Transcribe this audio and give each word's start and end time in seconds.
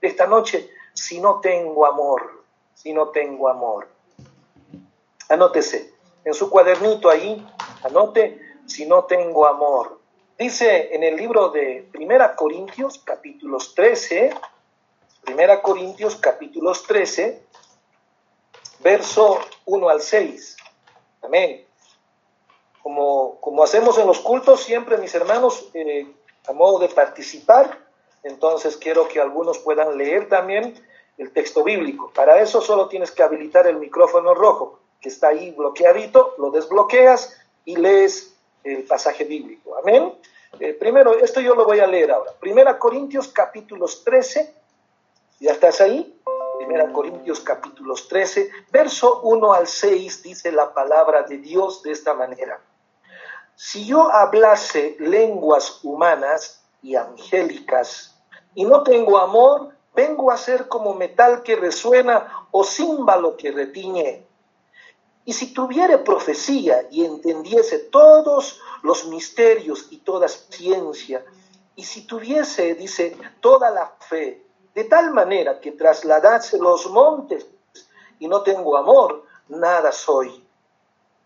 esta 0.00 0.26
noche, 0.26 0.70
si 0.92 1.20
no 1.20 1.40
tengo 1.40 1.86
amor, 1.86 2.44
si 2.74 2.92
no 2.92 3.08
tengo 3.08 3.48
amor. 3.48 3.88
Anótese, 5.28 5.92
en 6.24 6.34
su 6.34 6.50
cuadernito 6.50 7.08
ahí, 7.08 7.46
anote, 7.82 8.40
si 8.66 8.86
no 8.86 9.04
tengo 9.04 9.46
amor. 9.46 10.00
Dice 10.38 10.94
en 10.94 11.02
el 11.02 11.16
libro 11.16 11.50
de 11.50 11.86
Primera 11.92 12.34
Corintios, 12.34 12.98
capítulos 12.98 13.74
13, 13.74 14.34
Primera 15.22 15.60
Corintios, 15.60 16.16
capítulos 16.16 16.84
13, 16.84 17.42
verso 18.80 19.38
1 19.66 19.88
al 19.88 20.00
6. 20.00 20.56
Amén. 21.22 21.66
Como, 22.82 23.38
como 23.40 23.62
hacemos 23.62 23.98
en 23.98 24.06
los 24.06 24.20
cultos, 24.20 24.62
siempre 24.62 24.96
mis 24.96 25.14
hermanos, 25.14 25.68
eh, 25.74 26.10
a 26.48 26.52
modo 26.52 26.78
de 26.78 26.88
participar, 26.88 27.89
entonces 28.22 28.76
quiero 28.76 29.08
que 29.08 29.20
algunos 29.20 29.58
puedan 29.58 29.96
leer 29.96 30.28
también 30.28 30.74
el 31.18 31.32
texto 31.32 31.62
bíblico. 31.62 32.10
Para 32.14 32.40
eso 32.40 32.60
solo 32.60 32.88
tienes 32.88 33.10
que 33.10 33.22
habilitar 33.22 33.66
el 33.66 33.76
micrófono 33.76 34.34
rojo, 34.34 34.80
que 35.00 35.08
está 35.08 35.28
ahí 35.28 35.50
bloqueadito, 35.52 36.34
lo 36.38 36.50
desbloqueas 36.50 37.38
y 37.64 37.76
lees 37.76 38.34
el 38.64 38.84
pasaje 38.84 39.24
bíblico. 39.24 39.76
Amén. 39.76 40.14
Eh, 40.58 40.74
primero, 40.74 41.18
esto 41.18 41.40
yo 41.40 41.54
lo 41.54 41.64
voy 41.64 41.80
a 41.80 41.86
leer 41.86 42.10
ahora. 42.10 42.32
Primera 42.40 42.78
Corintios 42.78 43.28
capítulos 43.28 44.02
13, 44.04 44.54
¿ya 45.40 45.52
estás 45.52 45.80
ahí? 45.80 46.18
Primera 46.58 46.92
Corintios 46.92 47.40
capítulos 47.40 48.08
13, 48.08 48.50
verso 48.70 49.20
1 49.22 49.52
al 49.52 49.66
6 49.66 50.22
dice 50.22 50.52
la 50.52 50.74
palabra 50.74 51.22
de 51.22 51.38
Dios 51.38 51.82
de 51.82 51.92
esta 51.92 52.14
manera. 52.14 52.60
Si 53.54 53.86
yo 53.86 54.10
hablase 54.10 54.96
lenguas 54.98 55.80
humanas 55.84 56.62
y 56.82 56.96
angélicas 56.96 58.09
y 58.54 58.64
no 58.64 58.82
tengo 58.82 59.18
amor, 59.18 59.70
vengo 59.94 60.30
a 60.30 60.36
ser 60.36 60.68
como 60.68 60.94
metal 60.94 61.42
que 61.42 61.56
resuena 61.56 62.46
o 62.50 62.64
címbalo 62.64 63.36
que 63.36 63.50
retiñe. 63.52 64.26
Y 65.24 65.32
si 65.32 65.52
tuviere 65.52 65.98
profecía 65.98 66.88
y 66.90 67.04
entendiese 67.04 67.78
todos 67.78 68.60
los 68.82 69.06
misterios 69.06 69.86
y 69.90 69.98
toda 69.98 70.28
ciencia, 70.28 71.24
y 71.76 71.84
si 71.84 72.06
tuviese, 72.06 72.74
dice, 72.74 73.16
toda 73.40 73.70
la 73.70 73.94
fe, 74.00 74.42
de 74.74 74.84
tal 74.84 75.12
manera 75.12 75.60
que 75.60 75.72
trasladase 75.72 76.58
los 76.58 76.90
montes 76.90 77.46
y 78.18 78.28
no 78.28 78.42
tengo 78.42 78.76
amor, 78.76 79.24
nada 79.48 79.92
soy. 79.92 80.44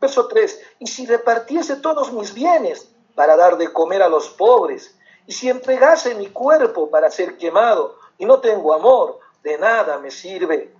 Verso 0.00 0.26
3, 0.28 0.60
y 0.80 0.86
si 0.86 1.06
repartiese 1.06 1.76
todos 1.76 2.12
mis 2.12 2.34
bienes 2.34 2.88
para 3.14 3.36
dar 3.36 3.56
de 3.56 3.72
comer 3.72 4.02
a 4.02 4.08
los 4.08 4.28
pobres, 4.28 4.96
y 5.26 5.32
si 5.32 5.48
entregase 5.48 6.14
mi 6.14 6.28
cuerpo 6.28 6.90
para 6.90 7.10
ser 7.10 7.36
quemado, 7.38 7.96
y 8.18 8.26
no 8.26 8.40
tengo 8.40 8.72
amor, 8.74 9.18
de 9.42 9.58
nada 9.58 9.98
me 9.98 10.10
sirve. 10.10 10.72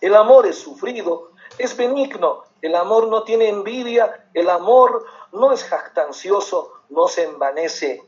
El 0.00 0.14
amor 0.14 0.46
es 0.46 0.58
sufrido, 0.58 1.30
es 1.58 1.76
benigno, 1.76 2.44
el 2.62 2.74
amor 2.74 3.08
no 3.08 3.22
tiene 3.24 3.48
envidia, 3.48 4.28
el 4.32 4.48
amor 4.48 5.04
no 5.32 5.52
es 5.52 5.64
jactancioso, 5.64 6.72
no 6.90 7.08
se 7.08 7.24
envanece. 7.24 8.02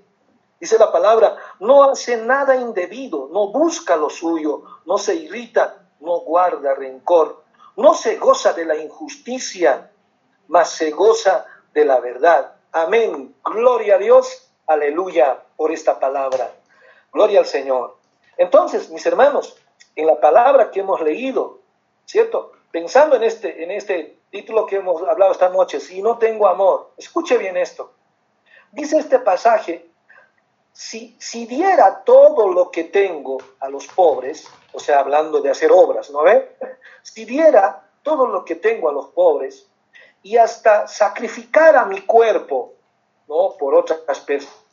Dice 0.59 0.79
la 0.79 0.91
palabra, 0.91 1.37
no 1.61 1.85
hace 1.85 2.17
nada 2.17 2.57
indebido, 2.57 3.29
no 3.33 3.49
busca 3.49 3.97
lo 3.97 4.09
suyo, 4.09 4.63
no 4.87 4.99
se 4.99 5.15
irrita, 5.15 5.87
no 6.01 6.21
guarda 6.21 6.75
rencor, 6.75 7.45
no 7.77 7.95
se 7.95 8.17
goza 8.17 8.53
de 8.55 8.65
la 8.65 8.77
injusticia, 8.77 9.91
mas 10.49 10.71
se 10.71 10.93
goza 10.93 11.45
de 11.75 11.85
la 11.85 12.01
verdad. 12.01 12.55
Amén. 12.73 13.35
Gloria 13.45 13.97
a 13.97 13.99
Dios. 13.99 14.51
Aleluya 14.67 15.46
por 15.57 15.73
esta 15.73 15.99
palabra. 15.99 16.53
Gloria 17.13 17.41
al 17.41 17.47
Señor. 17.47 17.97
Entonces, 18.37 18.91
mis 18.91 19.05
hermanos, 19.07 19.57
en 19.95 20.07
la 20.07 20.21
palabra 20.21 20.71
que 20.71 20.81
hemos 20.81 21.01
leído, 21.01 21.61
¿cierto? 22.05 22.53
Pensando 22.71 23.17
en 23.17 23.25
este, 23.25 23.65
en 23.65 23.71
este 23.71 24.19
título 24.31 24.67
que 24.67 24.77
hemos 24.77 25.03
hablado 25.03 25.33
esta 25.33 25.49
noche, 25.49 25.81
si 25.81 26.03
no 26.03 26.19
tengo 26.19 26.47
amor, 26.47 26.91
escuche 26.97 27.39
bien 27.39 27.57
esto. 27.57 27.93
Dice 28.73 28.99
este 28.99 29.19
pasaje, 29.19 29.89
si, 30.73 31.17
si 31.19 31.47
diera 31.47 32.05
todo 32.05 32.49
lo 32.49 32.71
que 32.71 32.85
tengo 32.85 33.39
a 33.61 33.69
los 33.71 33.87
pobres, 33.87 34.47
o 34.73 34.79
sea, 34.79 35.01
hablando 35.01 35.41
de 35.41 35.51
hacer 35.51 35.73
obras, 35.73 36.11
¿no 36.11 36.23
ve? 36.23 36.55
Si 37.03 37.25
diera 37.25 37.89
todo 38.03 38.27
lo 38.27 38.45
que 38.45 38.57
tengo 38.57 38.91
a 38.91 38.93
los 38.93 39.07
pobres 39.07 39.67
y 40.23 40.37
hasta 40.37 40.87
sacrificara 40.87 41.87
mi 41.87 42.03
cuerpo, 42.03 42.75
¿no? 43.27 43.57
Por 43.59 43.75
otras 43.75 44.21
personas, 44.21 44.66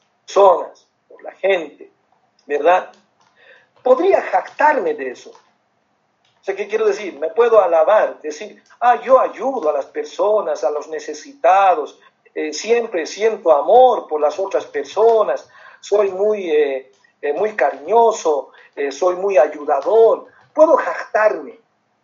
por 1.08 1.24
la 1.24 1.32
gente, 1.34 1.92
¿verdad? 2.46 2.92
podría 3.84 4.22
jactarme 4.22 4.94
de 4.94 5.12
eso. 5.12 5.32
O 5.32 6.56
¿qué 6.56 6.68
quiero 6.68 6.88
decir? 6.88 7.20
Me 7.20 7.30
puedo 7.30 7.62
alabar, 7.62 8.20
decir, 8.22 8.62
ah, 8.80 9.00
yo 9.02 9.20
ayudo 9.20 9.70
a 9.70 9.74
las 9.74 9.86
personas, 9.86 10.64
a 10.64 10.72
los 10.72 10.88
necesitados, 10.88 12.00
eh, 12.34 12.52
siempre 12.52 13.06
siento 13.06 13.54
amor 13.56 14.08
por 14.08 14.20
las 14.20 14.40
otras 14.40 14.66
personas, 14.66 15.48
soy 15.80 16.10
muy, 16.10 16.50
eh, 16.50 16.92
eh, 17.22 17.34
muy 17.34 17.56
cariñoso, 17.56 18.50
soy 18.90 19.16
muy 19.18 19.38
ayudador. 19.38 20.26
Puedo 20.54 20.76
jactarme, 20.78 21.60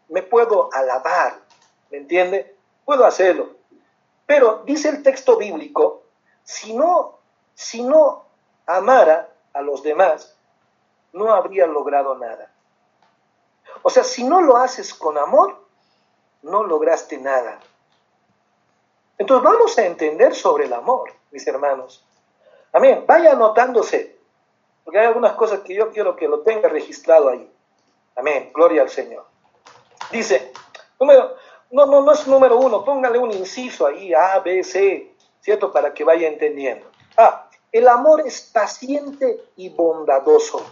me 0.09 0.22
puedo 0.22 0.69
alabar, 0.72 1.40
¿me 1.90 1.97
entiende? 1.97 2.56
Puedo 2.85 3.06
hacerlo. 3.06 3.50
Pero 4.28 4.62
dice 4.66 4.90
el 4.90 5.02
texto 5.02 5.35
bíblico, 5.38 6.03
si 6.44 6.74
no, 6.74 7.19
si 7.59 7.84
no 7.84 8.24
amara 8.66 9.28
a 9.52 9.62
los 9.62 9.84
demás, 9.84 10.34
no 11.12 11.34
habría 11.34 11.68
logrado 11.68 12.18
nada. 12.18 12.50
O 13.81 13.90
sea, 13.90 14.06
si 14.06 14.24
no 14.24 14.40
lo 14.40 14.56
haces 14.56 14.94
con 14.94 15.18
amor, 15.18 15.59
no 16.42 16.64
lograste 16.64 17.18
nada. 17.18 17.59
Entonces 19.18 19.44
vamos 19.44 19.78
a 19.78 19.86
entender 19.86 20.34
sobre 20.36 20.68
el 20.68 20.74
amor, 20.74 21.12
mis 21.31 21.46
hermanos. 21.47 22.02
Amén. 22.72 23.03
Vaya 23.06 23.34
anotándose, 23.34 24.18
porque 24.86 25.00
hay 25.00 25.08
algunas 25.08 25.34
cosas 25.34 25.59
que 25.59 25.76
yo 25.76 25.91
quiero 25.91 26.16
que 26.16 26.30
lo 26.30 26.40
tenga 26.40 26.70
registrado 26.70 27.28
ahí. 27.28 27.52
Amén. 28.16 28.52
Gloria 28.53 28.84
al 28.84 28.90
Señor. 28.90 29.26
Dice, 30.12 30.53
número, 30.97 31.36
no, 31.72 31.86
no, 31.88 32.03
no 32.03 32.14
es 32.14 32.26
número 32.26 32.56
uno, 32.56 32.86
póngale 32.86 33.20
un 33.20 33.31
inciso 33.31 33.86
ahí, 33.86 34.14
A, 34.14 34.40
B, 34.40 34.64
C, 34.64 35.14
¿cierto? 35.41 35.74
Para 35.74 35.94
que 35.94 36.06
vaya 36.06 36.30
entendiendo. 36.30 36.90
Ah, 37.18 37.48
el 37.72 37.88
amor 37.88 38.24
es 38.25 38.41
paciente 38.41 39.44
y 39.56 39.69
bondadoso. 39.69 40.66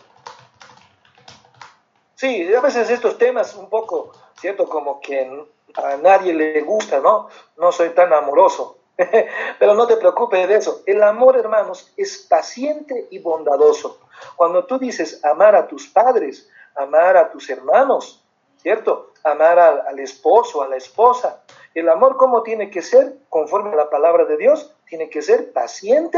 Sí, 2.16 2.52
a 2.53 2.62
veces 2.62 2.90
estos 2.90 3.18
temas 3.18 3.56
un 3.56 3.69
poco, 3.69 4.12
¿cierto? 4.40 4.68
Como 4.68 5.00
que 5.00 5.47
a 5.75 5.97
nadie 5.97 6.34
le 6.34 6.62
gusta, 6.62 7.00
¿no? 7.00 7.30
No 7.57 7.72
soy 7.72 7.90
tan 7.90 8.12
amoroso. 8.12 8.80
Pero 9.59 9.75
no 9.75 9.86
te 9.86 9.97
preocupes 9.97 10.47
de 10.47 10.56
eso. 10.56 10.81
El 10.88 11.03
amor, 11.03 11.38
hermanos, 11.38 11.94
es 11.96 12.18
paciente 12.28 13.07
y 13.12 13.19
bondadoso. 13.19 14.00
Cuando 14.36 14.66
tú 14.66 14.80
dices 14.80 15.24
amar 15.24 15.56
a 15.56 15.68
tus 15.68 15.88
padres, 15.88 16.50
amar 16.75 17.18
a 17.18 17.30
tus 17.30 17.50
hermanos, 17.52 18.24
¿cierto? 18.57 19.12
Amar 19.24 19.59
al, 19.59 20.00
esposo, 20.00 20.63
a 20.63 20.68
la 20.68 20.78
esposa. 20.78 21.44
El 21.75 21.90
amor, 21.90 22.18
¿cómo 22.18 22.41
tiene 22.41 22.72
que 22.72 22.81
ser? 22.81 23.16
Conforme 23.30 23.74
a 23.74 23.75
la 23.75 23.90
palabra 23.91 24.25
de 24.25 24.38
Dios, 24.38 24.74
tiene 24.88 25.09
que 25.09 25.22
ser 25.22 25.53
paciente 25.53 26.18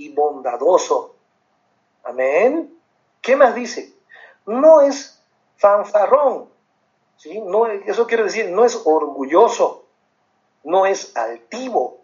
y 0.00 0.08
bondadoso. 0.08 1.14
Amén. 2.04 2.74
¿Qué 3.20 3.36
más 3.36 3.54
dice? 3.54 3.92
No 4.46 4.80
es 4.80 5.22
fanfarrón. 5.58 6.48
¿sí? 7.18 7.42
Eso 7.84 8.06
quiere 8.06 8.22
decir, 8.24 8.50
no 8.50 8.64
es 8.64 8.80
orgulloso, 8.86 9.84
no 10.64 10.86
es 10.86 11.14
altivo. 11.14 11.98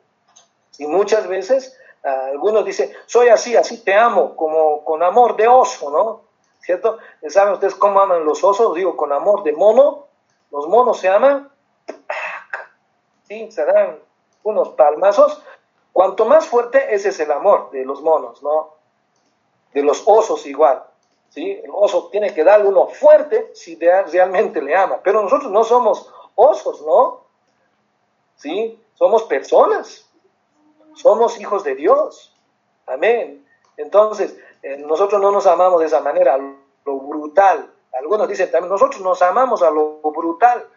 Y 0.77 0.87
muchas 0.87 1.27
veces 1.27 1.75
algunos 2.03 2.67
dicen, 2.67 2.93
soy 3.07 3.29
así, 3.29 3.57
así 3.57 3.83
te 3.83 3.95
amo, 3.95 4.37
como 4.37 4.85
con 4.85 5.03
amor 5.03 5.35
de 5.37 5.49
oso, 5.49 5.91
¿no? 5.91 6.21
¿Cierto? 6.61 6.99
¿Saben 7.29 7.55
ustedes 7.55 7.77
cómo 7.77 7.99
aman 8.01 8.27
los 8.27 8.45
osos? 8.45 8.75
Digo, 8.75 8.95
con 8.95 9.11
amor 9.13 9.43
de 9.43 9.53
mono. 9.53 10.07
Los 10.51 10.69
monos 10.69 11.01
se 11.01 11.09
aman, 11.09 11.51
¿sí? 13.27 13.51
Se 13.51 13.65
dan 13.65 13.99
unos 14.43 14.71
palmazos. 14.71 15.43
Cuanto 15.97 16.27
más 16.27 16.47
fuerte, 16.47 16.95
ese 16.95 17.09
es 17.09 17.21
el 17.21 17.33
amor 17.33 17.71
de 17.71 17.83
los 17.83 18.03
monos, 18.03 18.43
¿no? 18.43 18.75
De 19.73 19.83
los 19.83 20.03
osos 20.05 20.45
igual. 20.45 20.85
El 21.35 21.71
oso 21.73 22.11
tiene 22.13 22.35
que 22.35 22.45
darle 22.45 22.69
uno 22.69 22.89
fuerte 22.89 23.51
si 23.55 23.77
realmente 23.77 24.61
le 24.61 24.77
ama. 24.77 25.01
Pero 25.03 25.23
nosotros 25.23 25.51
no 25.51 25.65
somos 25.65 26.13
osos, 26.35 26.83
¿no? 26.83 27.23
¿Sí? 28.35 28.79
Somos 28.93 29.23
personas. 29.23 30.07
Somos 30.93 31.41
hijos 31.41 31.65
de 31.65 31.75
Dios. 31.75 32.37
Amén. 32.85 33.49
Entonces, 33.79 34.37
eh, 34.63 34.77
nosotros 34.77 35.19
no 35.19 35.33
nos 35.33 35.47
amamos 35.47 35.81
de 35.81 35.87
esa 35.87 36.01
manera, 36.01 36.37
lo 36.37 36.97
brutal. 36.99 37.73
Algunos 37.99 38.29
dicen 38.29 38.51
también, 38.51 38.71
nosotros 38.71 39.01
nos 39.01 39.23
amamos 39.23 39.63
a 39.63 39.71
lo 39.71 40.03
brutal. 40.03 40.69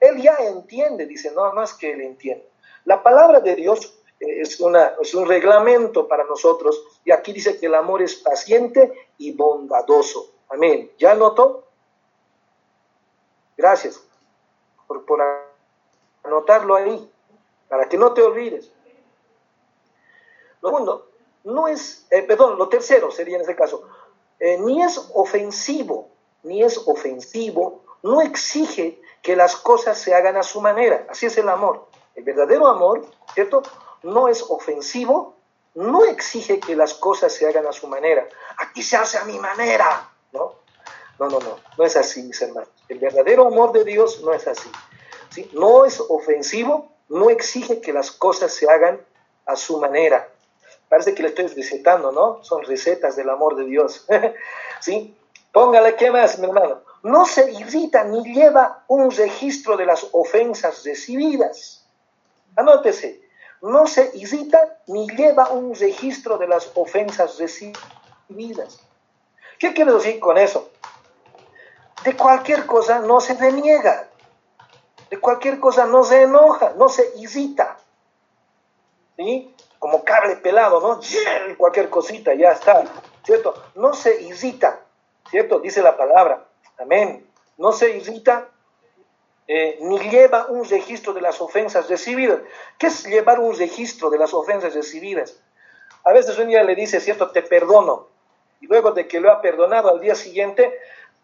Él 0.00 0.20
ya 0.20 0.36
entiende, 0.38 1.06
dice, 1.06 1.32
no, 1.34 1.50
más 1.54 1.72
que 1.72 1.92
él 1.92 2.02
entiende. 2.02 2.46
La 2.84 3.02
palabra 3.02 3.40
de 3.40 3.54
Dios 3.54 3.95
es, 4.18 4.60
una, 4.60 4.94
es 5.00 5.14
un 5.14 5.26
reglamento 5.26 6.08
para 6.08 6.24
nosotros. 6.24 6.82
Y 7.04 7.10
aquí 7.10 7.32
dice 7.32 7.58
que 7.58 7.66
el 7.66 7.74
amor 7.74 8.02
es 8.02 8.16
paciente 8.16 9.10
y 9.18 9.32
bondadoso. 9.32 10.32
Amén. 10.48 10.92
¿Ya 10.98 11.14
notó? 11.14 11.64
Gracias 13.56 14.02
por, 14.86 15.04
por 15.04 15.20
anotarlo 16.22 16.74
ahí, 16.74 17.10
para 17.68 17.88
que 17.88 17.96
no 17.96 18.12
te 18.12 18.22
olvides. 18.22 18.70
Lo 20.60 20.70
segundo, 20.70 21.10
no 21.44 21.68
es, 21.68 22.06
eh, 22.10 22.22
perdón, 22.22 22.58
lo 22.58 22.68
tercero 22.68 23.10
sería 23.10 23.36
en 23.36 23.42
este 23.42 23.54
caso, 23.54 23.88
eh, 24.40 24.58
ni 24.58 24.82
es 24.82 25.10
ofensivo, 25.14 26.08
ni 26.42 26.62
es 26.62 26.76
ofensivo, 26.86 27.82
no 28.02 28.20
exige 28.20 29.00
que 29.22 29.36
las 29.36 29.56
cosas 29.56 29.98
se 29.98 30.14
hagan 30.14 30.36
a 30.36 30.42
su 30.42 30.60
manera. 30.60 31.06
Así 31.08 31.26
es 31.26 31.38
el 31.38 31.48
amor. 31.48 31.86
El 32.14 32.24
verdadero 32.24 32.66
amor, 32.66 33.04
¿cierto? 33.34 33.62
No 34.06 34.28
es 34.28 34.42
ofensivo, 34.48 35.34
no 35.74 36.04
exige 36.04 36.60
que 36.60 36.76
las 36.76 36.94
cosas 36.94 37.32
se 37.32 37.46
hagan 37.46 37.66
a 37.66 37.72
su 37.72 37.88
manera. 37.88 38.26
Aquí 38.56 38.82
se 38.82 38.96
hace 38.96 39.18
a 39.18 39.24
mi 39.24 39.36
manera, 39.38 40.08
¿no? 40.32 40.54
No, 41.18 41.28
no, 41.28 41.40
no, 41.40 41.58
no 41.76 41.84
es 41.84 41.96
así, 41.96 42.22
mis 42.22 42.40
hermanos. 42.40 42.68
El 42.88 43.00
verdadero 43.00 43.48
amor 43.48 43.72
de 43.72 43.84
Dios 43.84 44.22
no 44.22 44.32
es 44.32 44.46
así. 44.46 44.70
¿sí? 45.30 45.50
No 45.54 45.84
es 45.84 45.98
ofensivo, 45.98 46.92
no 47.08 47.30
exige 47.30 47.80
que 47.80 47.92
las 47.92 48.12
cosas 48.12 48.52
se 48.52 48.70
hagan 48.70 49.00
a 49.44 49.56
su 49.56 49.80
manera. 49.80 50.28
Parece 50.88 51.12
que 51.12 51.24
le 51.24 51.30
estoy 51.30 51.48
recetando, 51.48 52.12
¿no? 52.12 52.44
Son 52.44 52.62
recetas 52.62 53.16
del 53.16 53.28
amor 53.28 53.56
de 53.56 53.64
Dios. 53.64 54.06
¿Sí? 54.80 55.16
Póngale, 55.52 55.96
¿qué 55.96 56.12
más, 56.12 56.38
mi 56.38 56.46
hermano? 56.46 56.82
No 57.02 57.26
se 57.26 57.50
irrita 57.50 58.04
ni 58.04 58.22
lleva 58.32 58.84
un 58.86 59.10
registro 59.10 59.76
de 59.76 59.86
las 59.86 60.06
ofensas 60.12 60.84
recibidas. 60.84 61.84
Anótese, 62.54 63.25
no 63.62 63.86
se 63.86 64.10
irrita 64.14 64.78
ni 64.86 65.08
lleva 65.08 65.50
un 65.50 65.74
registro 65.74 66.38
de 66.38 66.48
las 66.48 66.70
ofensas 66.74 67.38
recibidas. 67.38 68.80
¿Qué 69.58 69.72
quiere 69.72 69.92
decir 69.92 70.20
con 70.20 70.38
eso? 70.38 70.70
De 72.04 72.14
cualquier 72.16 72.66
cosa 72.66 73.00
no 73.00 73.20
se 73.20 73.34
deniega, 73.34 74.08
de 75.10 75.18
cualquier 75.18 75.58
cosa 75.58 75.86
no 75.86 76.04
se 76.04 76.22
enoja, 76.22 76.74
no 76.76 76.88
se 76.88 77.12
irrita. 77.16 77.78
¿Sí? 79.16 79.54
Como 79.78 80.04
cable 80.04 80.36
pelado, 80.36 80.80
¿no? 80.80 81.00
Cualquier 81.56 81.88
cosita, 81.88 82.34
ya 82.34 82.50
está, 82.50 82.84
¿cierto? 83.24 83.54
No 83.74 83.94
se 83.94 84.22
irrita, 84.22 84.80
¿cierto? 85.30 85.60
Dice 85.60 85.80
la 85.82 85.96
palabra, 85.96 86.44
amén. 86.78 87.26
No 87.56 87.72
se 87.72 87.96
irrita 87.96 88.48
eh, 89.48 89.78
ni 89.80 89.98
lleva 90.10 90.46
un 90.46 90.68
registro 90.68 91.12
de 91.12 91.20
las 91.20 91.40
ofensas 91.40 91.88
recibidas. 91.88 92.40
¿Qué 92.78 92.88
es 92.88 93.06
llevar 93.06 93.38
un 93.38 93.56
registro 93.56 94.10
de 94.10 94.18
las 94.18 94.34
ofensas 94.34 94.74
recibidas? 94.74 95.40
A 96.04 96.12
veces 96.12 96.38
un 96.38 96.48
día 96.48 96.62
le 96.62 96.74
dice, 96.74 97.00
cierto, 97.00 97.30
te 97.30 97.42
perdono, 97.42 98.08
y 98.60 98.66
luego 98.66 98.92
de 98.92 99.06
que 99.06 99.20
lo 99.20 99.30
ha 99.30 99.40
perdonado 99.40 99.90
al 99.90 100.00
día 100.00 100.14
siguiente, 100.14 100.78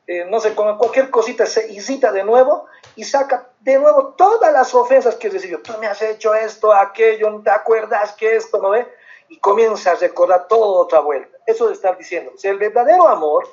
eh, 0.06 0.24
no 0.24 0.40
sé, 0.40 0.54
con 0.54 0.76
cualquier 0.78 1.10
cosita 1.10 1.46
se 1.46 1.72
irrita 1.72 2.12
de 2.12 2.24
nuevo 2.24 2.66
y 2.96 3.04
saca 3.04 3.48
de 3.60 3.78
nuevo 3.78 4.14
todas 4.16 4.52
las 4.52 4.74
ofensas 4.74 5.14
que 5.16 5.30
recibió. 5.30 5.62
Tú 5.62 5.72
me 5.78 5.86
has 5.86 6.02
hecho 6.02 6.34
esto, 6.34 6.72
aquello, 6.72 7.30
¿no 7.30 7.42
te 7.42 7.50
acuerdas 7.50 8.12
que 8.12 8.36
esto, 8.36 8.60
no 8.60 8.70
ve? 8.70 8.86
Y 9.28 9.38
comienza 9.38 9.92
a 9.92 9.94
recordar 9.94 10.48
todo 10.48 10.80
otra 10.80 11.00
vuelta. 11.00 11.38
Eso 11.46 11.68
de 11.68 11.74
estar 11.74 11.96
diciendo. 11.96 12.32
Si 12.36 12.48
el 12.48 12.58
verdadero 12.58 13.08
amor, 13.08 13.48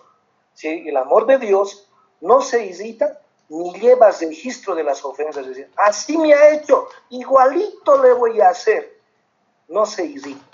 si 0.54 0.89
el 0.89 0.98
amor 0.98 1.25
de 1.25 1.38
Dios, 1.38 1.88
no 2.19 2.42
se 2.42 2.66
irrita 2.66 3.21
ni 3.50 3.74
lleva 3.80 4.12
registro 4.12 4.75
de 4.75 4.84
las 4.84 5.04
ofensas. 5.04 5.46
Así 5.75 6.18
me 6.18 6.34
ha 6.34 6.51
hecho, 6.51 6.88
igualito 7.10 8.01
le 8.01 8.13
voy 8.13 8.40
a 8.42 8.50
hacer. 8.50 9.00
No 9.68 9.86
se 9.86 10.06
irrita, 10.06 10.46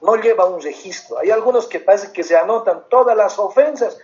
no 0.00 0.16
lleva 0.16 0.46
un 0.46 0.60
registro. 0.60 1.18
Hay 1.18 1.30
algunos 1.30 1.66
que 1.66 1.80
parece 1.80 2.12
que 2.12 2.22
se 2.22 2.36
anotan 2.36 2.84
todas 2.88 3.16
las 3.16 3.38
ofensas 3.38 3.98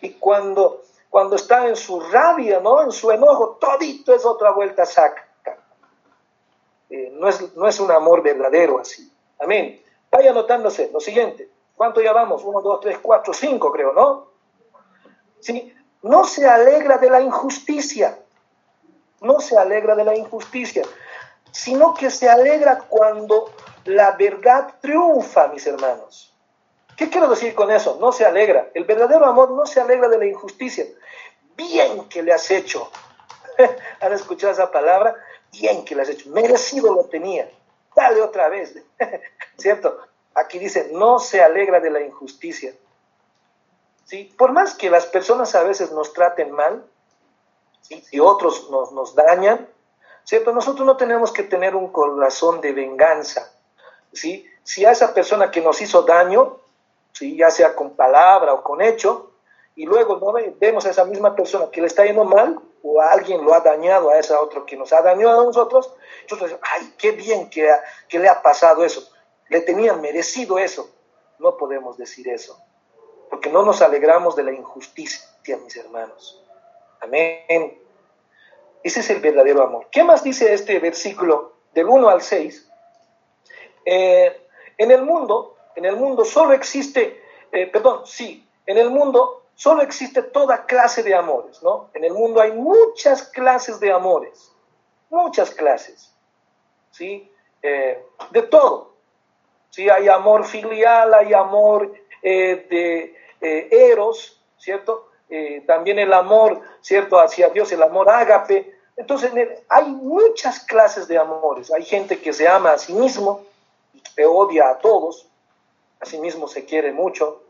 y 0.00 0.10
cuando 0.14 0.82
cuando 1.12 1.36
está 1.36 1.68
en 1.68 1.76
su 1.76 2.00
rabia, 2.00 2.58
¿no? 2.60 2.82
En 2.82 2.90
su 2.90 3.10
enojo, 3.10 3.58
todito 3.60 4.14
es 4.14 4.24
otra 4.24 4.50
vuelta 4.50 4.86
saca. 4.86 5.28
Eh, 6.88 7.10
no, 7.12 7.28
es, 7.28 7.54
no 7.54 7.68
es 7.68 7.78
un 7.80 7.90
amor 7.90 8.22
verdadero 8.22 8.78
así. 8.78 9.12
Amén. 9.38 9.82
Vaya 10.10 10.30
anotándose 10.30 10.90
lo 10.90 11.00
siguiente. 11.00 11.50
¿Cuánto 11.76 12.00
ya 12.00 12.14
vamos? 12.14 12.42
Uno, 12.44 12.62
dos, 12.62 12.80
tres, 12.80 12.96
cuatro, 13.02 13.34
cinco, 13.34 13.70
creo, 13.70 13.92
¿no? 13.92 14.28
Sí. 15.38 15.74
No 16.02 16.24
se 16.24 16.46
alegra 16.48 16.98
de 16.98 17.10
la 17.10 17.20
injusticia. 17.20 18.18
No 19.20 19.40
se 19.40 19.56
alegra 19.56 19.94
de 19.94 20.04
la 20.04 20.16
injusticia, 20.16 20.82
sino 21.52 21.94
que 21.94 22.10
se 22.10 22.28
alegra 22.28 22.78
cuando 22.88 23.52
la 23.84 24.12
verdad 24.12 24.74
triunfa, 24.80 25.46
mis 25.48 25.64
hermanos. 25.66 26.34
¿Qué 26.96 27.08
quiero 27.08 27.28
decir 27.28 27.54
con 27.54 27.70
eso? 27.70 27.98
No 28.00 28.12
se 28.12 28.24
alegra. 28.24 28.68
El 28.74 28.84
verdadero 28.84 29.26
amor 29.26 29.52
no 29.52 29.64
se 29.64 29.80
alegra 29.80 30.08
de 30.08 30.18
la 30.18 30.26
injusticia. 30.26 30.86
Bien 31.56 32.08
que 32.08 32.22
le 32.22 32.32
has 32.32 32.50
hecho. 32.50 32.90
¿Han 34.00 34.12
escuchado 34.12 34.52
esa 34.52 34.70
palabra? 34.70 35.14
Bien 35.52 35.84
que 35.84 35.94
le 35.94 36.02
has 36.02 36.08
hecho. 36.08 36.30
Merecido 36.30 36.92
lo 36.92 37.04
tenía. 37.04 37.48
Dale 37.94 38.20
otra 38.20 38.48
vez. 38.48 38.74
¿Cierto? 39.56 39.98
Aquí 40.34 40.58
dice, 40.58 40.90
no 40.92 41.18
se 41.18 41.42
alegra 41.42 41.80
de 41.80 41.90
la 41.90 42.00
injusticia. 42.00 42.74
¿Sí? 44.12 44.30
Por 44.36 44.52
más 44.52 44.74
que 44.74 44.90
las 44.90 45.06
personas 45.06 45.54
a 45.54 45.62
veces 45.62 45.90
nos 45.90 46.12
traten 46.12 46.50
mal, 46.50 46.84
¿sí? 47.80 48.02
si 48.02 48.20
otros 48.20 48.68
nos, 48.68 48.92
nos 48.92 49.14
dañan, 49.14 49.66
¿cierto? 50.22 50.52
Nosotros 50.52 50.84
no 50.84 50.98
tenemos 50.98 51.32
que 51.32 51.44
tener 51.44 51.74
un 51.74 51.90
corazón 51.90 52.60
de 52.60 52.74
venganza. 52.74 53.50
¿sí? 54.12 54.46
Si 54.64 54.84
a 54.84 54.90
esa 54.90 55.14
persona 55.14 55.50
que 55.50 55.62
nos 55.62 55.80
hizo 55.80 56.02
daño, 56.02 56.58
¿sí? 57.14 57.38
ya 57.38 57.50
sea 57.50 57.74
con 57.74 57.96
palabra 57.96 58.52
o 58.52 58.62
con 58.62 58.82
hecho, 58.82 59.30
y 59.76 59.86
luego 59.86 60.18
¿no? 60.18 60.34
vemos 60.60 60.84
a 60.84 60.90
esa 60.90 61.06
misma 61.06 61.34
persona 61.34 61.70
que 61.70 61.80
le 61.80 61.86
está 61.86 62.04
yendo 62.04 62.24
mal 62.24 62.60
o 62.82 63.00
a 63.00 63.12
alguien 63.12 63.42
lo 63.42 63.54
ha 63.54 63.60
dañado 63.60 64.10
a 64.10 64.18
esa 64.18 64.42
otro 64.42 64.66
que 64.66 64.76
nos 64.76 64.92
ha 64.92 65.00
dañado 65.00 65.40
a 65.40 65.44
nosotros, 65.46 65.90
nosotros 66.24 66.50
decimos, 66.50 66.68
ay, 66.70 66.92
qué 66.98 67.12
bien 67.12 67.48
que, 67.48 67.66
que 68.10 68.18
le 68.18 68.28
ha 68.28 68.42
pasado 68.42 68.84
eso, 68.84 69.10
le 69.48 69.62
tenían 69.62 70.02
merecido 70.02 70.58
eso. 70.58 70.90
No 71.38 71.56
podemos 71.56 71.96
decir 71.96 72.28
eso, 72.28 72.62
porque 73.32 73.48
no 73.48 73.62
nos 73.62 73.80
alegramos 73.80 74.36
de 74.36 74.42
la 74.42 74.52
injusticia, 74.52 75.56
mis 75.64 75.74
hermanos. 75.74 76.44
Amén. 77.00 77.80
Ese 78.82 79.00
es 79.00 79.08
el 79.08 79.20
verdadero 79.22 79.62
amor. 79.62 79.86
¿Qué 79.90 80.04
más 80.04 80.22
dice 80.22 80.52
este 80.52 80.78
versículo 80.78 81.54
del 81.72 81.86
1 81.86 82.10
al 82.10 82.20
6? 82.20 82.70
Eh, 83.86 84.48
en 84.76 84.90
el 84.90 85.00
mundo 85.00 85.56
en 85.74 85.86
el 85.86 85.96
mundo 85.96 86.26
solo 86.26 86.52
existe, 86.52 87.22
eh, 87.52 87.68
perdón, 87.68 88.02
sí, 88.04 88.46
en 88.66 88.76
el 88.76 88.90
mundo 88.90 89.44
solo 89.54 89.80
existe 89.80 90.22
toda 90.24 90.66
clase 90.66 91.02
de 91.02 91.14
amores, 91.14 91.62
¿no? 91.62 91.88
En 91.94 92.04
el 92.04 92.12
mundo 92.12 92.38
hay 92.38 92.52
muchas 92.52 93.22
clases 93.22 93.80
de 93.80 93.92
amores, 93.92 94.52
muchas 95.08 95.52
clases, 95.52 96.14
¿sí? 96.90 97.32
Eh, 97.62 98.04
de 98.30 98.42
todo, 98.42 98.92
¿sí? 99.70 99.88
Hay 99.88 100.08
amor 100.08 100.44
filial, 100.44 101.14
hay 101.14 101.32
amor 101.32 101.90
de 102.22 103.16
eros, 103.42 104.40
¿cierto? 104.58 105.08
también 105.66 105.98
el 105.98 106.12
amor, 106.12 106.60
¿cierto? 106.82 107.18
Hacia 107.18 107.48
Dios, 107.48 107.72
el 107.72 107.82
amor 107.82 108.10
ágape. 108.10 108.76
Entonces, 108.96 109.32
hay 109.68 109.86
muchas 109.86 110.60
clases 110.60 111.08
de 111.08 111.16
amores. 111.16 111.72
Hay 111.72 111.84
gente 111.84 112.20
que 112.20 112.34
se 112.34 112.46
ama 112.46 112.72
a 112.72 112.78
sí 112.78 112.92
mismo 112.92 113.42
y 113.94 114.02
que 114.14 114.26
odia 114.26 114.68
a 114.68 114.78
todos 114.78 115.26
asimismo 116.02 116.48
se 116.48 116.64
quiere 116.64 116.92
mucho. 116.92 117.44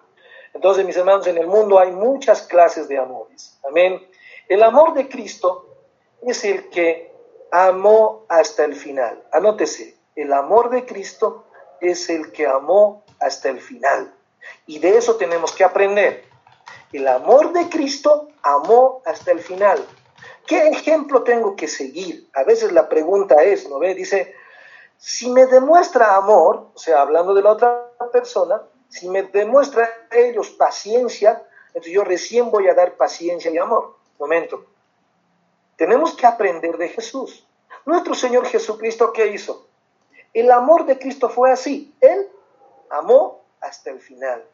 Entonces, 0.54 0.84
mis 0.84 0.96
hermanos, 0.96 1.26
en 1.26 1.38
el 1.38 1.46
mundo 1.46 1.78
hay 1.78 1.90
muchas 1.90 2.42
clases 2.42 2.86
de 2.86 2.98
amores. 2.98 3.58
Amén. 3.66 4.06
El 4.48 4.62
amor 4.62 4.92
de 4.94 5.08
Cristo 5.08 5.66
es 6.20 6.44
el 6.44 6.68
que 6.68 7.10
amó 7.50 8.26
hasta 8.28 8.64
el 8.64 8.76
final. 8.76 9.22
Anótese, 9.32 9.96
el 10.14 10.32
amor 10.32 10.70
de 10.70 10.84
Cristo 10.84 11.46
es 11.80 12.10
el 12.10 12.30
que 12.32 12.46
amó 12.46 13.02
hasta 13.18 13.48
el 13.48 13.60
final. 13.60 14.14
Y 14.66 14.78
de 14.78 14.96
eso 14.96 15.16
tenemos 15.16 15.52
que 15.52 15.64
aprender. 15.64 16.24
El 16.92 17.08
amor 17.08 17.52
de 17.52 17.68
Cristo 17.68 18.28
amó 18.42 19.02
hasta 19.04 19.32
el 19.32 19.40
final. 19.40 19.84
¿Qué 20.46 20.68
ejemplo 20.68 21.22
tengo 21.22 21.56
que 21.56 21.68
seguir? 21.68 22.28
A 22.34 22.44
veces 22.44 22.72
la 22.72 22.88
pregunta 22.88 23.42
es, 23.42 23.68
¿no 23.68 23.78
ve? 23.78 23.94
Dice, 23.94 24.34
si 24.98 25.30
me 25.30 25.46
demuestra 25.46 26.16
amor, 26.16 26.68
o 26.74 26.78
sea, 26.78 27.00
hablando 27.00 27.34
de 27.34 27.42
la 27.42 27.52
otra 27.52 27.90
persona, 28.12 28.62
si 28.88 29.08
me 29.08 29.22
demuestra 29.22 29.88
ellos 30.10 30.50
paciencia, 30.50 31.42
entonces 31.68 31.92
yo 31.92 32.04
recién 32.04 32.50
voy 32.50 32.68
a 32.68 32.74
dar 32.74 32.96
paciencia 32.96 33.50
y 33.50 33.58
amor. 33.58 33.96
Momento. 34.18 34.66
Tenemos 35.76 36.14
que 36.14 36.26
aprender 36.26 36.76
de 36.76 36.88
Jesús. 36.88 37.46
Nuestro 37.86 38.14
Señor 38.14 38.46
Jesucristo, 38.46 39.12
¿qué 39.12 39.28
hizo? 39.28 39.66
El 40.32 40.50
amor 40.50 40.86
de 40.86 40.98
Cristo 40.98 41.28
fue 41.28 41.50
así. 41.50 41.94
Él 42.00 42.28
amó 42.90 43.41
hasta 43.62 43.90
el 43.90 44.00
final. 44.00 44.44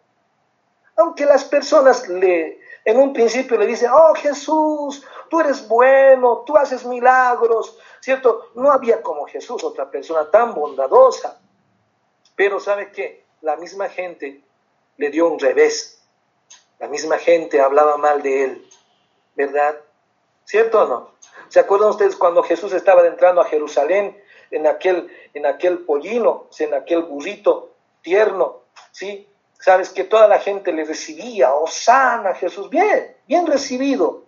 Aunque 0.96 1.24
las 1.26 1.44
personas 1.44 2.08
le, 2.08 2.60
en 2.84 2.98
un 2.98 3.12
principio 3.12 3.56
le 3.56 3.66
dicen, 3.66 3.90
oh 3.92 4.14
Jesús, 4.14 5.04
tú 5.28 5.40
eres 5.40 5.66
bueno, 5.68 6.44
tú 6.46 6.56
haces 6.56 6.84
milagros, 6.84 7.78
¿cierto? 8.00 8.50
No 8.54 8.70
había 8.70 9.02
como 9.02 9.26
Jesús 9.26 9.62
otra 9.64 9.90
persona 9.90 10.30
tan 10.30 10.54
bondadosa. 10.54 11.40
Pero 12.34 12.60
¿sabe 12.60 12.90
qué? 12.92 13.24
La 13.40 13.56
misma 13.56 13.88
gente 13.88 14.42
le 14.96 15.10
dio 15.10 15.28
un 15.28 15.38
revés. 15.38 16.02
La 16.78 16.88
misma 16.88 17.18
gente 17.18 17.60
hablaba 17.60 17.96
mal 17.96 18.22
de 18.22 18.44
él, 18.44 18.68
¿verdad? 19.34 19.76
¿Cierto 20.44 20.82
o 20.82 20.86
no? 20.86 21.10
¿Se 21.48 21.60
acuerdan 21.60 21.90
ustedes 21.90 22.16
cuando 22.16 22.42
Jesús 22.42 22.72
estaba 22.72 23.06
entrando 23.06 23.40
a 23.40 23.46
Jerusalén 23.46 24.20
en 24.50 24.66
aquel, 24.66 25.08
en 25.34 25.46
aquel 25.46 25.80
pollino, 25.80 26.48
en 26.58 26.74
aquel 26.74 27.02
burrito 27.02 27.74
tierno, 28.02 28.62
¿sí? 28.99 29.28
Sabes 29.61 29.90
que 29.90 30.05
toda 30.05 30.26
la 30.26 30.40
gente 30.40 30.73
le 30.73 30.85
recibía, 30.85 31.55
Osana 31.55 32.35
Jesús, 32.35 32.69
bien, 32.69 33.17
bien 33.26 33.47
recibido. 33.47 34.25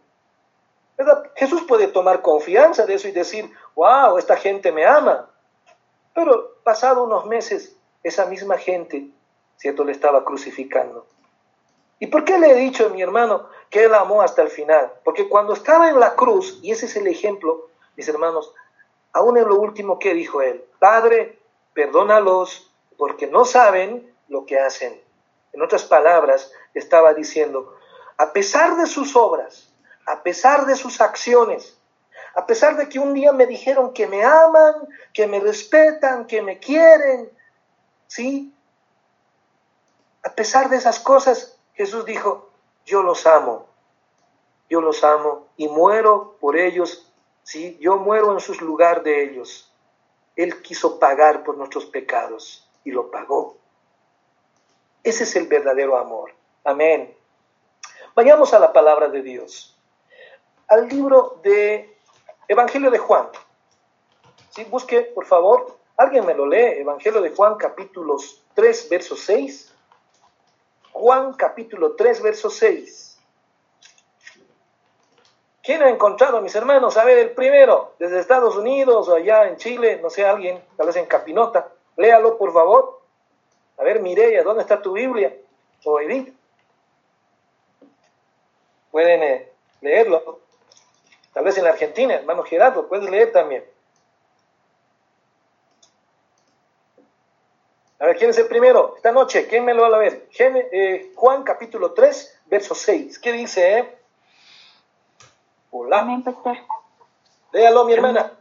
¿Verdad? 0.96 1.30
Jesús 1.34 1.62
puede 1.66 1.88
tomar 1.88 2.22
confianza 2.22 2.86
de 2.86 2.94
eso 2.94 3.08
y 3.08 3.12
decir, 3.12 3.50
wow, 3.74 4.18
esta 4.18 4.36
gente 4.36 4.70
me 4.70 4.84
ama. 4.84 5.28
Pero 6.14 6.56
pasado 6.62 7.04
unos 7.04 7.26
meses, 7.26 7.76
esa 8.02 8.26
misma 8.26 8.58
gente, 8.58 9.08
¿cierto?, 9.56 9.84
le 9.84 9.92
estaba 9.92 10.24
crucificando. 10.24 11.06
¿Y 11.98 12.06
por 12.06 12.24
qué 12.24 12.38
le 12.38 12.50
he 12.50 12.54
dicho 12.56 12.86
a 12.86 12.90
mi 12.90 13.02
hermano 13.02 13.48
que 13.70 13.84
él 13.84 13.94
amó 13.94 14.22
hasta 14.22 14.42
el 14.42 14.48
final? 14.48 14.92
Porque 15.04 15.28
cuando 15.28 15.54
estaba 15.54 15.88
en 15.88 15.98
la 15.98 16.14
cruz, 16.14 16.60
y 16.62 16.70
ese 16.70 16.86
es 16.86 16.96
el 16.96 17.06
ejemplo, 17.06 17.68
mis 17.96 18.08
hermanos, 18.08 18.52
aún 19.12 19.36
en 19.36 19.48
lo 19.48 19.56
último 19.56 19.98
que 19.98 20.14
dijo 20.14 20.42
él, 20.42 20.64
Padre, 20.78 21.38
perdónalos 21.74 22.70
porque 22.96 23.26
no 23.26 23.44
saben 23.44 24.09
lo 24.30 24.46
que 24.46 24.58
hacen. 24.58 24.98
En 25.52 25.60
otras 25.60 25.84
palabras, 25.84 26.50
estaba 26.72 27.12
diciendo, 27.12 27.76
a 28.16 28.32
pesar 28.32 28.76
de 28.76 28.86
sus 28.86 29.16
obras, 29.16 29.74
a 30.06 30.22
pesar 30.22 30.64
de 30.64 30.76
sus 30.76 31.00
acciones, 31.00 31.76
a 32.34 32.46
pesar 32.46 32.76
de 32.76 32.88
que 32.88 33.00
un 33.00 33.12
día 33.12 33.32
me 33.32 33.46
dijeron 33.46 33.92
que 33.92 34.06
me 34.06 34.24
aman, 34.24 34.74
que 35.12 35.26
me 35.26 35.40
respetan, 35.40 36.26
que 36.26 36.40
me 36.40 36.58
quieren, 36.58 37.28
¿sí? 38.06 38.54
A 40.22 40.30
pesar 40.30 40.70
de 40.70 40.76
esas 40.76 41.00
cosas, 41.00 41.58
Jesús 41.74 42.04
dijo, 42.04 42.50
yo 42.86 43.02
los 43.02 43.26
amo, 43.26 43.66
yo 44.68 44.80
los 44.80 45.02
amo 45.02 45.48
y 45.56 45.66
muero 45.66 46.36
por 46.40 46.56
ellos, 46.56 47.10
¿sí? 47.42 47.76
Yo 47.80 47.96
muero 47.96 48.32
en 48.32 48.40
sus 48.40 48.60
lugar 48.60 49.02
de 49.02 49.24
ellos. 49.24 49.72
Él 50.36 50.62
quiso 50.62 51.00
pagar 51.00 51.42
por 51.42 51.56
nuestros 51.56 51.86
pecados 51.86 52.68
y 52.84 52.92
lo 52.92 53.10
pagó. 53.10 53.59
Ese 55.02 55.24
es 55.24 55.36
el 55.36 55.46
verdadero 55.46 55.96
amor. 55.96 56.32
Amén. 56.64 57.14
Vayamos 58.14 58.52
a 58.52 58.58
la 58.58 58.72
palabra 58.72 59.08
de 59.08 59.22
Dios. 59.22 59.76
Al 60.68 60.88
libro 60.88 61.40
de 61.42 61.96
Evangelio 62.48 62.90
de 62.90 62.98
Juan. 62.98 63.28
¿Sí? 64.50 64.64
Busque, 64.64 65.02
por 65.02 65.24
favor, 65.24 65.78
alguien 65.96 66.26
me 66.26 66.34
lo 66.34 66.46
lee. 66.46 66.80
Evangelio 66.80 67.20
de 67.22 67.30
Juan, 67.30 67.56
capítulos 67.56 68.42
3, 68.54 68.88
verso 68.90 69.16
6. 69.16 69.72
Juan 70.92 71.32
capítulo 71.34 71.94
3, 71.94 72.22
verso 72.22 72.50
6. 72.50 73.18
¿Quién 75.62 75.82
ha 75.82 75.90
encontrado, 75.90 76.40
mis 76.40 76.54
hermanos? 76.54 76.96
A 76.96 77.04
ver, 77.04 77.18
el 77.18 77.30
primero, 77.30 77.94
desde 77.98 78.18
Estados 78.18 78.56
Unidos 78.56 79.08
o 79.08 79.14
allá 79.14 79.46
en 79.46 79.56
Chile, 79.56 79.98
no 80.02 80.10
sé, 80.10 80.26
alguien, 80.26 80.62
tal 80.76 80.86
vez 80.88 80.96
en 80.96 81.06
Capinota. 81.06 81.68
Léalo, 81.96 82.36
por 82.36 82.52
favor. 82.52 82.99
A 83.80 83.82
ver, 83.82 84.00
Mireya, 84.00 84.42
¿dónde 84.42 84.60
está 84.60 84.82
tu 84.82 84.92
Biblia? 84.92 85.34
O 85.84 85.98
Edith. 86.00 86.34
Pueden 88.90 89.22
eh, 89.22 89.52
leerlo. 89.80 90.40
Tal 91.32 91.44
vez 91.44 91.56
en 91.56 91.64
la 91.64 91.70
Argentina, 91.70 92.14
hermano 92.14 92.42
Gerardo, 92.42 92.86
puedes 92.86 93.08
leer 93.08 93.32
también. 93.32 93.64
A 98.00 98.06
ver, 98.06 98.16
¿quién 98.16 98.30
es 98.30 98.38
el 98.38 98.48
primero? 98.48 98.96
Esta 98.96 99.12
noche, 99.12 99.46
¿quién 99.46 99.64
me 99.64 99.72
lo 99.72 99.88
va 99.88 99.96
a 99.96 100.00
ver? 100.00 100.28
Eh, 100.38 101.12
Juan 101.14 101.42
capítulo 101.42 101.92
3, 101.92 102.42
verso 102.46 102.74
6. 102.74 103.18
¿Qué 103.18 103.32
dice? 103.32 103.78
Eh? 103.78 103.98
Hola. 105.70 106.00
Amén, 106.00 106.22
pastor. 106.22 106.56
Léalo, 107.52 107.86
mi 107.86 107.94
hermana. 107.94 108.32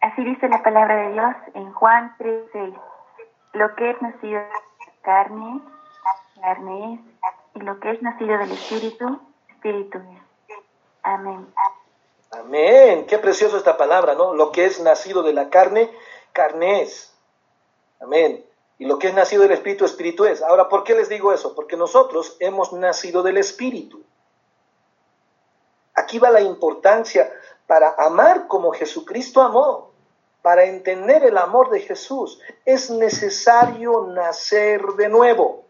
Así 0.00 0.24
dice 0.24 0.46
la 0.48 0.62
palabra 0.62 1.08
de 1.08 1.12
Dios 1.12 1.36
en 1.54 1.72
Juan 1.72 2.14
3, 2.18 2.44
6. 2.52 2.74
Lo 3.52 3.74
que 3.74 3.90
es 3.90 4.02
nacido 4.02 4.40
de 4.40 4.48
carne, 5.02 5.60
carne 6.40 6.94
es, 6.94 7.00
y 7.54 7.60
lo 7.60 7.80
que 7.80 7.90
es 7.90 8.02
nacido 8.02 8.38
del 8.38 8.52
Espíritu, 8.52 9.20
Espíritu 9.48 9.98
es. 9.98 10.58
Amén. 11.02 11.46
Amén. 12.30 13.06
Qué 13.06 13.18
precioso 13.18 13.56
esta 13.56 13.76
palabra, 13.76 14.14
¿no? 14.14 14.34
Lo 14.34 14.52
que 14.52 14.66
es 14.66 14.80
nacido 14.80 15.22
de 15.22 15.32
la 15.32 15.48
carne, 15.48 15.90
carne 16.32 16.82
es. 16.82 17.14
Amén. 18.00 18.44
Y 18.78 18.84
lo 18.84 18.98
que 18.98 19.08
es 19.08 19.14
nacido 19.14 19.42
del 19.42 19.52
Espíritu, 19.52 19.84
Espíritu 19.84 20.24
es. 20.24 20.42
Ahora, 20.42 20.68
¿por 20.68 20.84
qué 20.84 20.94
les 20.94 21.08
digo 21.08 21.32
eso? 21.32 21.54
Porque 21.54 21.76
nosotros 21.76 22.36
hemos 22.38 22.72
nacido 22.72 23.22
del 23.22 23.38
Espíritu. 23.38 24.02
Aquí 25.94 26.18
va 26.18 26.30
la 26.30 26.40
importancia 26.40 27.32
para 27.66 27.94
amar 27.98 28.46
como 28.46 28.72
Jesucristo 28.72 29.42
amó, 29.42 29.87
para 30.48 30.64
entender 30.64 31.24
el 31.24 31.36
amor 31.36 31.68
de 31.68 31.80
Jesús. 31.80 32.40
Es 32.64 32.88
necesario 32.88 34.06
nacer 34.14 34.80
de 34.96 35.10
nuevo. 35.10 35.66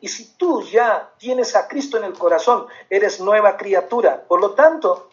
Y 0.00 0.08
si 0.08 0.32
tú 0.38 0.62
ya 0.62 1.10
tienes 1.18 1.54
a 1.54 1.68
Cristo 1.68 1.98
en 1.98 2.04
el 2.04 2.14
corazón, 2.14 2.68
eres 2.88 3.20
nueva 3.20 3.58
criatura. 3.58 4.24
Por 4.26 4.40
lo 4.40 4.52
tanto, 4.52 5.10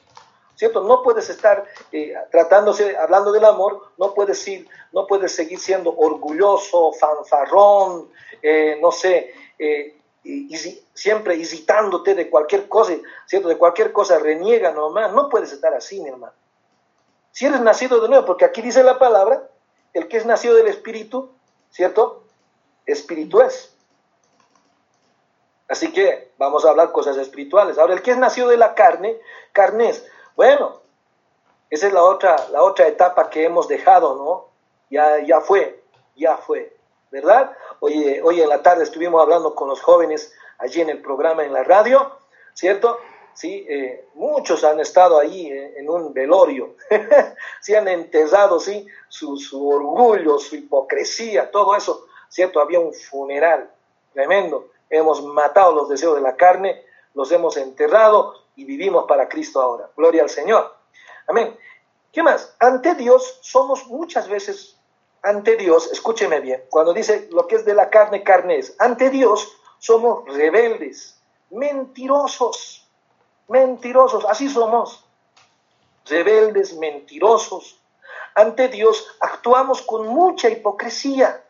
¿cierto? 0.56 0.82
No 0.82 1.04
puedes 1.04 1.30
estar 1.30 1.66
eh, 1.92 2.14
tratándose, 2.32 2.96
hablando 2.96 3.34
del 3.34 3.44
amor, 3.44 3.92
no 3.98 4.14
puedes, 4.14 4.48
ir, 4.48 4.66
no 4.94 5.06
puedes 5.08 5.36
seguir 5.36 5.60
siendo 5.60 5.94
orgulloso, 5.94 6.94
fanfarrón, 6.94 8.08
eh, 8.42 8.80
no 8.82 8.94
sé, 8.94 9.34
eh, 9.60 9.98
siempre 10.94 11.34
hesitándote 11.34 12.16
de 12.16 12.30
cualquier 12.30 12.70
cosa, 12.70 12.94
¿cierto? 13.26 13.50
De 13.50 13.58
cualquier 13.58 13.92
cosa 13.92 14.18
reniega 14.20 14.72
nomás, 14.72 15.12
no 15.12 15.28
puedes 15.28 15.52
estar 15.52 15.74
así, 15.74 16.00
mi 16.00 16.08
hermano. 16.08 16.47
Si 17.38 17.46
eres 17.46 17.62
nacido 17.62 18.02
de 18.02 18.10
nuevo, 18.10 18.26
porque 18.26 18.46
aquí 18.46 18.64
dice 18.64 18.82
la 18.82 18.98
palabra, 18.98 19.48
el 19.94 20.08
que 20.08 20.18
es 20.18 20.26
nacido 20.26 20.56
del 20.56 20.66
Espíritu, 20.66 21.30
¿cierto? 21.70 22.24
Espíritu 22.88 23.42
es. 23.42 23.76
Así 25.70 25.94
que 25.94 26.32
vamos 26.40 26.66
a 26.66 26.72
hablar 26.72 26.92
cosas 26.92 27.16
espirituales. 27.18 27.78
Ahora, 27.78 27.94
el 27.94 28.02
que 28.02 28.10
es 28.10 28.18
nacido 28.18 28.48
de 28.48 28.58
la 28.58 28.74
carne, 28.74 29.20
carne 29.52 29.90
es. 29.90 30.04
Bueno, 30.36 30.82
esa 31.70 31.86
es 31.86 31.94
la 31.94 32.02
otra, 32.02 32.38
la 32.50 32.64
otra 32.64 32.88
etapa 32.88 33.30
que 33.30 33.46
hemos 33.46 33.68
dejado, 33.68 34.16
¿no? 34.16 34.48
Ya, 34.90 35.20
ya 35.20 35.40
fue, 35.40 35.84
ya 36.16 36.38
fue, 36.38 36.76
¿verdad? 37.12 37.56
Hoy, 37.82 38.20
hoy 38.24 38.42
en 38.42 38.50
la 38.50 38.64
tarde 38.64 38.82
estuvimos 38.82 39.22
hablando 39.22 39.54
con 39.54 39.68
los 39.68 39.80
jóvenes 39.80 40.34
allí 40.58 40.82
en 40.82 40.90
el 40.90 41.04
programa 41.04 41.44
en 41.44 41.54
la 41.54 41.64
radio, 41.64 42.18
¿cierto? 42.56 42.98
Sí, 43.38 43.68
eh, 43.70 44.08
muchos 44.16 44.64
han 44.64 44.80
estado 44.80 45.20
ahí 45.20 45.48
en, 45.48 45.88
un 45.88 46.12
velorio, 46.12 46.76
sí 47.62 47.76
han 47.76 47.88
enterrado, 47.88 48.60
sí, 48.60 48.88
su, 49.10 49.38
su 49.38 49.70
orgullo, 49.70 50.40
su 50.40 50.56
hipocresía, 50.56 51.52
todo 51.52 51.76
eso, 51.76 52.08
¿cierto? 52.30 52.60
Había 52.60 52.80
un 52.80 52.96
funeral 52.96 53.70
tremendo, 54.12 54.72
hemos 54.90 55.24
matado 55.24 55.72
los 55.72 55.88
deseos 55.88 56.16
de 56.16 56.22
la 56.22 56.36
carne, 56.36 56.84
los 57.14 57.32
hemos 57.32 57.58
enterrado 57.58 58.34
y 58.56 58.66
vivimos 58.66 59.06
para 59.08 59.30
Cristo 59.30 59.62
ahora. 59.62 59.88
Gloria 59.96 60.24
al 60.24 60.32
Señor. 60.32 60.74
Amén. 61.28 61.56
¿Qué 62.12 62.24
más? 62.24 62.56
Ante 62.58 62.96
Dios 62.96 63.38
somos 63.44 63.86
muchas 63.86 64.28
veces, 64.28 64.80
ante 65.22 65.58
Dios, 65.58 65.92
escúcheme 65.92 66.40
bien, 66.40 66.64
cuando 66.72 66.92
dice 66.92 67.28
lo 67.32 67.46
que 67.46 67.58
es 67.58 67.66
de 67.66 67.76
la 67.76 67.92
carne, 67.92 68.24
carne 68.24 68.58
es, 68.58 68.76
ante 68.80 69.12
Dios 69.12 69.56
somos 69.78 70.26
rebeldes, 70.26 71.22
mentirosos, 71.52 72.87
mentirosos, 73.48 74.26
así 74.26 74.50
somos, 74.50 75.04
rebeldes, 76.06 76.74
mentirosos. 76.78 77.80
Ante 78.36 78.68
Dios 78.68 79.08
actuamos 79.20 79.82
con 79.82 80.08
mucha 80.08 80.50
hipocresía. 80.50 81.44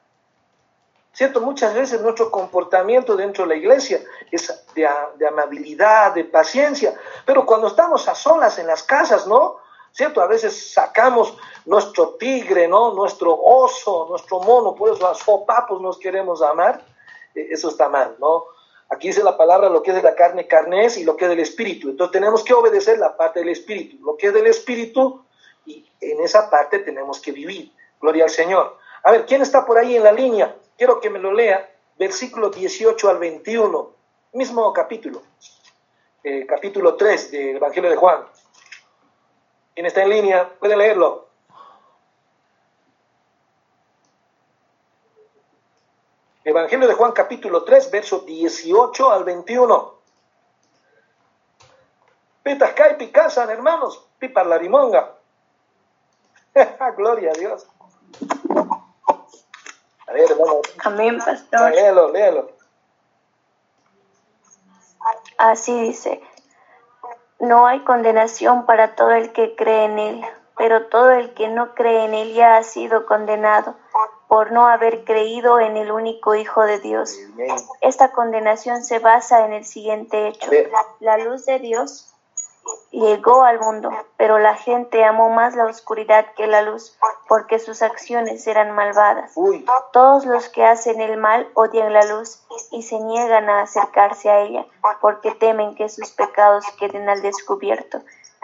¿Cierto? 1.12 1.42
Muchas 1.42 1.74
veces 1.74 2.00
nuestro 2.02 2.30
comportamiento 2.30 3.16
dentro 3.16 3.44
de 3.44 3.50
la 3.50 3.56
iglesia 3.56 4.00
es 4.32 4.66
de, 4.76 4.88
amabilidad, 5.28 6.14
de 6.14 6.24
paciencia, 6.24 6.94
pero 7.26 7.44
cuando 7.44 7.68
estamos 7.68 8.08
a 8.08 8.14
solas 8.14 8.60
en 8.60 8.68
las 8.68 8.84
casas, 8.84 9.26
¿no? 9.26 9.58
¿Cierto? 9.92 10.22
A 10.22 10.28
veces 10.28 10.74
sacamos 10.74 11.36
nuestro 11.66 12.10
tigre, 12.20 12.68
¿no? 12.68 12.94
Nuestro 12.94 13.36
oso, 13.36 14.06
nuestro 14.08 14.42
mono, 14.42 14.76
por 14.76 14.94
eso 14.94 15.08
a 15.08 15.16
sopapos 15.16 15.82
nos 15.82 15.98
queremos 15.98 16.44
amar. 16.44 16.86
E, 17.34 17.48
eso 17.52 17.70
está 17.70 17.90
mal, 17.90 18.16
¿no? 18.20 18.44
Aquí 18.90 19.08
dice 19.08 19.24
la 19.24 19.38
palabra 19.38 19.70
lo 19.70 19.84
que 19.84 19.92
es 19.92 19.98
de 19.98 20.04
la 20.04 20.16
carne, 20.16 20.48
carne 20.48 20.86
es, 20.86 20.98
y 20.98 21.04
lo 21.04 21.18
que 21.18 21.26
es 21.26 21.30
del 21.30 21.40
espíritu. 21.40 21.90
Entonces 21.90 22.14
tenemos 22.14 22.44
que 22.44 22.54
obedecer 22.54 22.98
la 23.00 23.18
parte 23.18 23.40
del 23.40 23.50
espíritu. 23.50 23.98
Lo 24.06 24.16
que 24.16 24.28
es 24.28 24.34
del 24.34 24.48
espíritu, 24.48 25.26
y 25.66 25.86
en 26.00 26.22
esa 26.22 26.50
parte 26.50 26.80
tenemos 26.80 27.20
que 27.20 27.32
vivir. 27.32 27.72
Gloria 28.00 28.24
al 28.24 28.30
Señor. 28.30 28.78
A 29.04 29.12
ver, 29.12 29.26
¿quién 29.26 29.42
está 29.42 29.66
por 29.66 29.78
ahí 29.78 29.96
en 29.96 30.04
la 30.04 30.12
línea? 30.12 30.56
Quiero 30.78 31.02
que 31.02 31.10
me 31.10 31.20
lo 31.20 31.34
lea, 31.34 31.70
versículo 31.98 32.50
18 32.50 33.10
al 33.10 33.18
21, 33.18 33.92
mismo 34.34 34.72
capítulo, 34.72 35.24
eh, 36.24 36.46
capítulo 36.48 36.96
3 36.96 37.32
del 37.32 37.56
Evangelio 37.58 37.90
de 37.90 37.96
Juan. 37.96 38.26
¿Quién 39.74 39.86
está 39.86 40.04
en 40.04 40.10
línea? 40.10 40.50
Puede 40.60 40.78
leerlo. 40.78 41.27
Evangelio 46.48 46.88
de 46.88 46.94
Juan 46.94 47.12
capítulo 47.12 47.66
3, 47.66 47.92
verso 47.92 48.20
18 48.22 49.12
al 49.12 49.26
21. 49.26 49.96
Pitas 52.42 52.74
y 52.92 52.94
picasan, 52.94 53.50
hermanos, 53.50 54.08
pipa 54.18 54.46
la 54.46 54.58
rimonga. 54.58 55.12
Gloria 56.96 57.32
a 57.32 57.38
Dios. 57.38 57.68
A 60.08 60.14
ver, 60.14 60.32
hermano. 60.32 60.62
Amén, 60.86 61.18
pastor. 61.18 61.70
Léelo, 61.72 62.14
léelo. 62.14 62.50
Así 65.38 65.78
dice, 65.82 66.22
no 67.40 67.68
hay 67.68 67.84
condenación 67.84 68.66
para 68.66 68.96
todo 68.96 69.12
el 69.12 69.34
que 69.34 69.54
cree 69.58 69.84
en 69.84 70.00
Él, 70.00 70.26
pero 70.58 70.86
todo 70.86 71.12
el 71.12 71.34
que 71.34 71.50
no 71.50 71.76
cree 71.76 72.06
en 72.06 72.14
Él 72.14 72.34
ya 72.34 72.56
ha 72.56 72.64
sido 72.64 73.06
condenado 73.06 73.76
por 74.38 74.52
no 74.52 74.68
haber 74.68 75.04
creído 75.04 75.60
en 75.60 75.78
el 75.78 75.92
único 75.92 76.36
Hijo 76.36 76.62
de 76.62 76.78
Dios. 76.78 77.18
Esta 77.82 78.12
condenación 78.12 78.84
se 78.84 79.00
basa 79.00 79.44
en 79.44 79.52
el 79.52 79.66
siguiente 79.66 80.28
hecho. 80.28 80.52
La 81.00 81.18
luz 81.18 81.48
de 81.48 81.58
Dios 81.58 82.14
llegó 82.92 83.42
al 83.42 83.60
mundo, 83.60 83.90
pero 84.16 84.38
la 84.38 84.54
gente 84.54 85.04
amó 85.04 85.32
más 85.32 85.56
la 85.56 85.66
oscuridad 85.66 86.28
que 86.36 86.46
la 86.46 86.62
luz, 86.62 86.96
porque 87.28 87.58
sus 87.58 87.82
acciones 87.82 88.46
eran 88.46 88.76
malvadas. 88.76 89.34
Todos 89.92 90.28
los 90.28 90.50
que 90.50 90.64
hacen 90.64 91.02
el 91.02 91.18
mal 91.18 91.50
odian 91.56 91.92
la 91.92 92.06
luz 92.06 92.40
y 92.70 92.84
se 92.84 93.00
niegan 93.00 93.50
a 93.50 93.64
acercarse 93.64 94.30
a 94.30 94.42
ella, 94.42 94.68
porque 95.02 95.32
temen 95.32 95.74
que 95.74 95.90
sus 95.90 96.12
pecados 96.12 96.64
queden 96.80 97.10
al 97.10 97.24
descubierto. 97.24 98.02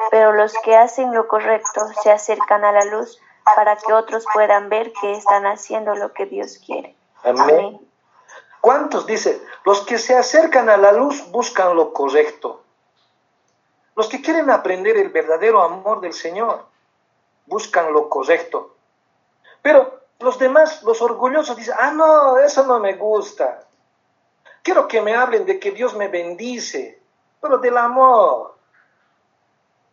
Pero 0.09 0.31
los 0.31 0.55
que 0.63 0.75
hacen 0.75 1.13
lo 1.13 1.27
correcto 1.27 1.85
se 2.01 2.09
acercan 2.09 2.65
a 2.65 2.71
la 2.71 2.83
luz 2.85 3.19
para 3.43 3.75
que 3.75 3.93
otros 3.93 4.25
puedan 4.33 4.69
ver 4.69 4.93
que 4.93 5.13
están 5.13 5.45
haciendo 5.45 5.95
lo 5.95 6.13
que 6.13 6.25
Dios 6.25 6.59
quiere. 6.65 6.95
Amén. 7.23 7.79
¿Cuántos 8.61 9.05
dice? 9.05 9.41
Los 9.65 9.81
que 9.81 9.97
se 9.97 10.15
acercan 10.15 10.69
a 10.69 10.77
la 10.77 10.91
luz 10.91 11.29
buscan 11.31 11.75
lo 11.75 11.91
correcto. 11.91 12.63
Los 13.95 14.07
que 14.07 14.21
quieren 14.21 14.49
aprender 14.49 14.97
el 14.97 15.09
verdadero 15.09 15.61
amor 15.61 16.01
del 16.01 16.13
Señor 16.13 16.65
buscan 17.45 17.91
lo 17.93 18.09
correcto. 18.09 18.75
Pero 19.61 19.99
los 20.19 20.39
demás, 20.39 20.81
los 20.83 21.01
orgullosos, 21.01 21.55
dicen, 21.55 21.75
ah, 21.77 21.91
no, 21.91 22.37
eso 22.37 22.63
no 22.63 22.79
me 22.79 22.93
gusta. 22.93 23.65
Quiero 24.61 24.87
que 24.87 25.01
me 25.01 25.13
hablen 25.13 25.45
de 25.45 25.59
que 25.59 25.71
Dios 25.71 25.93
me 25.95 26.07
bendice, 26.07 27.01
pero 27.41 27.57
del 27.57 27.77
amor. 27.77 28.55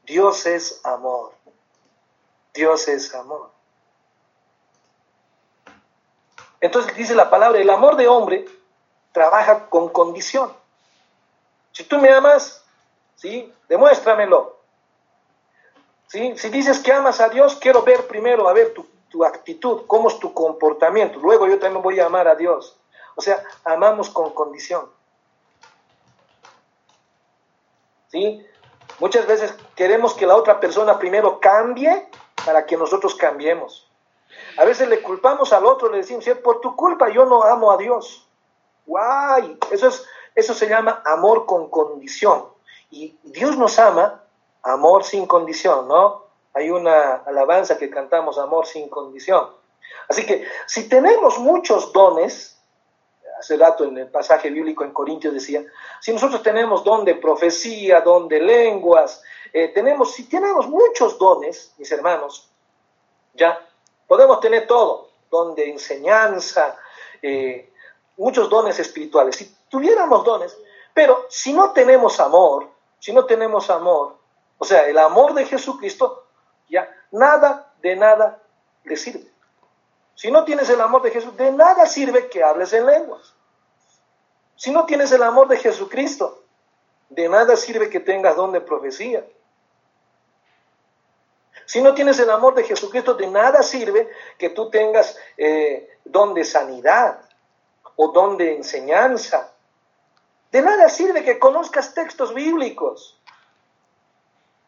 Dios 0.04 0.46
es 0.46 0.80
amor. 0.84 1.32
Dios 2.54 2.88
es 2.88 3.14
amor. 3.14 3.50
Entonces 6.60 6.94
dice 6.94 7.14
la 7.14 7.30
palabra, 7.30 7.58
el 7.58 7.70
amor 7.70 7.96
de 7.96 8.08
hombre 8.08 8.44
trabaja 9.12 9.66
con 9.68 9.88
condición. 9.88 10.52
Si 11.72 11.84
tú 11.84 11.98
me 11.98 12.10
amas, 12.10 12.64
¿sí? 13.16 13.52
Demuéstramelo. 13.68 14.58
¿Sí? 16.08 16.36
Si 16.36 16.48
dices 16.50 16.80
que 16.80 16.92
amas 16.92 17.20
a 17.20 17.28
Dios, 17.28 17.56
quiero 17.56 17.82
ver 17.82 18.06
primero, 18.06 18.48
a 18.48 18.52
ver 18.52 18.74
tu, 18.74 18.86
tu 19.08 19.24
actitud, 19.24 19.82
cómo 19.86 20.08
es 20.08 20.18
tu 20.18 20.34
comportamiento. 20.34 21.18
Luego 21.20 21.46
yo 21.46 21.58
también 21.58 21.82
voy 21.82 22.00
a 22.00 22.06
amar 22.06 22.28
a 22.28 22.34
Dios. 22.34 22.76
O 23.16 23.22
sea, 23.22 23.42
amamos 23.64 24.10
con 24.10 24.30
condición. 24.32 24.90
¿Sí? 28.08 28.44
Muchas 28.98 29.26
veces 29.26 29.54
queremos 29.76 30.14
que 30.14 30.26
la 30.26 30.36
otra 30.36 30.58
persona 30.60 30.98
primero 30.98 31.40
cambie 31.40 32.08
para 32.44 32.66
que 32.66 32.76
nosotros 32.76 33.14
cambiemos. 33.14 33.90
A 34.56 34.64
veces 34.64 34.88
le 34.88 35.02
culpamos 35.02 35.52
al 35.52 35.64
otro, 35.64 35.90
le 35.90 35.98
decimos, 35.98 36.24
por 36.42 36.60
tu 36.60 36.76
culpa 36.76 37.08
yo 37.08 37.24
no 37.24 37.42
amo 37.42 37.72
a 37.72 37.76
Dios. 37.76 38.26
¡Guay! 38.86 39.58
Eso, 39.70 39.88
es, 39.88 40.06
eso 40.34 40.54
se 40.54 40.68
llama 40.68 41.02
amor 41.04 41.46
con 41.46 41.70
condición. 41.70 42.44
Y 42.90 43.16
Dios 43.22 43.56
nos 43.56 43.78
ama, 43.78 44.24
amor 44.62 45.04
sin 45.04 45.26
condición, 45.26 45.88
¿no? 45.88 46.24
Hay 46.54 46.70
una 46.70 47.16
alabanza 47.26 47.78
que 47.78 47.90
cantamos, 47.90 48.38
amor 48.38 48.66
sin 48.66 48.88
condición. 48.88 49.48
Así 50.08 50.26
que 50.26 50.44
si 50.66 50.88
tenemos 50.88 51.38
muchos 51.38 51.92
dones, 51.92 52.60
hace 53.38 53.56
rato 53.56 53.84
en 53.84 53.96
el 53.96 54.08
pasaje 54.08 54.50
bíblico 54.50 54.84
en 54.84 54.92
Corintios 54.92 55.32
decía, 55.32 55.64
si 56.00 56.12
nosotros 56.12 56.42
tenemos 56.42 56.84
don 56.84 57.04
de 57.04 57.14
profecía, 57.14 58.00
don 58.00 58.28
de 58.28 58.40
lenguas, 58.40 59.22
eh, 59.52 59.68
tenemos, 59.68 60.12
si 60.12 60.24
tenemos 60.24 60.68
muchos 60.68 61.18
dones, 61.18 61.74
mis 61.78 61.90
hermanos, 61.92 62.50
ya 63.34 63.58
podemos 64.06 64.40
tener 64.40 64.66
todo, 64.66 65.08
don 65.30 65.54
de 65.54 65.70
enseñanza, 65.70 66.76
eh, 67.22 67.72
muchos 68.16 68.48
dones 68.48 68.78
espirituales. 68.78 69.36
Si 69.36 69.56
tuviéramos 69.68 70.24
dones, 70.24 70.56
pero 70.92 71.26
si 71.28 71.52
no 71.52 71.72
tenemos 71.72 72.20
amor, 72.20 72.68
si 72.98 73.12
no 73.12 73.24
tenemos 73.24 73.70
amor, 73.70 74.16
o 74.58 74.64
sea, 74.64 74.86
el 74.86 74.98
amor 74.98 75.34
de 75.34 75.46
Jesucristo, 75.46 76.26
ya 76.68 76.88
nada 77.10 77.72
de 77.80 77.96
nada 77.96 78.42
le 78.84 78.96
sirve. 78.96 79.30
Si 80.14 80.30
no 80.30 80.44
tienes 80.44 80.68
el 80.68 80.80
amor 80.80 81.00
de 81.02 81.10
Jesús, 81.10 81.34
de 81.36 81.50
nada 81.50 81.86
sirve 81.86 82.28
que 82.28 82.42
hables 82.44 82.72
en 82.74 82.84
lenguas. 82.84 83.34
Si 84.54 84.70
no 84.70 84.84
tienes 84.84 85.10
el 85.12 85.22
amor 85.22 85.48
de 85.48 85.56
Jesucristo, 85.56 86.42
de 87.08 87.28
nada 87.28 87.56
sirve 87.56 87.88
que 87.88 88.00
tengas 88.00 88.36
don 88.36 88.52
de 88.52 88.60
profecía. 88.60 89.24
Si 91.70 91.80
no 91.80 91.94
tienes 91.94 92.18
el 92.18 92.30
amor 92.30 92.56
de 92.56 92.64
Jesucristo, 92.64 93.14
de 93.14 93.28
nada 93.28 93.62
sirve 93.62 94.10
que 94.36 94.48
tú 94.48 94.70
tengas 94.70 95.16
eh, 95.36 95.88
don 96.04 96.34
de 96.34 96.44
sanidad 96.44 97.20
o 97.94 98.08
don 98.08 98.36
de 98.36 98.56
enseñanza 98.56 99.52
de 100.50 100.62
nada 100.62 100.88
sirve 100.88 101.22
que 101.22 101.38
conozcas 101.38 101.94
textos 101.94 102.34
bíblicos. 102.34 103.16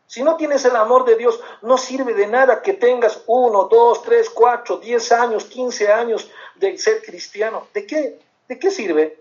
Si 0.07 0.23
no 0.23 0.37
tienes 0.37 0.65
el 0.65 0.77
amor 0.77 1.05
de 1.05 1.17
Dios, 1.17 1.41
no 1.63 1.77
sirve 1.77 2.15
de 2.15 2.29
nada 2.29 2.63
que 2.63 2.75
tengas 2.75 3.25
uno, 3.27 3.65
dos, 3.65 4.05
tres, 4.05 4.31
cuatro, 4.31 4.77
diez 4.77 5.11
años, 5.11 5.47
quince 5.47 5.93
años 5.93 6.31
de 6.55 6.79
ser 6.79 7.03
cristiano. 7.03 7.67
¿De 7.75 7.85
qué? 7.85 8.21
¿De 8.47 8.61
qué 8.61 8.71
sirve? 8.71 9.19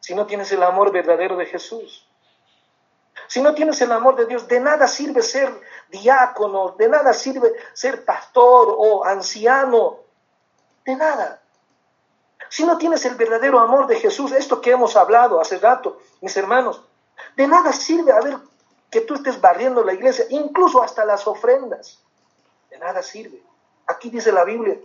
Si 0.00 0.12
no 0.12 0.26
tienes 0.26 0.50
el 0.50 0.64
amor 0.64 0.90
verdadero 0.90 1.36
de 1.36 1.46
Jesús. 1.46 2.07
Si 3.28 3.42
no 3.42 3.54
tienes 3.54 3.80
el 3.82 3.92
amor 3.92 4.16
de 4.16 4.26
Dios, 4.26 4.48
de 4.48 4.58
nada 4.58 4.88
sirve 4.88 5.22
ser 5.22 5.52
diácono, 5.90 6.70
de 6.78 6.88
nada 6.88 7.12
sirve 7.12 7.52
ser 7.74 8.04
pastor 8.04 8.74
o 8.76 9.04
anciano. 9.04 9.98
De 10.84 10.96
nada. 10.96 11.40
Si 12.48 12.64
no 12.64 12.78
tienes 12.78 13.04
el 13.04 13.16
verdadero 13.16 13.60
amor 13.60 13.86
de 13.86 14.00
Jesús, 14.00 14.32
esto 14.32 14.62
que 14.62 14.70
hemos 14.70 14.96
hablado 14.96 15.40
hace 15.40 15.58
rato, 15.58 16.00
mis 16.22 16.34
hermanos, 16.38 16.82
de 17.36 17.46
nada 17.46 17.72
sirve 17.74 18.12
a 18.12 18.20
ver 18.20 18.38
que 18.90 19.02
tú 19.02 19.14
estés 19.14 19.38
barriendo 19.40 19.84
la 19.84 19.92
iglesia, 19.92 20.24
incluso 20.30 20.82
hasta 20.82 21.04
las 21.04 21.26
ofrendas. 21.26 21.98
De 22.70 22.78
nada 22.78 23.02
sirve. 23.02 23.42
Aquí 23.86 24.08
dice 24.08 24.32
la 24.32 24.44
Biblia. 24.44 24.78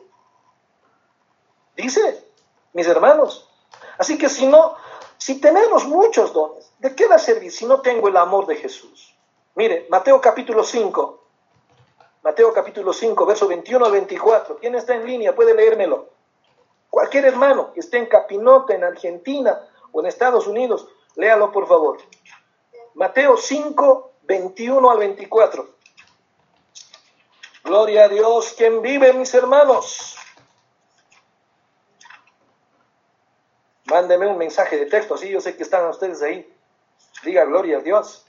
Dice, 1.77 2.27
mis 2.73 2.87
hermanos. 2.87 3.49
Así 3.97 4.17
que 4.17 4.27
si 4.27 4.47
no, 4.47 4.75
si 5.23 5.39
tenemos 5.39 5.85
muchos 5.85 6.33
dones, 6.33 6.69
¿de 6.79 6.93
qué 6.93 7.07
va 7.07 7.15
a 7.15 7.17
servir 7.17 7.49
si 7.49 7.65
no 7.65 7.79
tengo 7.79 8.09
el 8.09 8.17
amor 8.17 8.45
de 8.45 8.57
Jesús? 8.57 9.15
Mire, 9.55 9.87
Mateo 9.89 10.19
capítulo 10.19 10.65
5. 10.65 11.23
Mateo 12.23 12.53
capítulo 12.53 12.91
5, 12.91 13.25
verso 13.25 13.47
21 13.47 13.85
al 13.85 13.91
24. 13.93 14.57
¿Quién 14.57 14.75
está 14.75 14.95
en 14.95 15.05
línea? 15.05 15.33
Puede 15.33 15.53
leérmelo. 15.53 16.09
Cualquier 16.89 17.23
hermano 17.23 17.71
que 17.71 17.79
esté 17.79 17.99
en 17.99 18.07
Capinota, 18.07 18.75
en 18.75 18.83
Argentina 18.83 19.65
o 19.93 20.01
en 20.01 20.07
Estados 20.07 20.45
Unidos, 20.45 20.89
léalo 21.15 21.53
por 21.53 21.69
favor. 21.69 21.99
Mateo 22.95 23.37
5, 23.37 24.11
21 24.23 24.91
al 24.91 24.97
24. 24.97 25.69
Gloria 27.63 28.03
a 28.03 28.09
Dios, 28.09 28.55
quien 28.57 28.81
vive, 28.81 29.13
mis 29.13 29.33
hermanos. 29.33 30.17
Mándeme 33.93 34.25
un 34.25 34.39
mensaje 34.39 34.75
de 34.75 34.87
texto, 34.87 35.13
así 35.13 35.29
yo 35.29 35.39
sé 35.39 35.55
que 35.55 35.61
están 35.61 35.87
ustedes 35.87 36.23
ahí. 36.23 36.51
Diga 37.23 37.45
gloria 37.45 37.77
a 37.77 37.81
Dios. 37.81 38.25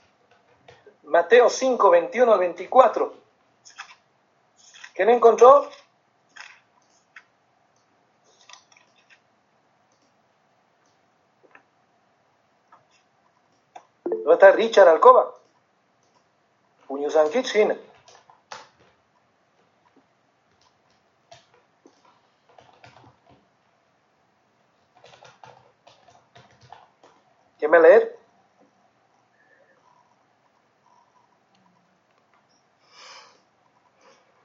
Mateo 1.01 1.49
5, 1.49 1.89
21 1.89 2.31
al 2.31 2.37
24. 2.37 3.15
¿Quién 4.93 5.09
encontró? 5.09 5.67
¿Dónde 14.03 14.33
está 14.33 14.51
Richard 14.51 14.87
Alcoba? 14.87 15.33
Puño 16.85 17.09
Sankit, 17.09 17.47
China. 27.75 27.81
¿Quién 27.81 27.81
me 27.81 27.81
leer? 27.81 28.19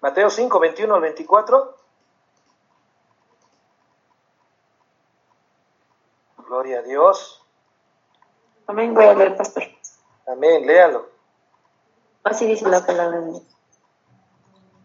Mateo 0.00 0.30
5, 0.30 0.58
21 0.58 0.94
al 0.94 1.00
24. 1.02 1.80
Dios. 6.86 7.42
Amén, 8.66 8.94
voy 8.94 9.04
a 9.04 9.14
leer, 9.14 9.36
pastor. 9.36 9.64
Amén, 10.26 10.66
léalo. 10.66 11.08
Así 12.24 12.46
dice 12.46 12.68
la 12.68 12.84
palabra 12.84 13.20
de 13.20 13.26
Dios. 13.26 13.42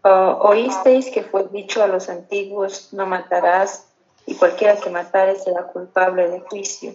Ah, 0.02 0.38
oísteis 0.40 1.10
que 1.10 1.22
fue 1.22 1.48
dicho 1.48 1.82
a 1.82 1.88
los 1.88 2.08
antiguos, 2.08 2.92
no 2.92 3.06
matarás, 3.06 3.92
y 4.24 4.36
cualquiera 4.36 4.76
que 4.76 4.90
matare 4.90 5.36
será 5.36 5.64
culpable 5.64 6.28
de 6.28 6.40
juicio. 6.40 6.94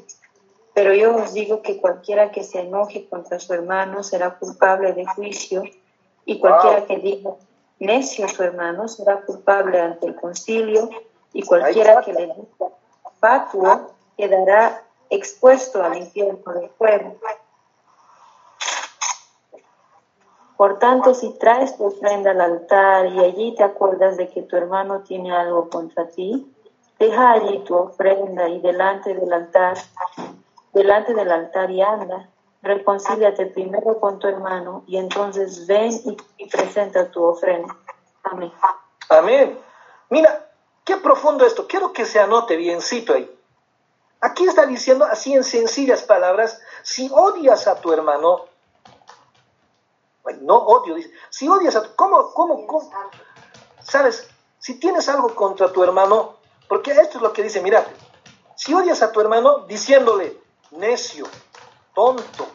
Pero 0.73 0.93
yo 0.93 1.15
os 1.15 1.33
digo 1.33 1.61
que 1.61 1.79
cualquiera 1.81 2.31
que 2.31 2.43
se 2.43 2.61
enoje 2.61 3.07
contra 3.09 3.39
su 3.39 3.53
hermano 3.53 4.03
será 4.03 4.35
culpable 4.37 4.93
de 4.93 5.05
juicio, 5.05 5.63
y 6.25 6.39
cualquiera 6.39 6.85
que 6.85 6.97
diga 6.97 7.31
necio 7.79 8.25
a 8.25 8.29
su 8.29 8.43
hermano 8.43 8.87
será 8.87 9.21
culpable 9.21 9.81
ante 9.81 10.07
el 10.07 10.15
concilio, 10.15 10.89
y 11.33 11.43
cualquiera 11.43 12.01
que 12.01 12.13
le 12.13 12.27
diga 12.27 12.69
fatuo 13.19 13.91
quedará 14.17 14.83
expuesto 15.09 15.83
al 15.83 15.97
infierno 15.97 16.53
del 16.53 16.69
fuego. 16.69 17.17
Por 20.57 20.77
tanto, 20.79 21.13
si 21.15 21.31
traes 21.39 21.75
tu 21.75 21.85
ofrenda 21.85 22.31
al 22.31 22.41
altar 22.41 23.07
y 23.07 23.19
allí 23.19 23.55
te 23.55 23.63
acuerdas 23.63 24.17
de 24.17 24.29
que 24.29 24.43
tu 24.43 24.55
hermano 24.55 25.01
tiene 25.01 25.35
algo 25.35 25.69
contra 25.69 26.07
ti, 26.07 26.53
deja 26.99 27.31
allí 27.31 27.59
tu 27.59 27.75
ofrenda 27.75 28.47
y 28.47 28.59
delante 28.59 29.15
del 29.15 29.33
altar, 29.33 29.77
delante 30.73 31.13
del 31.13 31.31
altar 31.31 31.71
y 31.71 31.81
anda, 31.81 32.29
reconcíliate 32.61 33.47
primero 33.47 33.99
con 33.99 34.19
tu 34.19 34.27
hermano 34.27 34.83
y 34.87 34.97
entonces 34.97 35.67
ven 35.67 35.91
y, 36.37 36.47
presenta 36.47 37.09
tu 37.11 37.23
ofrenda. 37.23 37.75
Amén. 38.23 38.51
Amén. 39.09 39.59
Mira, 40.09 40.49
qué 40.83 40.97
profundo 40.97 41.45
esto. 41.45 41.67
Quiero 41.67 41.91
que 41.91 42.05
se 42.05 42.19
anote 42.19 42.55
biencito 42.55 43.13
ahí. 43.13 43.29
Aquí 44.21 44.45
está 44.45 44.65
diciendo 44.67 45.05
así 45.05 45.33
en 45.33 45.43
sencillas 45.43 46.03
palabras, 46.03 46.61
si 46.83 47.09
odias 47.11 47.67
a 47.67 47.81
tu 47.81 47.91
hermano, 47.91 48.45
no 50.41 50.57
odio, 50.57 50.93
dice, 50.93 51.11
si 51.31 51.49
odias 51.49 51.75
a 51.75 51.81
tu, 51.81 51.95
¿cómo, 51.95 52.31
cómo, 52.31 52.67
cómo? 52.67 52.91
¿Sabes? 53.81 54.29
Si 54.59 54.79
tienes 54.79 55.09
algo 55.09 55.33
contra 55.33 55.73
tu 55.73 55.83
hermano, 55.83 56.35
porque 56.69 56.91
esto 56.91 57.17
es 57.17 57.21
lo 57.23 57.33
que 57.33 57.41
dice, 57.41 57.61
mira, 57.61 57.83
si 58.55 58.75
odias 58.75 59.01
a 59.01 59.11
tu 59.11 59.19
hermano 59.19 59.65
diciéndole 59.65 60.40
necio, 60.71 61.27
tonto, 61.93 62.47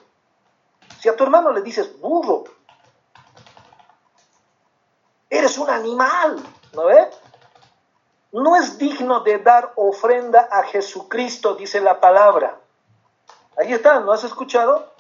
si 1.00 1.08
a 1.08 1.16
tu 1.16 1.24
hermano 1.24 1.52
le 1.52 1.62
dices 1.62 2.00
burro, 2.00 2.44
eres 5.30 5.58
un 5.58 5.70
animal, 5.70 6.42
¿no 6.72 6.86
ves? 6.86 7.08
no 8.32 8.54
es 8.54 8.76
digno 8.76 9.20
de 9.20 9.38
dar 9.38 9.72
ofrenda 9.76 10.48
a 10.50 10.62
Jesucristo, 10.64 11.54
dice 11.54 11.80
la 11.80 12.00
palabra. 12.00 12.58
Ahí 13.56 13.72
está, 13.72 14.00
¿no 14.00 14.12
has 14.12 14.24
escuchado? 14.24 14.92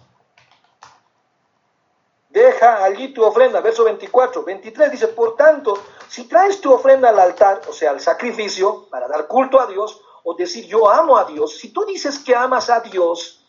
Deja 2.30 2.82
allí 2.82 3.12
tu 3.12 3.22
ofrenda, 3.24 3.60
verso 3.60 3.84
24. 3.84 4.42
23 4.42 4.90
dice, 4.90 5.08
por 5.08 5.36
tanto, 5.36 5.74
si 6.08 6.24
traes 6.24 6.60
tu 6.60 6.72
ofrenda 6.72 7.10
al 7.10 7.18
altar, 7.18 7.60
o 7.68 7.72
sea, 7.72 7.90
al 7.90 8.00
sacrificio, 8.00 8.88
para 8.88 9.06
dar 9.06 9.26
culto 9.26 9.60
a 9.60 9.66
Dios, 9.66 10.00
o 10.28 10.34
decir 10.34 10.66
yo 10.66 10.90
amo 10.90 11.16
a 11.16 11.24
Dios, 11.24 11.56
si 11.56 11.72
tú 11.72 11.84
dices 11.84 12.18
que 12.18 12.34
amas 12.34 12.68
a 12.68 12.80
Dios, 12.80 13.46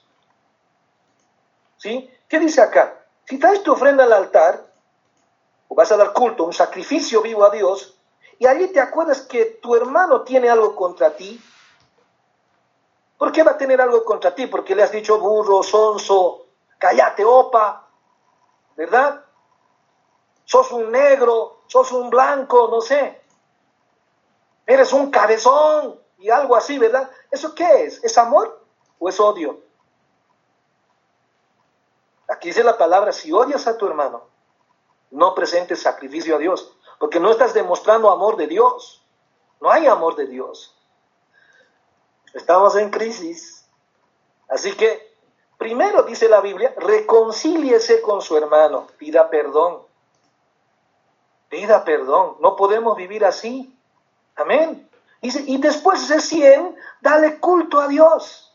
¿sí? 1.77 2.07
¿Qué 2.29 2.39
dice 2.39 2.61
acá? 2.61 3.03
Si 3.25 3.39
traes 3.39 3.63
tu 3.63 3.71
ofrenda 3.71 4.03
al 4.03 4.13
altar, 4.13 4.63
o 5.69 5.73
vas 5.73 5.91
a 5.91 5.97
dar 5.97 6.13
culto, 6.13 6.43
un 6.43 6.53
sacrificio 6.53 7.23
vivo 7.23 7.43
a 7.43 7.49
Dios, 7.49 7.95
y 8.37 8.45
allí 8.45 8.67
te 8.67 8.79
acuerdas 8.79 9.23
que 9.23 9.57
tu 9.59 9.75
hermano 9.75 10.21
tiene 10.21 10.51
algo 10.51 10.75
contra 10.75 11.15
ti. 11.15 11.41
¿Por 13.17 13.31
qué 13.31 13.41
va 13.41 13.53
a 13.53 13.57
tener 13.57 13.81
algo 13.81 14.05
contra 14.05 14.35
ti? 14.35 14.45
Porque 14.45 14.75
le 14.75 14.83
has 14.83 14.91
dicho 14.91 15.17
burro, 15.17 15.63
sonso, 15.63 16.45
cállate, 16.77 17.25
opa, 17.25 17.87
¿verdad? 18.75 19.25
Sos 20.45 20.71
un 20.71 20.91
negro, 20.91 21.63
sos 21.65 21.91
un 21.91 22.11
blanco, 22.11 22.67
no 22.69 22.81
sé. 22.81 23.19
Eres 24.67 24.93
un 24.93 25.09
cabezón 25.09 26.05
y 26.17 26.29
algo 26.29 26.55
así, 26.55 26.77
¿verdad? 26.77 27.09
¿Eso 27.31 27.53
qué 27.53 27.85
es? 27.85 28.03
¿Es 28.03 28.17
amor 28.17 28.63
o 28.99 29.09
es 29.09 29.19
odio? 29.19 29.61
Aquí 32.27 32.49
dice 32.49 32.63
la 32.63 32.77
palabra, 32.77 33.11
si 33.11 33.31
odias 33.31 33.67
a 33.67 33.77
tu 33.77 33.87
hermano, 33.87 34.23
no 35.11 35.33
presentes 35.33 35.81
sacrificio 35.81 36.35
a 36.35 36.39
Dios 36.39 36.77
porque 36.99 37.19
no 37.19 37.31
estás 37.31 37.53
demostrando 37.53 38.09
amor 38.09 38.37
de 38.37 38.47
Dios. 38.47 39.03
No 39.61 39.71
hay 39.71 39.87
amor 39.87 40.15
de 40.15 40.27
Dios. 40.27 40.75
Estamos 42.33 42.75
en 42.75 42.89
crisis. 42.89 43.67
Así 44.49 44.73
que, 44.75 45.15
primero 45.57 46.03
dice 46.03 46.29
la 46.29 46.41
Biblia, 46.41 46.73
reconcíliese 46.77 48.01
con 48.01 48.21
su 48.21 48.37
hermano, 48.37 48.87
pida 48.97 49.29
perdón. 49.29 49.81
Pida 51.49 51.83
perdón. 51.83 52.37
No 52.39 52.55
podemos 52.55 52.95
vivir 52.97 53.25
así. 53.25 53.75
Amén. 54.35 54.86
Dice, 55.21 55.43
y 55.45 55.57
después 55.57 56.07
de 56.07 56.21
100, 56.21 56.75
dale 57.01 57.39
culto 57.39 57.79
a 57.79 57.87
Dios. 57.87 58.47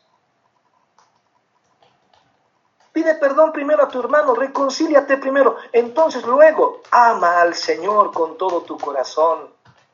Pide 2.92 3.14
perdón 3.14 3.52
primero 3.52 3.82
a 3.82 3.88
tu 3.88 4.00
hermano, 4.00 4.34
reconcíliate 4.34 5.16
primero. 5.16 5.56
Entonces 5.72 6.24
luego, 6.24 6.82
ama 6.90 7.40
al 7.40 7.54
Señor 7.54 8.12
con 8.12 8.36
todo 8.36 8.62
tu 8.62 8.78
corazón. 8.78 9.50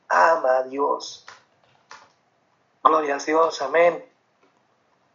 Ama 0.09 0.57
a 0.57 0.63
Dios. 0.63 1.25
Gloria 2.83 3.15
a 3.15 3.19
Dios, 3.19 3.61
amén. 3.61 4.05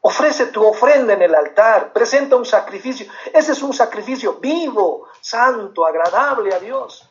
Ofrece 0.01 0.47
tu 0.47 0.65
ofrenda 0.67 1.15
en 1.15 1.23
el 1.23 1.35
altar, 1.35 1.93
presenta 1.93 2.37
un 2.37 2.45
sacrificio. 2.45 3.11
Ese 3.33 3.53
es 3.53 3.63
un 3.63 3.73
sacrificio 3.73 4.35
vivo, 4.35 5.09
santo, 5.21 5.87
agradable 5.87 6.55
a 6.55 6.59
Dios. 6.59 7.09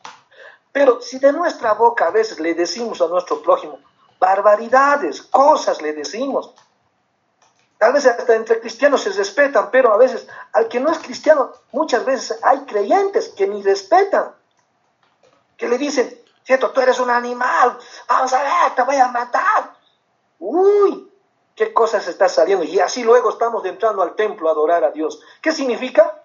Pero 0.72 1.02
si 1.02 1.20
de 1.20 1.32
nuestra 1.34 1.74
boca 1.74 2.08
a 2.08 2.12
veces 2.12 2.40
le 2.40 2.54
decimos 2.56 3.02
a 3.02 3.08
nuestro 3.08 3.42
prójimo 3.42 3.80
barbaridades, 4.24 5.22
cosas 5.22 5.82
le 5.82 5.92
decimos, 5.92 6.54
Tal 7.84 7.92
vez 7.92 8.06
hasta 8.06 8.36
entre 8.36 8.62
cristianos 8.62 9.02
se 9.02 9.10
respetan, 9.10 9.70
pero 9.70 9.92
a 9.92 9.98
veces 9.98 10.26
al 10.54 10.70
que 10.70 10.80
no 10.80 10.90
es 10.90 11.00
cristiano, 11.00 11.52
muchas 11.74 12.06
veces 12.06 12.40
hay 12.42 12.60
creyentes 12.60 13.28
que 13.28 13.46
ni 13.46 13.62
respetan, 13.62 14.34
que 15.58 15.68
le 15.68 15.78
dicen, 15.78 16.18
cierto, 16.46 16.72
tú 16.72 16.80
eres 16.80 17.02
un 17.02 17.10
animal, 17.10 17.78
vamos 18.08 18.32
a 18.32 18.42
ver, 18.42 18.76
te 18.76 18.84
voy 18.84 18.96
a 18.96 19.10
matar. 19.10 19.76
Uy, 20.40 21.12
qué 21.56 21.74
cosas 21.74 22.08
está 22.08 22.30
saliendo. 22.30 22.64
Y 22.64 22.80
así 22.80 23.04
luego 23.04 23.30
estamos 23.30 23.66
entrando 23.66 24.02
al 24.02 24.16
templo 24.16 24.48
a 24.48 24.54
adorar 24.54 24.86
a 24.86 24.92
Dios. 24.92 25.20
¿Qué 25.42 25.52
significa? 25.52 26.24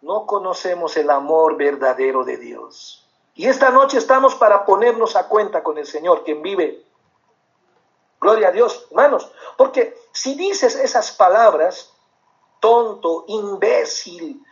No 0.00 0.24
conocemos 0.24 0.96
el 0.96 1.10
amor 1.10 1.58
verdadero 1.58 2.24
de 2.24 2.38
Dios. 2.38 3.06
Y 3.38 3.46
esta 3.46 3.70
noche 3.70 3.96
estamos 3.96 4.34
para 4.34 4.66
ponernos 4.66 5.16
a 5.16 5.28
cuenta 5.28 5.62
con 5.62 5.78
el 5.78 5.86
Señor, 5.86 6.24
quien 6.24 6.42
vive 6.42 6.84
Gloria 8.20 8.48
a 8.48 8.50
Dios, 8.50 8.86
hermanos. 8.90 9.30
Porque 9.56 9.96
si 10.10 10.34
dices 10.34 10.74
esas 10.74 11.12
palabras, 11.12 11.92
tonto, 12.58 13.24
imbécil, 13.28 14.44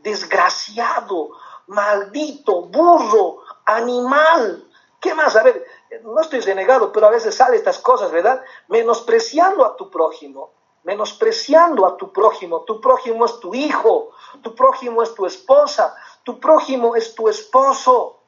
desgraciado, 0.00 1.30
maldito, 1.68 2.62
burro, 2.62 3.42
animal, 3.64 4.68
¿qué 5.00 5.14
más? 5.14 5.36
A 5.36 5.44
ver, 5.44 5.64
no 6.02 6.20
estoy 6.20 6.40
denegado, 6.40 6.90
pero 6.90 7.06
a 7.06 7.10
veces 7.10 7.36
salen 7.36 7.54
estas 7.54 7.78
cosas, 7.78 8.10
¿verdad? 8.10 8.42
Menospreciando 8.66 9.64
a 9.64 9.76
tu 9.76 9.88
prójimo, 9.90 10.50
menospreciando 10.82 11.86
a 11.86 11.96
tu 11.96 12.12
prójimo. 12.12 12.62
Tu 12.62 12.80
prójimo 12.80 13.26
es 13.26 13.38
tu 13.38 13.54
hijo, 13.54 14.10
tu 14.42 14.56
prójimo 14.56 15.04
es 15.04 15.14
tu 15.14 15.24
esposa, 15.24 15.94
tu 16.28 16.38
prójimo 16.38 16.94
es 16.94 17.14
tu 17.14 17.26
esposo, 17.26 18.20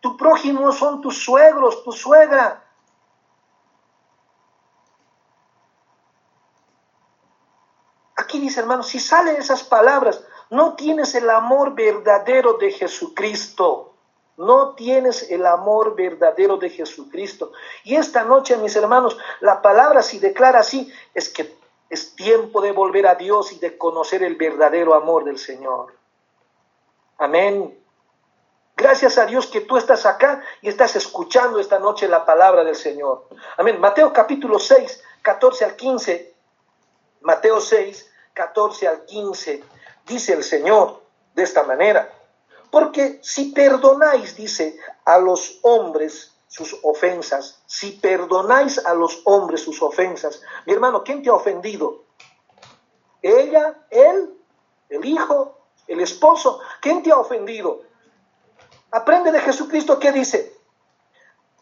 tu 0.00 0.16
prójimo 0.16 0.72
son 0.72 1.00
tus 1.00 1.22
suegros, 1.22 1.84
tu 1.84 1.92
suegra. 1.92 2.64
Aquí 8.16 8.40
dice, 8.40 8.58
hermano, 8.58 8.82
si 8.82 8.98
salen 8.98 9.36
esas 9.36 9.62
palabras, 9.62 10.24
no 10.50 10.74
tienes 10.74 11.14
el 11.14 11.30
amor 11.30 11.76
verdadero 11.76 12.54
de 12.54 12.72
Jesucristo. 12.72 13.94
No 14.36 14.74
tienes 14.74 15.30
el 15.30 15.46
amor 15.46 15.94
verdadero 15.94 16.56
de 16.56 16.70
Jesucristo. 16.70 17.52
Y 17.84 17.94
esta 17.94 18.24
noche, 18.24 18.56
mis 18.56 18.74
hermanos, 18.74 19.16
la 19.38 19.62
palabra 19.62 20.02
si 20.02 20.18
declara 20.18 20.58
así, 20.58 20.92
es 21.14 21.28
que 21.28 21.56
es 21.88 22.16
tiempo 22.16 22.60
de 22.60 22.72
volver 22.72 23.06
a 23.06 23.14
Dios 23.14 23.52
y 23.52 23.60
de 23.60 23.78
conocer 23.78 24.24
el 24.24 24.34
verdadero 24.34 24.94
amor 24.94 25.22
del 25.22 25.38
Señor. 25.38 26.01
Amén. 27.18 27.78
Gracias 28.76 29.18
a 29.18 29.26
Dios 29.26 29.46
que 29.46 29.60
tú 29.60 29.76
estás 29.76 30.06
acá 30.06 30.42
y 30.60 30.68
estás 30.68 30.96
escuchando 30.96 31.60
esta 31.60 31.78
noche 31.78 32.08
la 32.08 32.24
palabra 32.24 32.64
del 32.64 32.74
Señor. 32.74 33.28
Amén. 33.56 33.80
Mateo 33.80 34.12
capítulo 34.12 34.58
6, 34.58 35.02
14 35.22 35.64
al 35.64 35.76
15. 35.76 36.34
Mateo 37.20 37.60
6, 37.60 38.10
14 38.34 38.88
al 38.88 39.04
15, 39.04 39.62
dice 40.06 40.32
el 40.32 40.42
Señor 40.42 41.02
de 41.34 41.42
esta 41.42 41.62
manera. 41.62 42.10
Porque 42.70 43.20
si 43.22 43.52
perdonáis, 43.52 44.34
dice, 44.34 44.78
a 45.04 45.18
los 45.18 45.58
hombres 45.62 46.32
sus 46.48 46.78
ofensas, 46.82 47.62
si 47.66 47.92
perdonáis 47.92 48.84
a 48.84 48.94
los 48.94 49.22
hombres 49.24 49.62
sus 49.62 49.80
ofensas. 49.80 50.42
Mi 50.66 50.72
hermano, 50.72 51.02
¿quién 51.02 51.22
te 51.22 51.30
ha 51.30 51.34
ofendido? 51.34 52.04
¿Ella? 53.22 53.86
¿Él? 53.90 54.34
¿El 54.88 55.04
hijo? 55.04 55.61
¿El 55.86 56.00
esposo? 56.00 56.60
¿Quién 56.80 57.02
te 57.02 57.10
ha 57.10 57.18
ofendido? 57.18 57.82
Aprende 58.90 59.32
de 59.32 59.40
Jesucristo 59.40 59.98
¿qué 59.98 60.12
dice. 60.12 60.56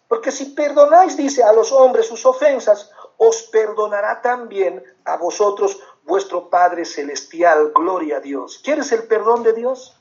Porque 0.09 0.33
si 0.33 0.46
perdonáis, 0.46 1.16
dice, 1.16 1.44
a 1.44 1.52
los 1.52 1.70
hombres 1.70 2.09
sus 2.09 2.26
ofensas, 2.26 2.90
os 3.16 3.42
perdonará 3.44 4.20
también 4.20 4.83
a 5.04 5.16
vosotros 5.16 5.78
vuestro 6.02 6.50
Padre 6.50 6.85
Celestial. 6.85 7.70
Gloria 7.72 8.16
a 8.16 8.20
Dios. 8.20 8.61
¿Quieres 8.64 8.90
el 8.90 9.04
perdón 9.04 9.44
de 9.44 9.52
Dios? 9.52 9.96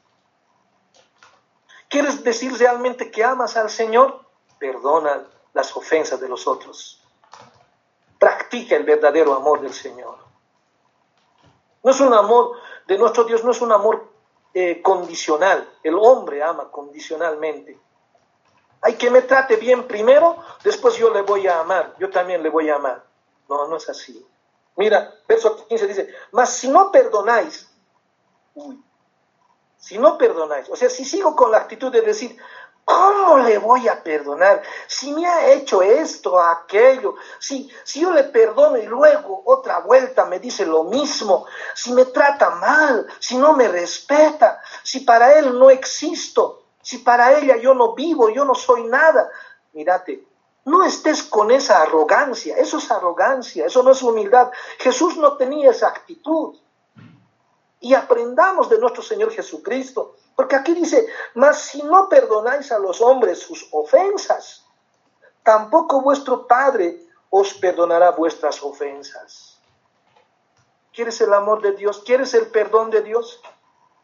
¿Quieres 1.89 2.23
decir 2.23 2.57
realmente 2.57 3.11
que 3.11 3.23
amas 3.23 3.55
al 3.57 3.69
Señor? 3.69 4.25
Perdona 4.57 5.27
las 5.53 5.75
ofensas 5.75 6.19
de 6.19 6.29
los 6.29 6.47
otros. 6.47 7.03
Practica 8.17 8.75
el 8.75 8.83
verdadero 8.83 9.35
amor 9.35 9.61
del 9.61 9.73
Señor. 9.73 10.17
No 11.83 11.91
es 11.91 11.99
un 11.99 12.13
amor 12.13 12.57
de 12.89 12.97
nuestro 12.97 13.23
Dios, 13.23 13.43
no 13.43 13.51
es 13.51 13.61
un 13.61 13.71
amor 13.71 14.11
eh, 14.51 14.81
condicional. 14.81 15.69
El 15.83 15.93
hombre 15.93 16.41
ama 16.41 16.71
condicionalmente. 16.71 17.79
Hay 18.81 18.95
que 18.95 19.11
me 19.11 19.21
trate 19.21 19.57
bien 19.57 19.87
primero, 19.87 20.37
después 20.63 20.97
yo 20.97 21.13
le 21.13 21.21
voy 21.21 21.45
a 21.45 21.59
amar, 21.59 21.93
yo 21.99 22.09
también 22.09 22.41
le 22.41 22.49
voy 22.49 22.67
a 22.69 22.77
amar. 22.77 23.05
No, 23.47 23.67
no 23.67 23.77
es 23.77 23.87
así. 23.89 24.25
Mira, 24.75 25.13
verso 25.27 25.67
15 25.67 25.87
dice, 25.87 26.15
mas 26.31 26.49
si 26.49 26.67
no 26.67 26.91
perdonáis, 26.91 27.69
uy, 28.55 28.81
si 29.77 29.99
no 29.99 30.17
perdonáis, 30.17 30.67
o 30.69 30.75
sea, 30.75 30.89
si 30.89 31.05
sigo 31.05 31.35
con 31.35 31.51
la 31.51 31.57
actitud 31.57 31.91
de 31.91 32.01
decir, 32.01 32.37
¿Cómo 32.89 33.37
le 33.37 33.59
voy 33.59 33.87
a 33.87 34.01
perdonar? 34.01 34.63
Si 34.87 35.13
me 35.13 35.27
ha 35.27 35.51
hecho 35.51 35.83
esto, 35.83 36.39
aquello, 36.41 37.13
si, 37.37 37.69
si 37.83 38.01
yo 38.01 38.11
le 38.11 38.23
perdono 38.23 38.79
y 38.79 38.87
luego 38.87 39.43
otra 39.45 39.77
vuelta 39.81 40.25
me 40.25 40.39
dice 40.39 40.65
lo 40.65 40.85
mismo, 40.85 41.45
si 41.75 41.93
me 41.93 42.05
trata 42.05 42.49
mal, 42.49 43.05
si 43.19 43.37
no 43.37 43.53
me 43.53 43.67
respeta, 43.67 44.59
si 44.81 45.01
para 45.01 45.37
él 45.37 45.59
no 45.59 45.69
existo, 45.69 46.63
si 46.81 46.97
para 46.97 47.37
ella 47.37 47.57
yo 47.57 47.75
no 47.75 47.93
vivo, 47.93 48.31
yo 48.31 48.43
no 48.43 48.55
soy 48.55 48.85
nada. 48.85 49.29
Mírate, 49.73 50.23
no 50.65 50.83
estés 50.83 51.21
con 51.21 51.51
esa 51.51 51.83
arrogancia, 51.83 52.57
eso 52.57 52.79
es 52.79 52.89
arrogancia, 52.89 53.67
eso 53.67 53.83
no 53.83 53.91
es 53.91 54.01
humildad. 54.01 54.49
Jesús 54.79 55.15
no 55.15 55.37
tenía 55.37 55.69
esa 55.69 55.89
actitud. 55.89 56.57
Y 57.81 57.93
aprendamos 57.93 58.67
de 58.67 58.79
nuestro 58.79 59.03
Señor 59.03 59.29
Jesucristo. 59.29 60.15
Porque 60.39 60.55
aquí 60.55 60.73
dice, 60.73 61.05
mas 61.33 61.63
si 61.63 61.83
no 61.83 62.07
perdonáis 62.07 62.71
a 62.71 62.79
los 62.79 63.01
hombres 63.01 63.39
sus 63.39 63.67
ofensas, 63.73 64.65
tampoco 65.43 65.99
vuestro 65.99 66.47
Padre 66.47 66.97
os 67.29 67.53
perdonará 67.55 68.11
vuestras 68.11 68.63
ofensas. 68.63 69.59
¿Quieres 70.93 71.19
el 71.19 71.33
amor 71.33 71.61
de 71.61 71.73
Dios? 71.73 72.01
¿Quieres 72.05 72.33
el 72.35 72.47
perdón 72.51 72.89
de 72.89 73.01
Dios? 73.01 73.41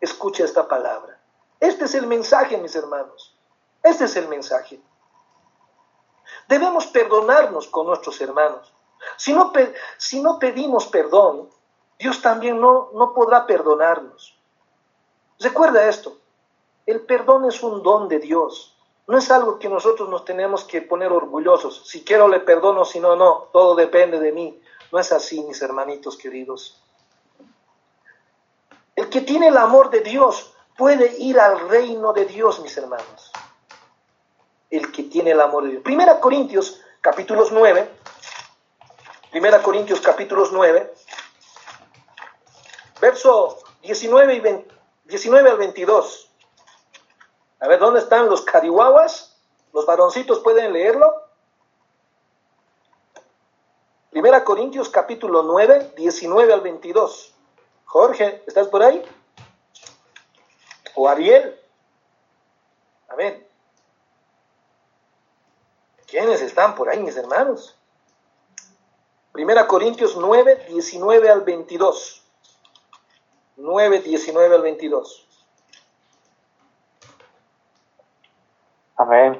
Escucha 0.01 0.43
esta 0.43 0.67
palabra. 0.67 1.17
Este 1.61 1.85
es 1.85 1.95
el 1.95 2.05
mensaje, 2.05 2.57
mis 2.57 2.75
hermanos. 2.75 3.33
Este 3.81 4.03
es 4.03 4.17
el 4.17 4.27
mensaje. 4.27 4.81
Debemos 6.49 6.87
perdonarnos 6.87 7.69
con 7.69 7.87
nuestros 7.87 8.19
hermanos. 8.19 8.73
Si 9.15 9.31
no, 9.31 10.37
pedimos 10.39 10.87
perdón, 10.87 11.49
Dios 11.97 12.21
también 12.21 12.59
no, 12.59 12.89
no 12.93 13.13
podrá 13.13 13.47
perdonarnos. 13.47 14.37
Recuerda 15.39 15.87
esto. 15.87 16.17
El 16.85 17.01
perdón 17.01 17.45
es 17.45 17.63
un 17.63 17.81
don 17.81 18.07
de 18.07 18.19
Dios. 18.19 18.75
No 19.07 19.17
es 19.17 19.29
algo 19.31 19.59
que 19.59 19.69
nosotros 19.69 20.09
nos 20.09 20.25
tenemos 20.25 20.63
que 20.63 20.81
poner 20.81 21.11
orgullosos. 21.11 21.83
Si 21.87 22.03
quiero 22.03 22.27
le 22.27 22.39
perdono, 22.39 22.85
si 22.85 22.99
no, 22.99 23.15
no. 23.15 23.49
Todo 23.53 23.75
depende 23.75 24.19
de 24.19 24.31
mí. 24.31 24.61
No 24.91 24.99
es 24.99 25.11
así, 25.11 25.41
mis 25.41 25.61
hermanitos 25.61 26.17
queridos. 26.17 26.81
El 28.95 29.09
que 29.09 29.21
tiene 29.21 29.47
el 29.47 29.57
amor 29.57 29.89
de 29.89 30.01
Dios 30.01 30.53
puede 30.77 31.17
ir 31.19 31.39
al 31.39 31.69
reino 31.69 32.13
de 32.13 32.25
Dios, 32.25 32.59
mis 32.61 32.75
hermanos. 32.77 33.31
El 34.69 34.91
que 34.91 35.03
tiene 35.03 35.31
el 35.31 35.41
amor 35.41 35.63
de 35.63 35.71
Dios. 35.71 35.83
Primera 35.83 36.19
Corintios, 36.19 36.81
capítulos 37.01 37.51
9. 37.51 37.89
Primera 39.31 39.61
Corintios, 39.61 40.01
capítulos 40.01 40.51
9. 40.51 40.93
Verso 43.01 43.57
19, 43.81 44.35
y 44.35 44.41
19 45.09 45.49
al 45.49 45.57
22. 45.57 46.24
A 47.65 47.67
ver, 47.67 47.79
¿dónde 47.79 47.99
están 47.99 48.29
los 48.29 48.43
carihuahuas? 48.43 49.35
¿Los 49.73 49.87
varoncitos 49.87 50.37
pueden 50.41 50.71
leerlo? 50.71 51.23
Primera 54.11 54.43
Corintios 54.43 54.87
capítulo 54.87 55.41
9, 55.41 55.93
19 55.97 56.53
al 56.53 56.61
22. 56.61 57.33
Jorge, 57.85 58.43
¿estás 58.45 58.67
por 58.67 58.83
ahí? 58.83 59.03
¿O 60.93 61.09
Ariel? 61.09 61.59
Amén. 63.07 63.47
¿Quiénes 66.05 66.41
están 66.41 66.75
por 66.75 66.89
ahí, 66.89 66.99
mis 66.99 67.17
hermanos? 67.17 67.75
Primera 69.31 69.65
Corintios 69.65 70.15
9, 70.15 70.67
19 70.69 71.31
al 71.31 71.41
22. 71.41 72.21
9, 73.57 74.01
19 74.01 74.55
al 74.55 74.61
22. 74.61 75.24
Amén. 78.97 79.37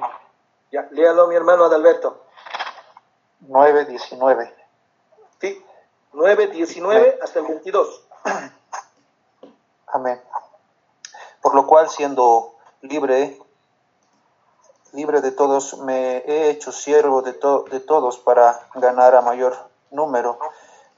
Ya, 0.70 0.86
léalo 0.90 1.28
mi 1.28 1.34
hermano 1.34 1.64
Adalberto. 1.64 2.22
9.19. 3.48 4.52
Sí, 5.40 5.64
9.19 6.12 7.18
hasta 7.22 7.38
el 7.38 7.46
22. 7.46 8.06
Amén. 9.86 10.20
Por 11.40 11.54
lo 11.54 11.66
cual, 11.66 11.88
siendo 11.88 12.56
libre, 12.82 13.40
libre 14.92 15.20
de 15.20 15.32
todos, 15.32 15.78
me 15.78 16.18
he 16.18 16.50
hecho 16.50 16.72
siervo 16.72 17.22
de, 17.22 17.32
de 17.70 17.80
todos 17.80 18.18
para 18.18 18.68
ganar 18.74 19.14
a 19.14 19.22
mayor 19.22 19.56
número. 19.90 20.38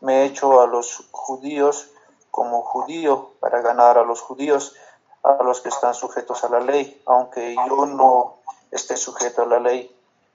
Me 0.00 0.22
he 0.22 0.24
hecho 0.24 0.60
a 0.60 0.66
los 0.66 1.08
judíos 1.12 1.90
como 2.30 2.62
judío 2.62 3.32
para 3.40 3.60
ganar 3.60 3.98
a 3.98 4.04
los 4.04 4.20
judíos, 4.20 4.74
a 5.22 5.42
los 5.42 5.60
que 5.60 5.68
están 5.68 5.94
sujetos 5.94 6.44
a 6.44 6.48
la 6.48 6.60
ley, 6.60 7.02
aunque 7.06 7.54
yo 7.54 7.86
no 7.86 8.37
esté 8.70 8.96
sujeto 8.96 9.42
a 9.42 9.46
la 9.46 9.60
ley, 9.60 9.94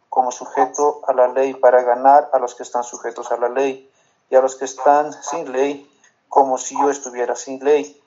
como 0.10 0.32
sujeto 0.32 1.02
a 1.08 1.14
la 1.14 1.28
ley 1.28 1.54
para 1.54 1.82
ganar 1.84 2.30
a 2.34 2.40
los 2.40 2.56
que 2.56 2.64
están 2.64 2.84
sujetos 2.84 3.32
a 3.32 3.38
la 3.38 3.50
ley, 3.50 3.90
y 4.30 4.36
a 4.36 4.42
los 4.42 4.56
que 4.56 4.66
están 4.66 5.14
sin 5.14 5.52
ley, 5.52 5.90
como 6.30 6.58
si 6.58 6.76
yo 6.76 6.90
estuviera 6.90 7.36
sin 7.36 7.64
ley, 7.64 8.02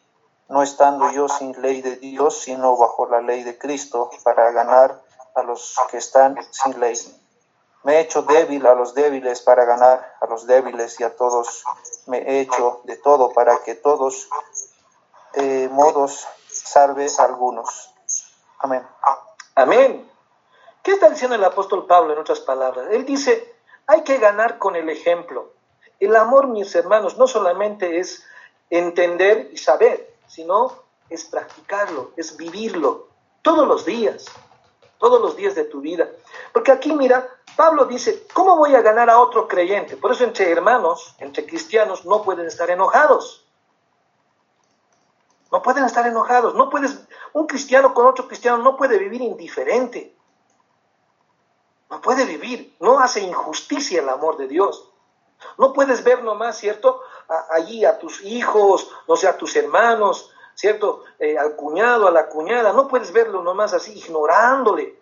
no 0.49 0.62
estando 0.62 1.11
yo 1.12 1.29
sin 1.29 1.61
ley 1.61 1.83
de 1.83 1.97
Dios, 1.97 2.41
sino 2.41 2.77
bajo 2.77 3.07
la 3.07 3.21
ley 3.21 3.43
de 3.43 3.59
Cristo, 3.59 4.11
para 4.25 4.51
ganar 4.51 5.03
a 5.35 5.43
los 5.43 5.77
que 5.91 5.99
están 5.99 6.37
sin 6.51 6.81
ley. 6.81 6.97
Me 7.85 7.97
he 7.97 8.01
hecho 8.01 8.23
débil 8.23 8.67
a 8.67 8.75
los 8.75 8.95
débiles 8.95 9.43
para 9.43 9.65
ganar 9.65 10.17
a 10.21 10.27
los 10.27 10.47
débiles 10.47 10.99
y 10.99 11.05
a 11.05 11.15
todos 11.15 11.62
me 12.07 12.19
he 12.19 12.41
hecho 12.41 12.81
de 12.85 12.97
todo 12.97 13.33
para 13.33 13.59
que 13.62 13.77
todos 13.77 14.29
eh, 15.35 15.69
modos 15.71 16.27
salve 16.49 17.07
a 17.19 17.23
algunos. 17.23 17.95
Amén. 18.59 18.85
Amén. 19.55 20.15
¿Qué 20.87 20.92
está 20.92 21.11
diciendo 21.11 21.35
el 21.35 21.42
apóstol 21.42 21.85
Pablo 21.85 22.12
en 22.12 22.20
otras 22.20 22.38
palabras? 22.38 22.87
Él 22.92 23.05
dice, 23.05 23.57
hay 23.88 24.05
que 24.05 24.18
ganar 24.18 24.59
con 24.59 24.77
el 24.77 24.88
ejemplo. 24.88 25.51
El 25.99 26.14
amor, 26.14 26.46
mis 26.46 26.72
hermanos, 26.77 27.18
no 27.18 27.27
solamente 27.27 27.99
es 27.99 28.22
entender 28.70 29.49
y 29.53 29.57
saber, 29.57 30.14
sino 30.29 30.85
es 31.11 31.25
practicarlo, 31.25 32.12
es 32.16 32.37
vivirlo 32.37 33.09
todos 33.42 33.66
los 33.66 33.85
días, 33.85 34.27
todos 34.99 35.20
los 35.20 35.35
días 35.35 35.57
de 35.57 35.64
tu 35.64 35.81
vida. 35.81 36.09
Porque 36.53 36.70
aquí, 36.70 36.92
mira, 36.92 37.31
Pablo 37.57 37.87
dice, 37.87 38.25
¿cómo 38.33 38.57
voy 38.57 38.77
a 38.77 38.81
ganar 38.81 39.11
a 39.11 39.18
otro 39.18 39.49
creyente? 39.49 39.96
Por 39.96 40.12
eso 40.12 40.22
entre 40.22 40.53
hermanos, 40.53 41.16
entre 41.18 41.46
cristianos, 41.46 42.05
no 42.05 42.22
pueden 42.22 42.46
estar 42.46 42.70
enojados. 42.70 43.44
No 45.51 45.62
pueden 45.62 45.85
estar 45.85 46.07
enojados. 46.07 46.55
No 46.55 46.70
puedes, 46.70 46.96
un 47.33 47.49
cristiano 47.49 47.92
con 47.92 48.07
otro 48.07 48.29
cristiano 48.29 48.59
no 48.59 48.77
puede 48.77 48.99
vivir 48.99 49.22
indiferente. 49.22 50.15
No 51.90 52.01
puede 52.01 52.25
vivir, 52.25 52.77
no 52.81 52.99
hace 52.99 53.20
injusticia 53.20 54.01
el 54.01 54.09
amor 54.09 54.37
de 54.37 54.49
Dios. 54.49 54.90
No 55.59 55.72
puedes 55.72 56.03
ver 56.03 56.25
nomás, 56.25 56.59
¿cierto? 56.59 57.01
allí 57.51 57.85
a 57.85 57.99
tus 57.99 58.22
hijos, 58.22 58.90
no 59.09 59.16
sé, 59.16 59.29
a 59.29 59.37
tus 59.37 59.57
hermanos, 59.57 60.31
¿cierto? 60.55 61.05
Eh, 61.18 61.37
al 61.38 61.57
cuñado, 61.57 62.07
a 62.07 62.11
la 62.11 62.29
cuñada, 62.29 62.72
no 62.72 62.88
puedes 62.88 63.12
verlo 63.12 63.42
nomás 63.42 63.72
así, 63.72 63.92
ignorándole, 63.99 64.99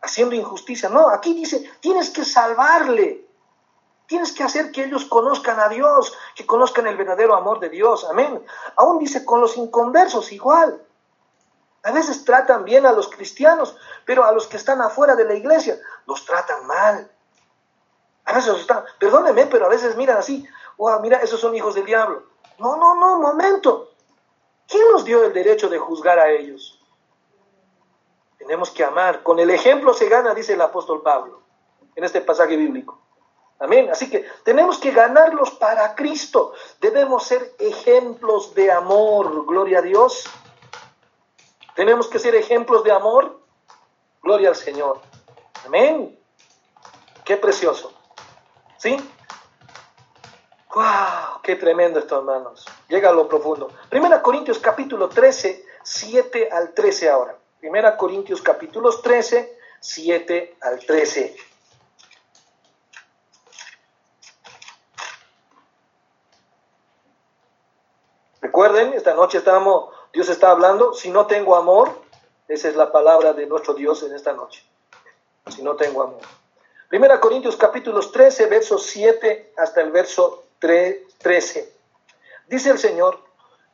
haciendo 0.00 0.34
injusticia. 0.34 0.88
No, 0.88 1.08
aquí 1.10 1.34
dice, 1.34 1.70
tienes 1.80 2.10
que 2.10 2.24
salvarle, 2.24 3.26
tienes 4.06 4.32
que 4.32 4.42
hacer 4.42 4.72
que 4.72 4.84
ellos 4.84 5.04
conozcan 5.04 5.60
a 5.60 5.68
Dios, 5.68 6.16
que 6.34 6.46
conozcan 6.46 6.86
el 6.86 6.96
verdadero 6.96 7.34
amor 7.34 7.60
de 7.60 7.68
Dios. 7.68 8.06
Amén. 8.08 8.42
Aún 8.76 8.98
dice, 8.98 9.24
con 9.24 9.40
los 9.40 9.56
inconversos 9.56 10.32
igual. 10.32 10.82
A 11.84 11.92
veces 11.92 12.24
tratan 12.24 12.64
bien 12.64 12.86
a 12.86 12.92
los 12.92 13.08
cristianos, 13.08 13.76
pero 14.08 14.24
a 14.24 14.32
los 14.32 14.46
que 14.46 14.56
están 14.56 14.80
afuera 14.80 15.14
de 15.16 15.26
la 15.26 15.34
iglesia 15.34 15.78
los 16.06 16.24
tratan 16.24 16.66
mal. 16.66 17.10
A 18.24 18.32
veces 18.32 18.56
están, 18.56 18.82
perdónenme, 18.98 19.44
pero 19.48 19.66
a 19.66 19.68
veces 19.68 19.96
miran 19.96 20.16
así, 20.16 20.48
oh, 20.78 20.98
mira, 21.00 21.18
esos 21.18 21.38
son 21.38 21.54
hijos 21.54 21.74
del 21.74 21.84
diablo. 21.84 22.22
No, 22.58 22.76
no, 22.76 22.94
no, 22.94 23.20
momento. 23.20 23.90
¿Quién 24.66 24.90
nos 24.92 25.04
dio 25.04 25.24
el 25.24 25.34
derecho 25.34 25.68
de 25.68 25.78
juzgar 25.78 26.18
a 26.18 26.30
ellos? 26.30 26.82
Tenemos 28.38 28.70
que 28.70 28.82
amar. 28.82 29.22
Con 29.22 29.40
el 29.40 29.50
ejemplo 29.50 29.92
se 29.92 30.08
gana, 30.08 30.32
dice 30.32 30.54
el 30.54 30.62
apóstol 30.62 31.02
Pablo, 31.02 31.42
en 31.94 32.02
este 32.02 32.22
pasaje 32.22 32.56
bíblico. 32.56 32.98
Amén. 33.58 33.90
Así 33.90 34.08
que 34.08 34.26
tenemos 34.42 34.78
que 34.78 34.90
ganarlos 34.90 35.50
para 35.50 35.94
Cristo. 35.94 36.54
Debemos 36.80 37.24
ser 37.24 37.52
ejemplos 37.58 38.54
de 38.54 38.72
amor. 38.72 39.44
Gloria 39.44 39.80
a 39.80 39.82
Dios. 39.82 40.24
Tenemos 41.74 42.08
que 42.08 42.18
ser 42.18 42.34
ejemplos 42.34 42.82
de 42.84 42.92
amor. 42.92 43.37
Gloria 44.22 44.50
al 44.50 44.56
Señor. 44.56 45.00
Amén. 45.66 46.18
Qué 47.24 47.36
precioso. 47.36 47.92
¿Sí? 48.78 48.96
¡Wow! 50.74 51.40
¡Qué 51.42 51.56
tremendo 51.56 51.98
esto, 51.98 52.18
hermanos! 52.18 52.64
Llega 52.88 53.10
a 53.10 53.12
lo 53.12 53.28
profundo. 53.28 53.68
Primera 53.88 54.22
Corintios 54.22 54.58
capítulo 54.58 55.08
13, 55.08 55.64
7 55.82 56.50
al 56.52 56.74
13 56.74 57.10
ahora. 57.10 57.36
Primera 57.60 57.96
Corintios 57.96 58.40
capítulos 58.40 59.02
13, 59.02 59.58
7 59.80 60.56
al 60.60 60.78
13. 60.78 61.36
Recuerden, 68.40 68.92
esta 68.92 69.14
noche 69.14 69.38
estamos, 69.38 69.90
Dios 70.12 70.28
está 70.28 70.50
hablando, 70.50 70.94
si 70.94 71.10
no 71.10 71.26
tengo 71.26 71.56
amor, 71.56 72.00
esa 72.48 72.68
es 72.68 72.76
la 72.76 72.90
palabra 72.90 73.34
de 73.34 73.46
nuestro 73.46 73.74
Dios 73.74 74.02
en 74.02 74.14
esta 74.14 74.32
noche. 74.32 74.64
Si 75.48 75.62
no 75.62 75.76
tengo 75.76 76.02
amor. 76.02 76.20
Primera 76.88 77.20
Corintios 77.20 77.56
capítulos 77.56 78.10
13, 78.10 78.46
versos 78.46 78.86
7 78.86 79.52
hasta 79.58 79.82
el 79.82 79.90
verso 79.90 80.44
13. 80.58 81.72
Dice 82.48 82.70
el 82.70 82.78
Señor, 82.78 83.18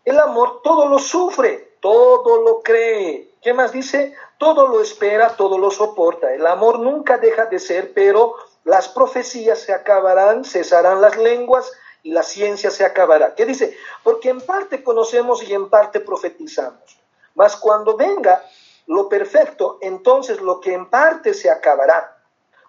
el 0.05 0.19
amor 0.19 0.61
todo 0.63 0.89
lo 0.89 0.99
sufre, 0.99 1.77
todo 1.81 2.43
lo 2.43 2.63
cree. 2.63 3.31
¿Qué 3.41 3.55
más 3.55 3.73
dice? 3.73 4.15
Todo 4.39 4.67
lo 4.67 4.81
espera, 4.81 5.37
todo 5.37 5.59
lo 5.59 5.71
soporta. 5.71 6.35
El 6.35 6.47
amor 6.47 6.81
nunca 6.81 7.19
deja 7.19 7.47
de 7.47 7.61
ser, 7.61 7.93
pero 7.95 8.35
las 8.65 8.89
profecías 8.89 9.61
se 9.61 9.73
acabarán, 9.73 10.45
cesarán 10.45 11.01
las 11.01 11.17
lenguas 11.17 11.71
y 12.03 12.11
la 12.11 12.23
ciencia 12.23 12.71
se 12.71 12.85
acabará. 12.85 13.35
¿Qué 13.35 13.47
dice? 13.47 13.77
Porque 14.03 14.31
en 14.31 14.41
parte 14.41 14.83
conocemos 14.83 15.43
y 15.43 15.55
en 15.55 15.71
parte 15.71 16.01
profetizamos. 16.01 16.99
Mas 17.35 17.57
cuando 17.57 17.97
venga 17.97 18.45
lo 18.87 19.09
perfecto, 19.09 19.79
entonces 19.81 20.41
lo 20.41 20.61
que 20.61 20.73
en 20.73 20.91
parte 20.91 21.35
se 21.35 21.51
acabará. 21.51 22.19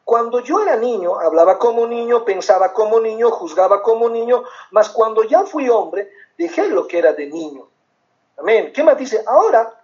Cuando 0.04 0.40
yo 0.40 0.62
era 0.62 0.76
niño, 0.76 1.20
hablaba 1.20 1.58
como 1.58 1.88
niño, 1.88 2.26
pensaba 2.26 2.74
como 2.74 3.00
niño, 3.00 3.32
juzgaba 3.32 3.82
como 3.82 4.08
niño, 4.08 4.44
mas 4.72 4.90
cuando 4.90 5.24
ya 5.24 5.44
fui 5.44 5.68
hombre, 5.68 6.12
dejé 6.38 6.68
lo 6.68 6.88
que 6.88 7.00
era 7.00 7.14
de 7.14 7.26
niño. 7.26 7.68
Amén. 8.38 8.72
¿Qué 8.74 8.84
más 8.84 8.98
dice? 8.98 9.24
Ahora 9.26 9.82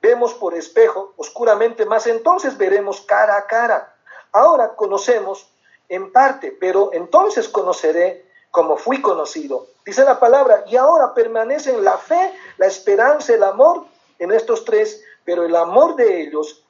vemos 0.00 0.32
por 0.34 0.54
espejo 0.54 1.12
oscuramente, 1.16 1.84
mas 1.84 2.06
entonces 2.06 2.56
veremos 2.56 3.02
cara 3.02 3.36
a 3.36 3.46
cara. 3.46 3.94
Ahora 4.32 4.74
conocemos 4.74 5.52
en 5.88 6.12
parte, 6.12 6.56
pero 6.58 6.90
entonces 6.92 7.48
conoceré 7.48 8.24
como 8.50 8.76
fui 8.76 9.02
conocido. 9.02 9.66
Dice 9.84 10.04
la 10.04 10.18
palabra, 10.18 10.64
y 10.66 10.76
ahora 10.76 11.14
permanecen 11.14 11.84
la 11.84 11.98
fe, 11.98 12.32
la 12.56 12.66
esperanza, 12.66 13.34
el 13.34 13.42
amor 13.42 13.84
en 14.18 14.32
estos 14.32 14.64
tres, 14.64 15.02
pero 15.30 15.44
el 15.44 15.54
amor 15.54 15.94
de 15.94 16.22
ellos, 16.22 16.64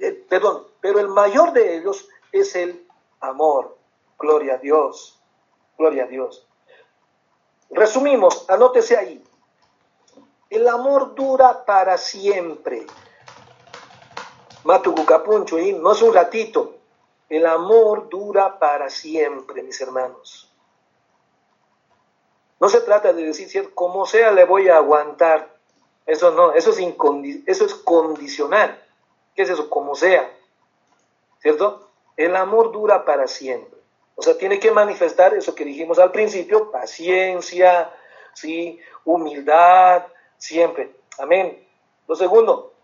eh, 0.00 0.10
perdón, 0.28 0.66
pero 0.80 0.98
el 0.98 1.06
mayor 1.06 1.52
de 1.52 1.76
ellos 1.76 2.08
es 2.32 2.56
el 2.56 2.84
amor. 3.20 3.78
Gloria 4.18 4.54
a 4.54 4.58
Dios. 4.58 5.22
Gloria 5.78 6.02
a 6.02 6.06
Dios. 6.08 6.44
Resumimos, 7.70 8.50
anótese 8.50 8.96
ahí. 8.96 9.24
El 10.48 10.66
amor 10.66 11.14
dura 11.14 11.64
para 11.64 11.96
siempre. 11.98 12.84
Matucucapuncho, 14.64 15.56
no 15.56 15.92
es 15.92 16.02
un 16.02 16.12
ratito. 16.12 16.78
El 17.28 17.46
amor 17.46 18.08
dura 18.08 18.58
para 18.58 18.90
siempre, 18.90 19.62
mis 19.62 19.80
hermanos. 19.80 20.52
No 22.58 22.68
se 22.68 22.80
trata 22.80 23.12
de 23.12 23.22
decir, 23.22 23.72
como 23.72 24.04
sea, 24.04 24.32
le 24.32 24.44
voy 24.46 24.68
a 24.68 24.78
aguantar. 24.78 25.59
Eso 26.10 26.32
no, 26.32 26.52
eso 26.54 26.70
es, 26.70 26.78
eso 27.46 27.64
es 27.64 27.74
condicional. 27.74 28.82
¿Qué 29.36 29.42
es 29.42 29.50
eso? 29.50 29.70
Como 29.70 29.94
sea. 29.94 30.28
¿Cierto? 31.40 31.88
El 32.16 32.34
amor 32.34 32.72
dura 32.72 33.04
para 33.04 33.28
siempre. 33.28 33.78
O 34.16 34.22
sea, 34.22 34.36
tiene 34.36 34.58
que 34.58 34.72
manifestar 34.72 35.34
eso 35.34 35.54
que 35.54 35.64
dijimos 35.64 36.00
al 36.00 36.10
principio, 36.10 36.72
paciencia, 36.72 37.92
¿sí? 38.34 38.80
humildad, 39.04 40.04
siempre. 40.36 40.90
Amén. 41.16 41.64
Lo 42.08 42.16
segundo, 42.16 42.74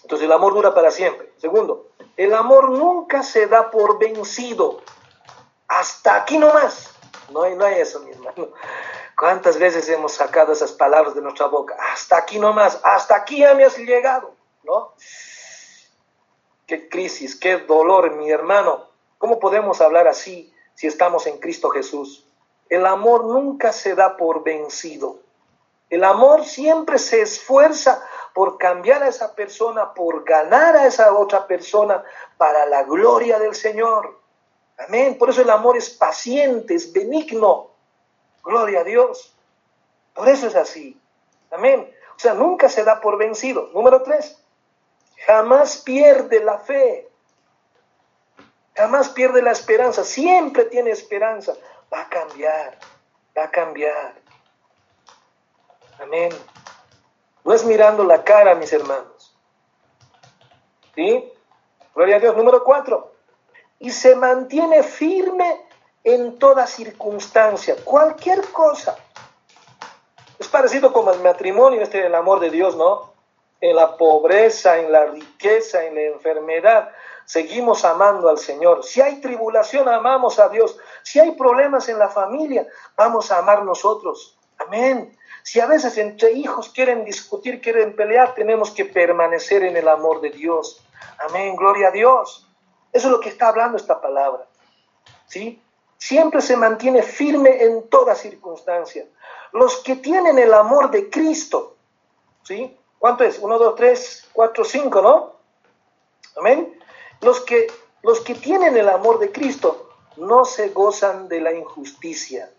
entonces 0.00 0.24
el 0.24 0.32
amor 0.32 0.54
dura 0.54 0.72
para 0.72 0.90
siempre. 0.90 1.30
Segundo, 1.36 1.90
el 2.16 2.32
amor 2.32 2.70
nunca 2.70 3.22
se 3.22 3.48
da 3.48 3.70
por 3.70 3.98
vencido. 3.98 4.80
Hasta 5.68 6.22
aquí. 6.22 6.38
No 6.38 6.50
hay, 7.42 7.54
no 7.54 7.66
hay 7.66 7.80
eso, 7.82 8.00
mi 8.00 8.12
hermano. 8.12 8.48
¿Cuántas 9.18 9.58
veces 9.58 9.88
hemos 9.88 10.12
sacado 10.12 10.52
esas 10.52 10.72
palabras 10.72 11.14
de 11.14 11.22
nuestra 11.22 11.46
boca? 11.46 11.76
Hasta 11.92 12.18
aquí 12.18 12.38
nomás, 12.38 12.78
hasta 12.82 13.16
aquí 13.16 13.38
ya 13.38 13.54
me 13.54 13.64
has 13.64 13.78
llegado, 13.78 14.34
¿no? 14.62 14.92
qué 16.66 16.88
crisis, 16.88 17.36
qué 17.36 17.58
dolor, 17.58 18.14
mi 18.16 18.30
hermano. 18.30 18.86
¿Cómo 19.18 19.38
podemos 19.38 19.80
hablar 19.80 20.08
así 20.08 20.52
si 20.74 20.86
estamos 20.86 21.26
en 21.26 21.38
Cristo 21.38 21.70
Jesús? 21.70 22.26
El 22.68 22.84
amor 22.84 23.24
nunca 23.24 23.72
se 23.72 23.94
da 23.94 24.16
por 24.16 24.42
vencido. 24.42 25.20
El 25.88 26.02
amor 26.02 26.44
siempre 26.44 26.98
se 26.98 27.22
esfuerza 27.22 28.04
por 28.34 28.58
cambiar 28.58 29.04
a 29.04 29.08
esa 29.08 29.34
persona, 29.34 29.94
por 29.94 30.24
ganar 30.24 30.76
a 30.76 30.86
esa 30.86 31.14
otra 31.14 31.46
persona 31.46 32.02
para 32.36 32.66
la 32.66 32.82
gloria 32.82 33.38
del 33.38 33.54
Señor. 33.54 34.18
Amén. 34.78 35.16
Por 35.16 35.30
eso 35.30 35.42
el 35.42 35.50
amor 35.50 35.76
es 35.76 35.88
paciente, 35.90 36.74
es 36.74 36.92
benigno. 36.92 37.65
Gloria 38.46 38.80
a 38.80 38.84
Dios. 38.84 39.36
Por 40.14 40.28
eso 40.28 40.46
es 40.46 40.54
así. 40.54 40.98
Amén. 41.50 41.92
O 42.16 42.18
sea, 42.18 42.32
nunca 42.32 42.68
se 42.68 42.84
da 42.84 43.00
por 43.00 43.18
vencido. 43.18 43.70
Número 43.74 44.02
tres, 44.02 44.40
jamás 45.26 45.78
pierde 45.78 46.42
la 46.42 46.58
fe, 46.60 47.10
jamás 48.74 49.08
pierde 49.10 49.42
la 49.42 49.50
esperanza, 49.50 50.04
siempre 50.04 50.64
tiene 50.64 50.90
esperanza. 50.90 51.54
Va 51.92 52.02
a 52.02 52.08
cambiar, 52.08 52.78
va 53.36 53.44
a 53.44 53.50
cambiar. 53.50 54.14
Amén. 55.98 56.30
No 57.44 57.52
es 57.52 57.64
mirando 57.64 58.04
la 58.04 58.22
cara, 58.22 58.54
mis 58.54 58.72
hermanos. 58.72 59.36
¿Sí? 60.94 61.32
Gloria 61.94 62.16
a 62.16 62.20
Dios. 62.20 62.36
Número 62.36 62.62
cuatro. 62.64 63.12
Y 63.78 63.90
se 63.90 64.14
mantiene 64.14 64.82
firme 64.82 65.65
en 66.06 66.38
toda 66.38 66.66
circunstancia, 66.66 67.76
cualquier 67.84 68.40
cosa. 68.52 68.96
Es 70.38 70.46
parecido 70.46 70.92
como 70.92 71.12
el 71.12 71.20
matrimonio, 71.20 71.82
este 71.82 72.06
el 72.06 72.14
amor 72.14 72.38
de 72.40 72.50
Dios, 72.50 72.76
¿no? 72.76 73.16
en 73.60 73.74
la 73.74 73.96
pobreza, 73.96 74.78
en 74.78 74.92
la 74.92 75.06
riqueza, 75.06 75.84
en 75.84 75.94
la 75.94 76.02
enfermedad, 76.02 76.92
seguimos 77.24 77.84
amando 77.84 78.28
al 78.28 78.38
Señor. 78.38 78.84
Si 78.84 79.00
hay 79.00 79.20
tribulación, 79.20 79.88
amamos 79.88 80.38
a 80.38 80.48
Dios. 80.48 80.78
Si 81.02 81.18
hay 81.18 81.32
problemas 81.32 81.88
en 81.88 81.98
la 81.98 82.08
familia, 82.08 82.66
vamos 82.96 83.32
a 83.32 83.38
amar 83.38 83.64
nosotros. 83.64 84.38
Amén. 84.58 85.16
Si 85.42 85.58
a 85.58 85.66
veces 85.66 85.96
entre 85.98 86.32
hijos 86.32 86.68
quieren 86.68 87.04
discutir, 87.04 87.60
quieren 87.60 87.96
pelear, 87.96 88.34
tenemos 88.34 88.70
que 88.70 88.84
permanecer 88.84 89.64
en 89.64 89.76
el 89.76 89.88
amor 89.88 90.20
de 90.20 90.30
Dios. 90.30 90.84
Amén, 91.18 91.56
gloria 91.56 91.88
a 91.88 91.92
Dios. 91.92 92.48
Eso 92.92 93.08
es 93.08 93.12
lo 93.12 93.20
que 93.20 93.28
está 93.28 93.48
hablando 93.48 93.76
esta 93.76 94.00
palabra. 94.00 94.46
¿Sí? 95.26 95.62
Siempre 95.98 96.40
se 96.40 96.56
mantiene 96.56 97.02
firme 97.02 97.62
en 97.62 97.88
toda 97.88 98.14
circunstancia. 98.14 99.06
Los 99.52 99.78
que 99.78 99.96
tienen 99.96 100.38
el 100.38 100.52
amor 100.52 100.90
de 100.90 101.08
Cristo, 101.08 101.76
¿sí? 102.42 102.76
¿Cuánto 102.98 103.24
es? 103.24 103.38
Uno, 103.38 103.58
dos, 103.58 103.74
tres, 103.74 104.28
cuatro, 104.32 104.64
cinco, 104.64 105.00
¿no? 105.00 105.36
Amén. 106.36 106.78
Los 107.20 107.40
que, 107.40 107.66
los 108.02 108.20
que 108.20 108.34
tienen 108.34 108.76
el 108.76 108.88
amor 108.88 109.18
de 109.18 109.32
Cristo 109.32 109.90
no 110.16 110.44
se 110.44 110.68
gozan 110.70 111.28
de 111.28 111.40
la 111.40 111.52
injusticia. 111.52 112.50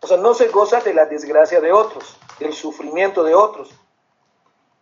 O 0.00 0.06
sea, 0.06 0.16
no 0.16 0.32
se 0.34 0.48
goza 0.48 0.80
de 0.80 0.94
la 0.94 1.06
desgracia 1.06 1.60
de 1.60 1.72
otros, 1.72 2.16
del 2.38 2.54
sufrimiento 2.54 3.22
de 3.22 3.34
otros. 3.34 3.70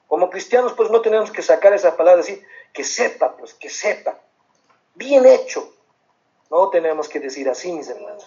Como 0.07 0.31
cristianos, 0.31 0.73
pues 0.73 0.91
no 0.91 1.01
tenemos 1.01 1.31
que 1.31 1.43
sacar 1.43 1.73
esa 1.75 1.97
palabra 1.97 2.21
así, 2.21 2.41
que 2.73 2.85
sepa, 2.85 3.37
pues 3.37 3.55
que 3.55 3.69
sepa. 3.69 4.19
Bien 4.95 5.27
hecho. 5.27 5.73
No 6.51 6.71
tenemos 6.71 7.09
que 7.09 7.21
decir 7.21 7.49
así, 7.49 7.73
mis 7.73 7.89
hermanos. 7.89 8.27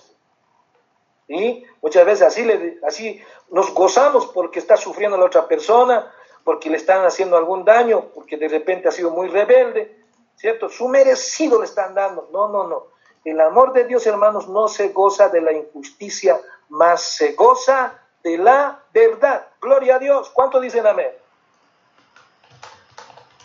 Y 1.27 1.65
muchas 1.81 2.05
veces 2.05 2.27
así, 2.27 2.43
le, 2.43 2.79
así 2.85 3.21
nos 3.49 3.73
gozamos 3.73 4.27
porque 4.27 4.59
está 4.59 4.75
sufriendo 4.77 5.17
la 5.17 5.25
otra 5.25 5.47
persona 5.47 6.11
porque 6.43 6.69
le 6.69 6.77
están 6.77 7.05
haciendo 7.05 7.37
algún 7.37 7.65
daño, 7.65 8.05
porque 8.13 8.37
de 8.37 8.47
repente 8.47 8.87
ha 8.87 8.91
sido 8.91 9.11
muy 9.11 9.27
rebelde, 9.27 9.95
¿cierto? 10.35 10.69
Su 10.69 10.87
merecido 10.87 11.59
le 11.59 11.65
están 11.65 11.93
dando. 11.93 12.29
No, 12.31 12.49
no, 12.49 12.67
no. 12.67 12.87
El 13.23 13.39
amor 13.39 13.73
de 13.73 13.85
Dios, 13.85 14.05
hermanos, 14.07 14.47
no 14.47 14.67
se 14.67 14.89
goza 14.89 15.29
de 15.29 15.41
la 15.41 15.53
injusticia, 15.53 16.39
más 16.69 17.01
se 17.01 17.33
goza 17.33 17.99
de 18.23 18.37
la 18.37 18.83
verdad. 18.91 19.47
Gloria 19.61 19.95
a 19.95 19.99
Dios. 19.99 20.31
¿Cuánto 20.31 20.59
dicen 20.59 20.87
amén? 20.87 21.11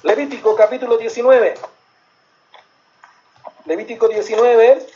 Levítico 0.02 0.56
capítulo 0.56 0.96
19. 0.96 1.54
Levítico 3.66 4.08
19, 4.08 4.86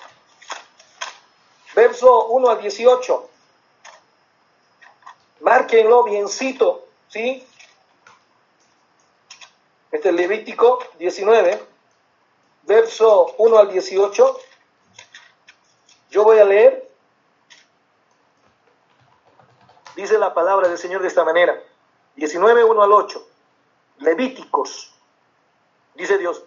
verso 1.75 2.27
1 2.27 2.49
al 2.51 2.61
18. 2.61 3.31
Márquenlo 5.41 6.05
biencito, 6.05 6.87
¿sí? 7.09 7.45
Este 9.91 10.09
es 10.11 10.15
Levítico 10.15 10.79
19, 10.99 11.61
verso 12.63 13.35
1 13.39 13.59
al 13.59 13.73
18. 13.73 14.41
Yo 16.11 16.23
voy 16.23 16.39
a 16.39 16.45
leer. 16.45 16.89
Dice 19.97 20.17
la 20.17 20.33
palabra 20.33 20.69
del 20.69 20.79
Señor 20.79 21.03
de 21.03 21.09
esta 21.09 21.25
manera. 21.25 21.61
19, 22.15 22.63
1 22.63 22.83
al 22.83 22.93
8. 22.93 23.29
Levíticos. 23.99 24.95
Dice 25.97 26.19
Dios. 26.19 26.45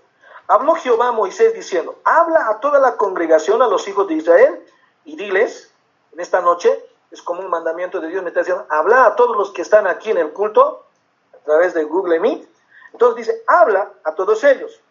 Habló 0.47 0.75
Jehová 0.75 1.09
a 1.09 1.11
Moisés 1.11 1.53
diciendo, 1.53 1.99
habla 2.03 2.49
a 2.49 2.59
toda 2.59 2.79
la 2.79 2.97
congregación, 2.97 3.61
a 3.61 3.67
los 3.67 3.87
hijos 3.87 4.07
de 4.07 4.15
Israel, 4.15 4.65
y 5.05 5.15
diles, 5.15 5.71
en 6.11 6.19
esta 6.19 6.41
noche, 6.41 6.83
es 7.11 7.21
como 7.21 7.41
un 7.41 7.49
mandamiento 7.49 7.99
de 8.01 8.09
Dios, 8.09 8.23
me 8.23 8.29
está 8.29 8.41
diciendo, 8.41 8.65
habla 8.69 9.05
a 9.05 9.15
todos 9.15 9.37
los 9.37 9.51
que 9.51 9.61
están 9.61 9.87
aquí 9.87 10.11
en 10.11 10.17
el 10.17 10.33
culto, 10.33 10.85
a 11.33 11.37
través 11.45 11.73
de 11.73 11.83
Google 11.83 12.19
Meet. 12.19 12.47
Entonces 12.91 13.27
dice, 13.27 13.43
habla 13.47 13.91
a 14.03 14.13
todos 14.15 14.43
ellos. 14.43 14.81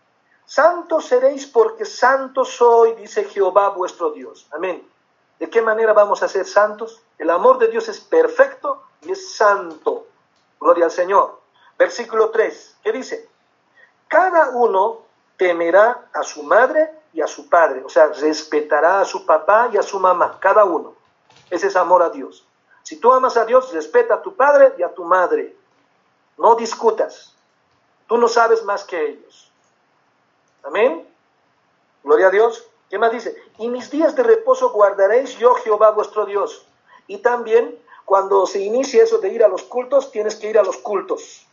Santos 0.45 1.07
seréis 1.07 1.47
porque 1.47 1.85
santo 1.85 2.45
soy, 2.45 2.95
dice 2.95 3.25
Jehová 3.25 3.71
vuestro 3.71 4.11
Dios. 4.11 4.47
Amén. 4.53 4.87
¿De 5.39 5.49
qué 5.49 5.63
manera 5.63 5.93
vamos 5.93 6.23
a 6.23 6.29
ser 6.29 6.47
santos? 6.47 7.01
El 7.19 7.31
amor 7.31 7.59
de 7.59 7.69
Dios 7.69 7.89
es 7.89 8.01
perfecto 8.01 8.83
y 9.03 9.13
es 9.13 9.35
santo. 9.35 10.07
Gloria 10.61 10.87
al 10.87 10.91
Señor. 10.91 11.41
Versículo 11.79 12.31
3, 12.31 12.77
¿qué 12.83 12.93
dice? 12.93 13.29
Cada 14.09 14.51
uno 14.51 15.01
temerá 15.37 16.07
a 16.13 16.23
su 16.23 16.43
madre 16.43 16.91
y 17.13 17.21
a 17.21 17.27
su 17.27 17.49
padre, 17.49 17.83
o 17.85 17.89
sea, 17.89 18.09
respetará 18.09 19.01
a 19.01 19.05
su 19.05 19.27
papá 19.27 19.69
y 19.73 19.77
a 19.77 19.83
su 19.83 19.99
mamá, 19.99 20.39
cada 20.41 20.65
uno. 20.65 20.95
Ese 21.51 21.67
es 21.67 21.77
amor 21.77 22.03
a 22.03 22.11
Dios. 22.11 22.47
Si 22.83 22.97
tú 22.97 23.13
amas 23.13 23.37
a 23.37 23.45
Dios, 23.45 23.73
respeta 23.73 24.15
a 24.15 24.23
tu 24.23 24.35
padre 24.35 24.75
y 24.79 24.83
a 24.83 24.93
tu 24.93 25.05
madre. 25.05 25.55
No 26.39 26.55
discutas. 26.57 27.35
Tú 28.07 28.17
no 28.17 28.29
sabes 28.29 28.65
más 28.65 28.85
que 28.85 29.11
ellos. 29.11 29.51
Amén. 30.63 31.07
Gloria 32.03 32.29
a 32.29 32.31
Dios. 32.31 32.67
¿Qué 32.91 32.99
más 32.99 33.13
dice? 33.13 33.37
Y 33.59 33.69
mis 33.69 33.91
días 33.91 34.17
de 34.17 34.23
reposo 34.23 34.71
guardaréis 34.71 35.39
yo 35.39 35.55
Jehová 35.55 35.91
vuestro 35.91 36.27
Dios. 36.27 36.67
Y 37.07 37.19
también 37.19 37.79
cuando 38.05 38.47
se 38.47 38.61
inicie 38.61 39.03
eso 39.03 39.19
de 39.19 39.29
ir 39.29 39.45
a 39.45 39.49
los 39.49 39.63
cultos, 39.63 40.11
tienes 40.11 40.37
que 40.37 40.51
ir 40.51 40.59
a 40.59 40.63
los 40.63 40.77
cultos. 40.79 41.47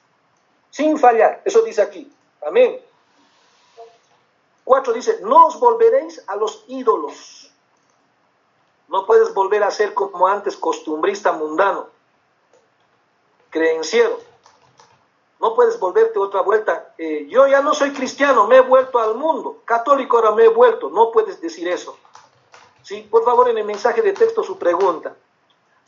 Sin 0.72 0.98
fallar. 0.98 1.42
Eso 1.46 1.62
dice 1.62 1.82
aquí. 1.82 2.12
Amén. 2.46 2.80
Cuatro 4.70 4.94
dice, 4.94 5.18
no 5.24 5.48
os 5.48 5.60
volveréis 5.60 6.24
a 6.28 6.36
los 6.36 6.64
ídolos. 6.68 7.52
No 8.88 9.08
puedes 9.08 9.34
volver 9.34 9.64
a 9.64 9.72
ser 9.72 9.96
como 9.96 10.28
antes, 10.28 10.56
costumbrista 10.56 11.32
mundano, 11.32 11.88
creenciero. 13.50 14.20
No 15.40 15.56
puedes 15.56 15.80
volverte 15.80 16.20
otra 16.20 16.42
vuelta. 16.42 16.94
Eh, 17.00 17.26
yo 17.28 17.48
ya 17.48 17.64
no 17.64 17.74
soy 17.74 17.94
cristiano, 17.94 18.46
me 18.46 18.58
he 18.58 18.62
vuelto 18.62 19.00
al 19.00 19.16
mundo. 19.16 19.64
Católico 19.66 20.18
ahora 20.18 20.34
me 20.34 20.44
he 20.44 20.50
vuelto. 20.50 20.92
No 20.92 21.10
puedes 21.10 21.42
decir 21.42 21.68
eso. 21.68 21.98
¿Sí? 22.84 23.02
Por 23.10 23.26
favor, 23.26 23.50
en 23.50 23.58
el 23.58 23.66
mensaje 23.66 24.04
de 24.04 24.14
texto 24.14 24.44
su 24.44 24.60
pregunta. 24.60 25.16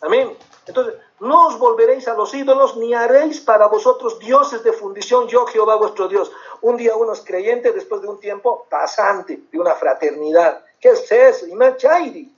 Amén. 0.02 0.36
Entonces, 0.66 0.96
no 1.20 1.48
os 1.48 1.60
volveréis 1.60 2.08
a 2.08 2.16
los 2.16 2.34
ídolos, 2.34 2.76
ni 2.78 2.96
haréis 2.96 3.42
para 3.42 3.68
vosotros 3.68 4.18
dioses 4.18 4.64
de 4.64 4.74
fundición, 4.74 5.28
yo 5.28 5.46
Jehová 5.46 5.76
vuestro 5.76 6.08
Dios. 6.08 6.32
Un 6.62 6.78
día 6.78 6.96
uno 6.96 7.14
es 7.14 7.22
creyente, 7.22 7.72
después 7.72 8.02
de 8.02 8.08
un 8.08 8.20
tiempo 8.20 8.68
pasante, 8.70 9.42
de 9.52 9.60
una 9.60 9.74
fraternidad. 9.76 10.64
¿Qué 10.80 10.90
es 10.90 11.12
eso? 11.12 11.48
Imachairi. 11.48 12.34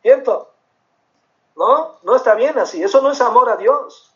¿Cierto? 0.00 0.50
No, 1.56 1.98
no 2.02 2.16
está 2.16 2.34
bien 2.34 2.58
así. 2.58 2.82
Eso 2.82 3.00
no 3.02 3.12
es 3.12 3.20
amor 3.20 3.50
a 3.50 3.56
Dios. 3.56 4.12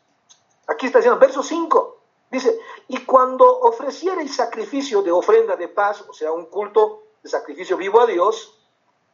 Aquí 0.66 0.87
está 0.87 0.99
diciendo, 0.99 1.20
verso 1.20 1.43
5. 1.43 1.97
Dice, 2.30 2.59
y 2.89 3.05
cuando 3.05 3.61
ofreciereis 3.61 4.34
sacrificio 4.34 5.03
de 5.03 5.12
ofrenda 5.12 5.55
de 5.57 5.68
paz, 5.68 6.05
o 6.09 6.12
sea, 6.12 6.32
un 6.32 6.47
culto 6.47 7.03
de 7.22 7.28
sacrificio 7.28 7.76
vivo 7.76 8.01
a 8.01 8.07
Dios, 8.07 8.59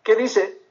¿qué 0.02 0.16
dice? 0.16 0.62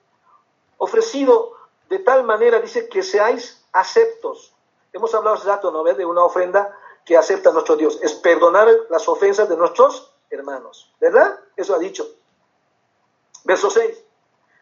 Ofrecido 0.78 1.54
de 1.90 2.00
tal 2.00 2.24
manera, 2.24 2.60
dice, 2.60 2.88
que 2.90 3.04
seáis 3.04 3.64
aceptos. 3.74 4.54
Hemos 4.94 5.14
hablado 5.14 5.36
hace 5.36 5.48
rato, 5.48 5.72
¿no? 5.72 5.84
De 5.84 6.06
una 6.06 6.24
ofrenda 6.24 6.78
que 7.12 7.18
acepta 7.18 7.52
nuestro 7.52 7.76
Dios. 7.76 8.00
Es 8.02 8.14
perdonar 8.14 8.70
las 8.90 9.10
ofensas 9.10 9.50
de 9.50 9.58
nuestros 9.58 10.14
hermanos. 10.30 10.94
¿Verdad? 10.98 11.38
Eso 11.58 11.76
ha 11.76 11.78
dicho. 11.78 12.08
Verso 13.44 13.70
6. 13.70 14.02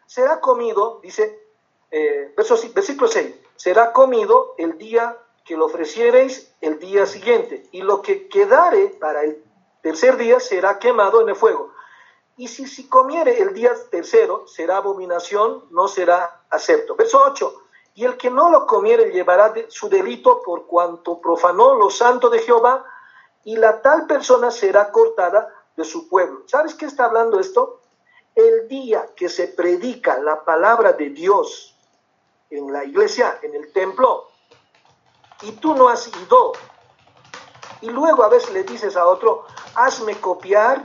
Será 0.04 0.40
comido, 0.40 0.98
dice, 1.00 1.46
eh, 1.92 2.34
verso, 2.36 2.58
versículo 2.74 3.06
6. 3.06 3.36
Será 3.54 3.92
comido 3.92 4.56
el 4.58 4.78
día 4.78 5.16
que 5.44 5.56
lo 5.56 5.66
ofreciereis 5.66 6.52
el 6.60 6.80
día 6.80 7.06
siguiente, 7.06 7.68
y 7.70 7.82
lo 7.82 8.02
que 8.02 8.26
quedare 8.26 8.96
para 8.98 9.22
el 9.22 9.44
tercer 9.80 10.16
día 10.16 10.40
será 10.40 10.80
quemado 10.80 11.20
en 11.20 11.28
el 11.28 11.36
fuego. 11.36 11.72
Y 12.36 12.48
si, 12.48 12.66
si 12.66 12.88
comiere 12.88 13.40
el 13.40 13.54
día 13.54 13.74
tercero, 13.92 14.48
será 14.48 14.78
abominación, 14.78 15.66
no 15.70 15.86
será 15.86 16.42
acepto. 16.50 16.96
Verso 16.96 17.22
8. 17.24 17.62
Y 18.00 18.06
el 18.06 18.16
que 18.16 18.30
no 18.30 18.48
lo 18.50 18.66
comiere 18.66 19.10
llevará 19.10 19.52
su 19.68 19.90
delito 19.90 20.40
por 20.40 20.64
cuanto 20.64 21.20
profanó 21.20 21.74
lo 21.74 21.90
santo 21.90 22.30
de 22.30 22.38
Jehová, 22.38 22.82
y 23.44 23.56
la 23.56 23.82
tal 23.82 24.06
persona 24.06 24.50
será 24.50 24.90
cortada 24.90 25.52
de 25.76 25.84
su 25.84 26.08
pueblo. 26.08 26.44
¿Sabes 26.46 26.74
qué 26.74 26.86
está 26.86 27.04
hablando 27.04 27.38
esto? 27.38 27.82
El 28.34 28.68
día 28.68 29.06
que 29.14 29.28
se 29.28 29.48
predica 29.48 30.18
la 30.18 30.42
palabra 30.46 30.94
de 30.94 31.10
Dios 31.10 31.76
en 32.48 32.72
la 32.72 32.84
iglesia, 32.84 33.38
en 33.42 33.54
el 33.54 33.70
templo, 33.70 34.30
y 35.42 35.52
tú 35.52 35.74
no 35.74 35.90
has 35.90 36.08
ido. 36.08 36.52
Y 37.82 37.90
luego 37.90 38.24
a 38.24 38.30
veces 38.30 38.50
le 38.54 38.64
dices 38.64 38.96
a 38.96 39.06
otro, 39.06 39.44
hazme 39.74 40.18
copiar. 40.18 40.82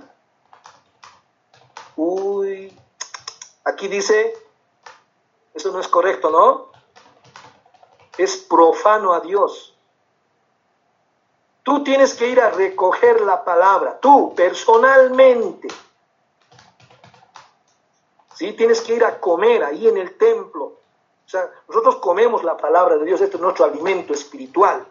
Uy, 1.96 2.78
aquí 3.64 3.88
dice, 3.88 4.34
eso 5.54 5.72
no 5.72 5.80
es 5.80 5.88
correcto, 5.88 6.30
¿no? 6.30 6.75
Es 8.18 8.38
profano 8.38 9.14
a 9.14 9.20
Dios. 9.20 9.76
Tú 11.64 11.84
tienes 11.84 12.14
que 12.14 12.28
ir 12.28 12.40
a 12.40 12.52
recoger 12.52 13.22
la 13.22 13.44
palabra, 13.44 14.00
tú 14.00 14.34
personalmente. 14.36 15.68
Sí, 18.36 18.54
tienes 18.54 18.82
que 18.82 18.94
ir 18.94 19.04
a 19.04 19.20
comer 19.20 19.64
ahí 19.64 19.88
en 19.88 19.98
el 19.98 20.18
templo 20.18 20.76
o 21.26 21.30
sea, 21.30 21.50
nosotros 21.68 21.96
comemos 21.98 22.44
la 22.44 22.56
palabra 22.56 22.98
de 22.98 23.06
Dios, 23.06 23.20
este 23.20 23.38
es 23.38 23.42
nuestro 23.42 23.66
alimento 23.66 24.14
espiritual. 24.14 24.86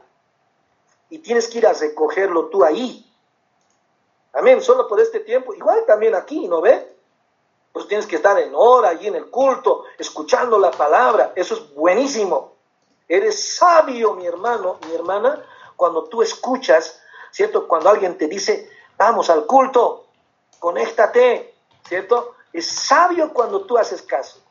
Y 1.10 1.18
tienes 1.18 1.46
que 1.46 1.58
ir 1.58 1.66
a 1.66 1.72
recogerlo 1.72 2.46
tú 2.46 2.64
ahí. 2.64 3.08
Amén, 4.32 4.60
solo 4.60 4.88
por 4.88 4.98
este 4.98 5.20
tiempo. 5.20 5.54
Igual 5.54 5.84
también 5.86 6.14
aquí, 6.14 6.48
¿no 6.48 6.60
ve? 6.60 6.92
Pues 7.72 7.86
tienes 7.86 8.06
que 8.06 8.16
estar 8.16 8.36
en 8.40 8.52
hora, 8.54 8.88
allí 8.88 9.06
en 9.06 9.14
el 9.14 9.30
culto, 9.30 9.84
escuchando 9.96 10.58
la 10.58 10.72
palabra. 10.72 11.32
Eso 11.36 11.54
es 11.54 11.74
buenísimo. 11.74 12.53
Eres 13.08 13.56
sabio, 13.56 14.14
mi 14.14 14.26
hermano, 14.26 14.78
mi 14.86 14.94
hermana, 14.94 15.44
cuando 15.76 16.04
tú 16.04 16.22
escuchas, 16.22 17.00
¿cierto? 17.30 17.68
Cuando 17.68 17.90
alguien 17.90 18.16
te 18.16 18.28
dice, 18.28 18.70
vamos 18.96 19.30
al 19.30 19.46
culto, 19.46 20.06
conéctate, 20.58 21.54
¿cierto? 21.86 22.36
Es 22.52 22.68
sabio 22.68 23.32
cuando 23.32 23.64
tú 23.64 23.76
haces 23.76 24.02
caso 24.02 24.44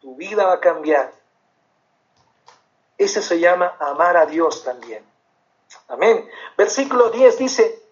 tu 0.00 0.16
vida 0.16 0.46
va 0.46 0.54
a 0.54 0.60
cambiar. 0.60 1.12
Ese 2.98 3.22
se 3.22 3.38
llama 3.38 3.76
amar 3.78 4.16
a 4.16 4.26
Dios 4.26 4.64
también. 4.64 5.04
Amén. 5.88 6.28
Versículo 6.56 7.10
10 7.10 7.38
dice, 7.38 7.82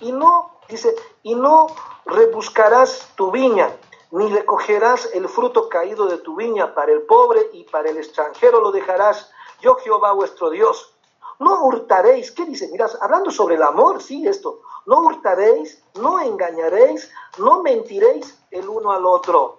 y 0.00 0.12
no, 0.12 0.58
dice, 0.68 0.94
y 1.22 1.34
no 1.34 1.66
rebuscarás 2.04 3.08
tu 3.16 3.30
viña, 3.30 3.70
ni 4.10 4.28
recogerás 4.32 5.10
el 5.12 5.28
fruto 5.28 5.68
caído 5.68 6.06
de 6.06 6.18
tu 6.18 6.36
viña 6.36 6.74
para 6.74 6.92
el 6.92 7.02
pobre 7.02 7.50
y 7.52 7.64
para 7.64 7.90
el 7.90 7.98
extranjero 7.98 8.60
lo 8.60 8.72
dejarás, 8.72 9.30
yo 9.60 9.76
Jehová 9.76 10.12
vuestro 10.12 10.50
Dios. 10.50 10.92
No 11.38 11.64
hurtaréis, 11.64 12.32
¿qué 12.32 12.44
dice? 12.46 12.68
Mirad, 12.68 12.90
hablando 13.00 13.30
sobre 13.30 13.56
el 13.56 13.62
amor, 13.62 14.02
sí, 14.02 14.26
esto. 14.26 14.60
No 14.86 15.00
hurtaréis, 15.00 15.82
no 15.94 16.20
engañaréis, 16.20 17.10
no 17.38 17.62
mentiréis 17.62 18.38
el 18.50 18.68
uno 18.68 18.92
al 18.92 19.04
otro 19.04 19.58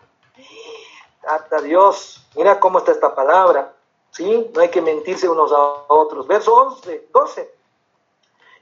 hasta 1.27 1.61
Dios. 1.61 2.25
Mira 2.35 2.59
cómo 2.59 2.79
está 2.79 2.91
esta 2.91 3.13
palabra. 3.13 3.73
¿Sí? 4.11 4.49
No 4.53 4.61
hay 4.61 4.69
que 4.69 4.81
mentirse 4.81 5.29
unos 5.29 5.51
a 5.51 5.83
otros. 5.89 6.25
Verso 6.25 6.55
11, 6.55 7.09
12. 7.13 7.55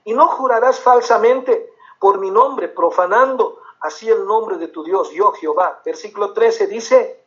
Y 0.06 0.14
no 0.14 0.28
jurarás 0.28 0.80
falsamente 0.80 1.74
por 2.00 2.20
mi 2.20 2.30
nombre, 2.30 2.68
profanando 2.68 3.62
así 3.80 4.10
el 4.10 4.26
nombre 4.26 4.58
de 4.58 4.68
tu 4.68 4.84
Dios, 4.84 5.12
yo 5.12 5.32
Jehová. 5.32 5.82
Versículo 5.86 6.34
13 6.34 6.68
dice, 6.68 7.24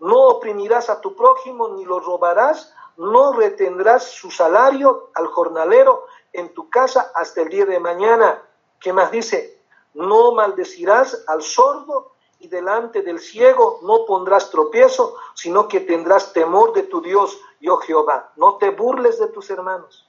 no 0.00 0.28
oprimirás 0.28 0.88
a 0.90 1.00
tu 1.00 1.16
prójimo 1.16 1.68
ni 1.70 1.84
lo 1.84 1.98
robarás, 2.00 2.74
no 2.98 3.32
retendrás 3.32 4.10
su 4.10 4.30
salario 4.30 5.10
al 5.14 5.28
jornalero 5.28 6.06
en 6.32 6.52
tu 6.52 6.68
casa 6.68 7.12
hasta 7.14 7.42
el 7.42 7.48
día 7.48 7.64
de 7.64 7.80
mañana. 7.80 8.42
¿Qué 8.80 8.92
más 8.92 9.10
dice? 9.10 9.60
No 9.94 10.32
maldecirás 10.32 11.24
al 11.28 11.42
sordo 11.42 12.12
y 12.40 12.48
delante 12.48 13.02
del 13.02 13.20
ciego 13.20 13.80
no 13.82 14.04
pondrás 14.04 14.50
tropiezo, 14.50 15.16
sino 15.34 15.68
que 15.68 15.80
tendrás 15.80 16.32
temor 16.32 16.72
de 16.72 16.84
tu 16.84 17.00
Dios, 17.00 17.40
yo 17.60 17.78
Jehová. 17.78 18.32
No 18.36 18.56
te 18.56 18.70
burles 18.70 19.18
de 19.18 19.28
tus 19.28 19.48
hermanos, 19.50 20.08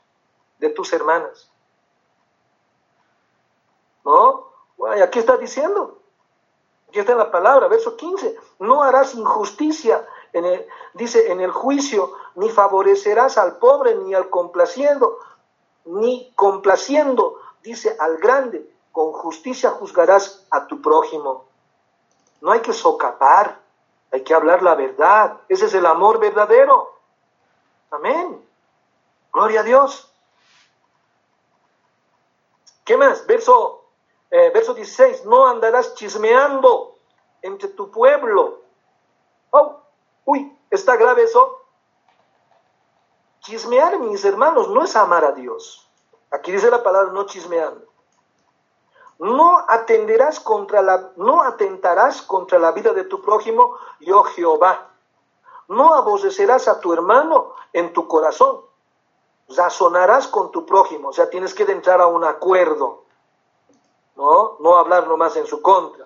de 0.57 0.69
tus 0.69 0.91
hermanas. 0.91 1.51
¿No? 4.03 4.49
Bueno, 4.77 5.03
aquí 5.03 5.19
está 5.19 5.37
diciendo. 5.37 5.99
Aquí 6.87 6.99
está 6.99 7.11
en 7.11 7.19
la 7.19 7.29
palabra, 7.29 7.67
verso 7.67 7.95
15. 7.95 8.35
No 8.59 8.81
harás 8.81 9.13
injusticia, 9.13 10.07
en 10.33 10.45
el, 10.45 10.67
dice, 10.93 11.31
en 11.31 11.41
el 11.41 11.51
juicio, 11.51 12.13
ni 12.35 12.49
favorecerás 12.49 13.37
al 13.37 13.57
pobre, 13.57 13.95
ni 13.95 14.13
al 14.13 14.29
complaciendo, 14.29 15.17
ni 15.85 16.31
complaciendo, 16.35 17.39
dice, 17.63 17.95
al 17.99 18.17
grande. 18.17 18.69
Con 18.91 19.11
justicia 19.11 19.71
juzgarás 19.71 20.45
a 20.49 20.67
tu 20.67 20.81
prójimo. 20.81 21.45
No 22.41 22.51
hay 22.51 22.61
que 22.61 22.73
socapar, 22.73 23.59
hay 24.11 24.23
que 24.23 24.33
hablar 24.33 24.63
la 24.63 24.75
verdad. 24.75 25.37
Ese 25.47 25.65
es 25.65 25.73
el 25.73 25.85
amor 25.85 26.19
verdadero. 26.19 26.93
Amén. 27.91 28.43
Gloria 29.31 29.61
a 29.61 29.63
Dios. 29.63 30.11
¿Qué 32.83 32.97
más? 32.97 33.25
Verso, 33.27 33.85
eh, 34.31 34.51
verso 34.53 34.73
16. 34.73 35.25
No 35.25 35.45
andarás 35.47 35.93
chismeando 35.93 36.95
entre 37.41 37.69
tu 37.69 37.91
pueblo. 37.91 38.61
Oh, 39.51 39.79
uy, 40.29 40.57
está 40.69 40.95
grave 40.95 41.23
eso. 41.23 41.57
Chismear, 43.41 43.99
mis 43.99 44.23
hermanos, 44.25 44.69
no 44.69 44.83
es 44.83 44.95
amar 44.95 45.25
a 45.25 45.31
Dios. 45.31 45.89
Aquí 46.31 46.51
dice 46.51 46.69
la 46.69 46.83
palabra 46.83 47.11
no 47.11 47.25
chismeando 47.25 47.89
no 49.19 49.65
atenderás 49.67 50.39
contra 50.39 50.81
la, 50.81 51.11
no 51.17 51.43
atentarás 51.43 52.21
contra 52.21 52.57
la 52.57 52.71
vida 52.71 52.93
de 52.93 53.03
tu 53.03 53.21
prójimo, 53.21 53.75
yo 53.99 54.23
Jehová. 54.23 54.91
No 55.67 55.93
aborrecerás 55.93 56.67
a 56.67 56.79
tu 56.79 56.93
hermano 56.93 57.53
en 57.73 57.93
tu 57.93 58.07
corazón. 58.07 58.61
Razonarás 59.49 60.27
con 60.27 60.51
tu 60.51 60.65
prójimo, 60.65 61.09
o 61.09 61.13
sea, 61.13 61.29
tienes 61.29 61.53
que 61.53 61.63
entrar 61.63 62.01
a 62.01 62.07
un 62.07 62.23
acuerdo. 62.23 63.03
¿No? 64.15 64.57
No 64.59 64.77
hablar 64.77 65.07
nomás 65.07 65.35
en 65.35 65.47
su 65.47 65.61
contra, 65.61 66.05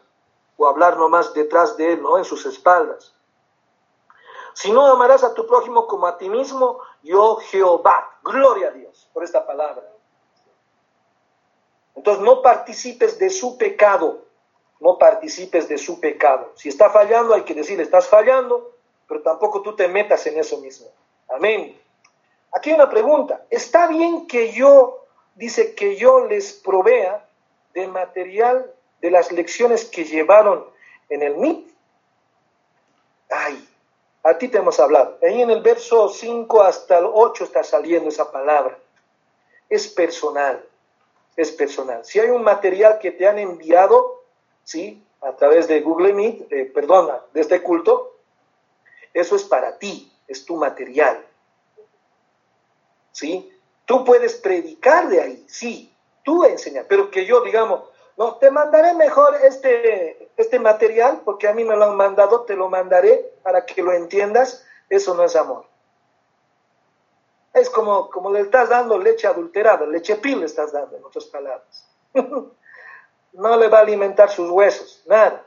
o 0.57 0.67
hablar 0.67 0.97
nomás 0.97 1.33
detrás 1.33 1.77
de 1.77 1.93
él, 1.93 2.01
¿no? 2.01 2.17
En 2.17 2.25
sus 2.25 2.45
espaldas. 2.45 3.13
Si 4.53 4.71
no 4.71 4.85
amarás 4.87 5.23
a 5.23 5.33
tu 5.33 5.47
prójimo 5.47 5.87
como 5.87 6.07
a 6.07 6.17
ti 6.17 6.29
mismo, 6.29 6.79
yo 7.01 7.37
Jehová. 7.37 8.17
Gloria 8.23 8.69
a 8.69 8.71
Dios 8.71 9.09
por 9.13 9.23
esta 9.23 9.45
palabra. 9.45 9.83
Entonces 11.95 12.23
no 12.23 12.41
participes 12.41 13.19
de 13.19 13.29
su 13.29 13.57
pecado, 13.57 14.25
no 14.79 14.97
participes 14.97 15.67
de 15.67 15.77
su 15.77 15.99
pecado. 15.99 16.51
Si 16.55 16.69
está 16.69 16.89
fallando, 16.89 17.33
hay 17.33 17.43
que 17.43 17.53
decirle, 17.53 17.83
estás 17.83 18.07
fallando, 18.07 18.73
pero 19.07 19.21
tampoco 19.21 19.61
tú 19.61 19.75
te 19.75 19.87
metas 19.87 20.25
en 20.27 20.37
eso 20.39 20.57
mismo. 20.57 20.87
Amén. 21.29 21.79
Aquí 22.51 22.69
hay 22.69 22.75
una 22.75 22.89
pregunta. 22.89 23.45
¿Está 23.49 23.87
bien 23.87 24.27
que 24.27 24.51
yo, 24.51 25.05
dice, 25.35 25.75
que 25.75 25.95
yo 25.95 26.25
les 26.27 26.53
provea 26.53 27.27
de 27.73 27.87
material 27.87 28.71
de 29.01 29.11
las 29.11 29.31
lecciones 29.31 29.85
que 29.85 30.05
llevaron 30.05 30.65
en 31.09 31.23
el 31.23 31.37
MIT? 31.37 31.72
A 34.23 34.37
ti 34.37 34.47
te 34.47 34.57
hemos 34.57 34.79
hablado. 34.79 35.17
Ahí 35.21 35.41
en 35.41 35.49
el 35.49 35.61
verso 35.61 36.09
5 36.09 36.61
hasta 36.63 36.99
el 36.99 37.05
8 37.11 37.43
está 37.43 37.63
saliendo 37.63 38.09
esa 38.09 38.31
palabra. 38.31 38.77
Es 39.69 39.87
personal 39.87 40.63
es 41.35 41.51
personal. 41.51 42.03
Si 42.05 42.19
hay 42.19 42.29
un 42.29 42.43
material 42.43 42.99
que 42.99 43.11
te 43.11 43.27
han 43.27 43.39
enviado, 43.39 44.23
¿sí? 44.63 45.03
A 45.21 45.35
través 45.35 45.67
de 45.67 45.81
Google 45.81 46.13
Meet, 46.13 46.51
eh, 46.51 46.65
perdona, 46.65 47.19
de 47.33 47.41
este 47.41 47.61
culto, 47.61 48.17
eso 49.13 49.35
es 49.35 49.43
para 49.43 49.77
ti, 49.77 50.11
es 50.27 50.45
tu 50.45 50.55
material. 50.57 51.25
¿Sí? 53.11 53.51
Tú 53.85 54.03
puedes 54.03 54.35
predicar 54.35 55.07
de 55.07 55.21
ahí, 55.21 55.45
sí, 55.47 55.93
tú 56.23 56.43
enseñas, 56.45 56.85
pero 56.87 57.11
que 57.11 57.25
yo, 57.25 57.41
digamos, 57.41 57.83
no, 58.17 58.35
te 58.35 58.51
mandaré 58.51 58.93
mejor 58.93 59.35
este, 59.43 60.29
este 60.37 60.59
material 60.59 61.21
porque 61.25 61.47
a 61.47 61.53
mí 61.53 61.63
me 61.63 61.75
lo 61.75 61.85
han 61.85 61.97
mandado, 61.97 62.43
te 62.43 62.55
lo 62.55 62.69
mandaré 62.69 63.33
para 63.41 63.65
que 63.65 63.81
lo 63.81 63.91
entiendas, 63.91 64.65
eso 64.89 65.15
no 65.15 65.23
es 65.23 65.35
amor. 65.35 65.65
Es 67.53 67.69
como, 67.69 68.09
como 68.09 68.31
le 68.31 68.41
estás 68.41 68.69
dando 68.69 68.97
leche 68.97 69.27
adulterada, 69.27 69.85
leche 69.85 70.15
pil 70.15 70.39
le 70.39 70.45
estás 70.45 70.71
dando, 70.71 70.97
en 70.97 71.03
otras 71.03 71.25
palabras. 71.25 71.87
no 72.13 73.57
le 73.57 73.67
va 73.67 73.79
a 73.79 73.81
alimentar 73.81 74.29
sus 74.29 74.49
huesos, 74.49 75.03
nada. 75.05 75.43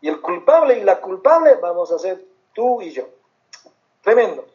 Y 0.00 0.08
el 0.08 0.20
culpable 0.20 0.78
y 0.78 0.84
la 0.84 1.00
culpable 1.00 1.54
vamos 1.54 1.90
a 1.92 1.98
ser 1.98 2.24
tú 2.52 2.82
y 2.82 2.92
yo. 2.92 3.08
Tremendo. 4.02 4.46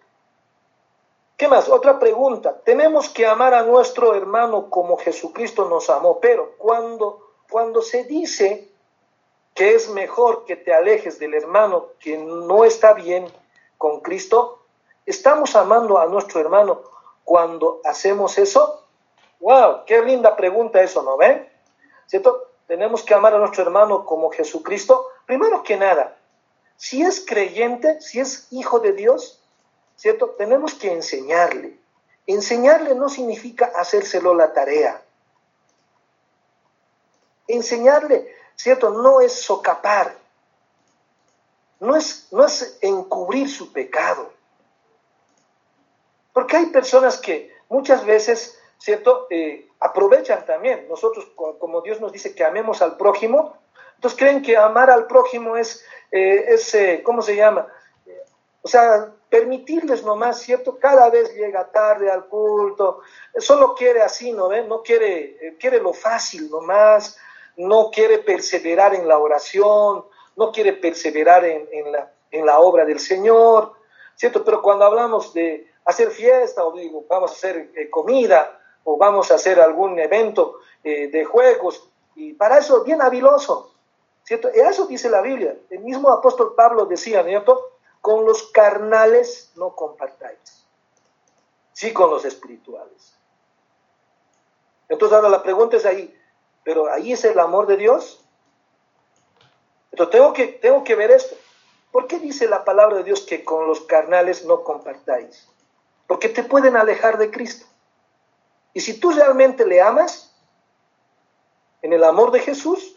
¿Qué 1.37 1.47
más? 1.47 1.69
Otra 1.69 1.99
pregunta. 1.99 2.61
Tenemos 2.63 3.09
que 3.09 3.25
amar 3.25 3.53
a 3.53 3.63
nuestro 3.63 4.15
hermano 4.15 4.69
como 4.69 4.97
Jesucristo 4.97 5.67
nos 5.67 5.89
amó, 5.89 6.19
pero 6.19 6.55
cuando, 6.57 7.31
cuando 7.49 7.81
se 7.81 8.03
dice 8.03 8.71
que 9.53 9.75
es 9.75 9.89
mejor 9.89 10.45
que 10.45 10.55
te 10.55 10.73
alejes 10.73 11.19
del 11.19 11.33
hermano 11.33 11.87
que 11.99 12.17
no 12.17 12.65
está 12.65 12.93
bien 12.93 13.27
con 13.77 13.99
Cristo, 14.01 14.63
¿Estamos 15.05 15.57
amando 15.57 15.97
a 15.99 16.05
nuestro 16.05 16.39
hermano 16.39 16.81
cuando 17.25 17.81
hacemos 17.83 18.37
eso? 18.37 18.87
¡Wow! 19.41 19.83
¡Qué 19.85 20.01
linda 20.01 20.37
pregunta 20.37 20.81
eso, 20.81 21.03
¿no 21.03 21.17
ven? 21.17 21.49
¿Cierto? 22.07 22.51
Tenemos 22.67 23.03
que 23.03 23.13
amar 23.13 23.33
a 23.35 23.39
nuestro 23.39 23.63
hermano 23.63 24.05
como 24.05 24.29
Jesucristo. 24.31 25.07
Primero 25.25 25.61
que 25.61 25.75
nada, 25.75 26.15
si 26.77 27.01
es 27.01 27.25
creyente, 27.25 27.99
si 27.99 28.21
es 28.21 28.47
hijo 28.51 28.79
de 28.79 28.93
Dios, 28.93 29.42
¿cierto? 30.03 30.31
Tenemos 30.31 30.73
que 30.73 30.91
enseñarle. 30.91 31.77
Enseñarle 32.27 32.93
no 32.93 33.07
significa 33.07 33.71
hacérselo 33.73 34.35
la 34.35 34.51
tarea. 34.51 35.01
Enseñarle, 37.47 38.35
¿cierto? 38.57 38.89
No 38.89 39.21
es 39.21 39.31
socapar. 39.31 40.13
No 41.79 41.95
es, 41.95 42.27
no 42.31 42.45
es 42.45 42.77
encubrir 42.81 43.49
su 43.49 43.71
pecado. 43.71 44.33
Porque 46.33 46.57
hay 46.57 46.65
personas 46.65 47.17
que 47.17 47.55
muchas 47.69 48.05
veces, 48.05 48.59
¿cierto? 48.79 49.27
Eh, 49.29 49.69
aprovechan 49.79 50.45
también. 50.45 50.85
Nosotros, 50.89 51.31
como 51.37 51.79
Dios 51.79 52.01
nos 52.01 52.11
dice 52.11 52.35
que 52.35 52.43
amemos 52.43 52.81
al 52.81 52.97
prójimo, 52.97 53.55
entonces 53.95 54.19
creen 54.19 54.41
que 54.41 54.57
amar 54.57 54.89
al 54.89 55.07
prójimo 55.07 55.55
es, 55.55 55.85
eh, 56.11 56.43
es 56.49 56.75
eh, 56.75 57.03
¿cómo 57.05 57.21
se 57.21 57.37
llama? 57.37 57.69
O 58.63 58.67
sea, 58.67 59.11
permitirles 59.29 60.03
nomás, 60.03 60.41
¿cierto? 60.41 60.79
Cada 60.79 61.09
vez 61.09 61.33
llega 61.35 61.71
tarde 61.71 62.09
al 62.09 62.27
culto, 62.27 63.01
solo 63.37 63.75
quiere 63.75 64.01
así, 64.01 64.31
¿no 64.31 64.47
ve? 64.47 64.63
No 64.63 64.81
quiere, 64.81 65.57
quiere 65.59 65.79
lo 65.79 65.93
fácil 65.93 66.49
nomás, 66.49 67.17
no 67.57 67.91
quiere 67.91 68.19
perseverar 68.19 68.95
en 68.95 69.07
la 69.07 69.19
oración, 69.19 70.05
no 70.35 70.51
quiere 70.51 70.73
perseverar 70.73 71.45
en, 71.45 71.91
la, 71.91 72.11
en 72.31 72.45
la 72.45 72.59
obra 72.59 72.85
del 72.85 72.99
Señor, 72.99 73.73
¿cierto? 74.15 74.43
Pero 74.43 74.61
cuando 74.61 74.85
hablamos 74.85 75.33
de, 75.33 75.67
hacer 75.85 76.11
fiesta 76.11 76.63
o 76.63 76.73
digo, 76.73 77.05
vamos 77.09 77.31
a 77.31 77.33
hacer 77.33 77.71
eh, 77.75 77.89
comida 77.89 78.59
o 78.83 78.97
vamos 78.97 79.31
a 79.31 79.35
hacer 79.35 79.59
algún 79.59 79.99
evento 79.99 80.59
eh, 80.83 81.07
de 81.07 81.25
juegos. 81.25 81.89
Y 82.15 82.33
para 82.33 82.57
eso, 82.57 82.83
bien 82.83 83.01
habiloso, 83.01 83.73
¿cierto? 84.23 84.49
Y 84.53 84.59
eso 84.59 84.87
dice 84.87 85.09
la 85.09 85.21
Biblia. 85.21 85.55
El 85.69 85.79
mismo 85.79 86.09
apóstol 86.11 86.53
Pablo 86.55 86.85
decía, 86.85 87.23
¿cierto? 87.23 87.72
Con 88.03 88.25
los 88.25 88.51
carnales 88.51 89.53
no 89.55 89.75
compartáis, 89.75 90.67
sí 91.71 91.91
con 91.91 92.11
los 92.11 92.25
espirituales. 92.25 93.15
Entonces 94.89 95.15
ahora 95.15 95.29
la 95.29 95.41
pregunta 95.41 95.77
es 95.77 95.85
ahí, 95.85 96.13
¿pero 96.63 96.91
ahí 96.91 97.13
es 97.13 97.23
el 97.23 97.39
amor 97.39 97.65
de 97.65 97.77
Dios? 97.77 98.23
Entonces 99.91 100.11
tengo 100.11 100.33
que, 100.33 100.47
tengo 100.47 100.83
que 100.83 100.95
ver 100.95 101.11
esto. 101.11 101.35
¿Por 101.91 102.07
qué 102.07 102.19
dice 102.19 102.47
la 102.47 102.65
palabra 102.65 102.97
de 102.97 103.03
Dios 103.03 103.21
que 103.21 103.45
con 103.45 103.67
los 103.67 103.81
carnales 103.81 104.43
no 104.45 104.63
compartáis? 104.63 105.47
porque 106.13 106.29
te 106.29 106.43
pueden 106.43 106.77
alejar 106.77 107.17
de 107.17 107.31
Cristo. 107.31 107.65
Y 108.71 108.81
si 108.81 108.99
tú 108.99 109.09
realmente 109.09 109.65
le 109.65 109.81
amas, 109.81 110.31
en 111.81 111.91
el 111.91 112.03
amor 112.03 112.29
de 112.31 112.39
Jesús, 112.39 112.95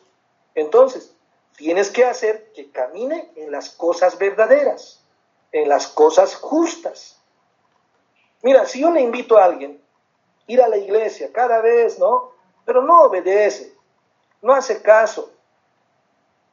entonces 0.55 1.16
tienes 1.57 1.91
que 1.91 2.05
hacer 2.05 2.53
que 2.55 2.71
camine 2.71 3.31
en 3.37 3.51
las 3.51 3.71
cosas 3.71 4.19
verdaderas, 4.19 5.03
en 5.53 5.69
las 5.69 5.87
cosas 5.89 6.35
justas. 6.35 7.21
Mira, 8.43 8.67
si 8.67 8.81
yo 8.81 8.91
le 8.91 9.01
invito 9.01 9.39
a 9.39 9.45
alguien 9.45 9.81
ir 10.47 10.63
a 10.63 10.69
la 10.69 10.77
iglesia 10.77 11.31
cada 11.33 11.61
vez, 11.61 11.99
¿no? 11.99 12.33
Pero 12.65 12.83
no 12.83 13.03
obedece, 13.03 13.75
no 14.43 14.55
hace 14.55 14.83
caso. 14.83 15.33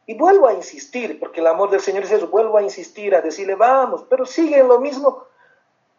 Y 0.05 0.15
vuelvo 0.15 0.47
a 0.47 0.53
insistir, 0.53 1.19
porque 1.19 1.39
el 1.39 1.47
amor 1.47 1.69
del 1.69 1.79
Señor 1.79 2.03
es 2.03 2.11
eso, 2.11 2.27
vuelvo 2.27 2.57
a 2.57 2.63
insistir, 2.63 3.15
a 3.15 3.21
decirle, 3.21 3.55
vamos, 3.55 4.05
pero 4.09 4.25
sigue 4.25 4.59
en 4.59 4.67
lo 4.67 4.79
mismo. 4.79 5.25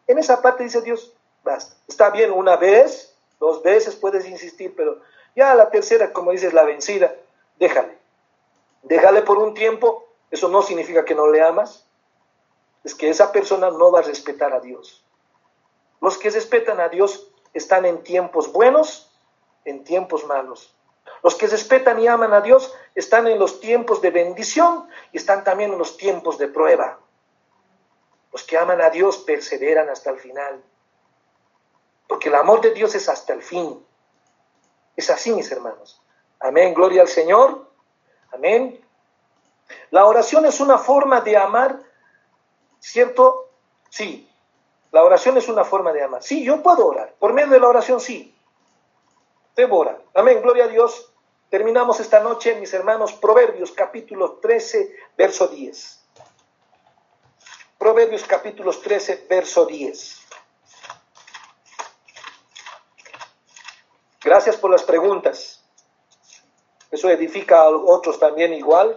En 0.07 0.17
esa 0.17 0.41
parte 0.41 0.63
dice 0.63 0.81
Dios, 0.81 1.13
basta. 1.43 1.75
Está 1.87 2.09
bien 2.09 2.31
una 2.31 2.55
vez, 2.55 3.15
dos 3.39 3.63
veces 3.63 3.95
puedes 3.95 4.27
insistir, 4.27 4.75
pero 4.75 5.01
ya 5.35 5.55
la 5.55 5.69
tercera, 5.69 6.13
como 6.13 6.31
dices, 6.31 6.53
la 6.53 6.63
vencida, 6.63 7.15
déjale. 7.57 8.04
Déjale 8.85 9.23
por 9.23 9.39
un 9.39 9.55
tiempo, 9.55 10.07
eso 10.29 10.47
no 10.47 10.61
significa 10.61 11.05
que 11.05 11.15
no 11.15 11.27
le 11.27 11.41
amas, 11.41 11.87
es 12.83 12.93
que 12.93 13.09
esa 13.09 13.31
persona 13.31 13.71
no 13.71 13.91
va 13.91 13.99
a 13.99 14.03
respetar 14.03 14.53
a 14.53 14.59
Dios. 14.59 15.03
Los 16.01 16.19
que 16.19 16.29
respetan 16.29 16.79
a 16.79 16.87
Dios 16.89 17.31
están 17.55 17.85
en 17.85 18.03
tiempos 18.03 18.53
buenos, 18.53 19.11
en 19.65 19.83
tiempos 19.83 20.25
malos. 20.25 20.75
Los 21.23 21.33
que 21.33 21.47
respetan 21.47 21.99
y 21.99 22.07
aman 22.07 22.33
a 22.33 22.41
Dios 22.41 22.75
están 22.93 23.25
en 23.25 23.39
los 23.39 23.59
tiempos 23.59 24.01
de 24.01 24.11
bendición 24.11 24.87
y 25.11 25.17
están 25.17 25.43
también 25.43 25.73
en 25.73 25.79
los 25.79 25.97
tiempos 25.97 26.37
de 26.37 26.47
prueba. 26.47 26.99
Los 28.31 28.43
que 28.43 28.55
aman 28.55 28.81
a 28.81 28.91
Dios 28.91 29.17
perseveran 29.17 29.89
hasta 29.89 30.11
el 30.11 30.19
final. 30.19 30.63
Porque 32.07 32.29
el 32.29 32.35
amor 32.35 32.61
de 32.61 32.71
Dios 32.71 32.93
es 32.93 33.09
hasta 33.09 33.33
el 33.33 33.41
fin. 33.41 33.83
Es 34.95 35.09
así, 35.09 35.33
mis 35.33 35.51
hermanos. 35.51 35.99
Amén, 36.39 36.75
gloria 36.75 37.01
al 37.01 37.07
Señor. 37.07 37.74
Amén. 38.35 38.79
La 39.91 40.05
oración 40.05 40.45
es 40.45 40.59
una 40.59 40.77
forma 40.77 41.21
de 41.21 41.37
amar, 41.37 41.81
¿cierto? 42.79 43.49
Sí. 43.89 44.29
La 44.91 45.03
oración 45.03 45.37
es 45.37 45.47
una 45.47 45.63
forma 45.63 45.91
de 45.91 46.03
amar. 46.03 46.21
Sí, 46.23 46.43
yo 46.43 46.61
puedo 46.61 46.87
orar. 46.87 47.15
Por 47.19 47.33
medio 47.33 47.49
de 47.49 47.59
la 47.59 47.67
oración, 47.67 47.99
sí. 47.99 48.35
Debo 49.55 49.79
orar. 49.79 50.01
Amén, 50.13 50.41
gloria 50.41 50.65
a 50.65 50.67
Dios. 50.67 51.11
Terminamos 51.49 51.99
esta 51.99 52.19
noche, 52.19 52.55
mis 52.55 52.73
hermanos, 52.73 53.13
Proverbios 53.13 53.71
capítulo 53.71 54.33
13, 54.33 54.95
verso 55.17 55.47
10. 55.47 56.05
Proverbios 57.77 58.23
capítulo 58.23 58.71
13, 58.71 59.27
verso 59.29 59.65
10. 59.65 60.21
Gracias 64.23 64.57
por 64.57 64.71
las 64.71 64.83
preguntas. 64.83 65.64
Eso 66.95 67.09
edifica 67.09 67.61
a 67.61 67.69
otros 67.69 68.19
también 68.19 68.53
igual. 68.53 68.95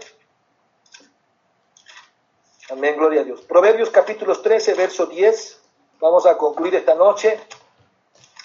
Amén, 2.70 2.96
gloria 2.96 3.22
a 3.22 3.24
Dios. 3.24 3.42
Proverbios 3.42 3.90
capítulo 3.90 4.40
13, 4.40 4.74
verso 4.74 5.06
10. 5.06 5.60
Vamos 6.00 6.24
a 6.26 6.38
concluir 6.38 6.74
esta 6.74 6.94
noche 6.94 7.40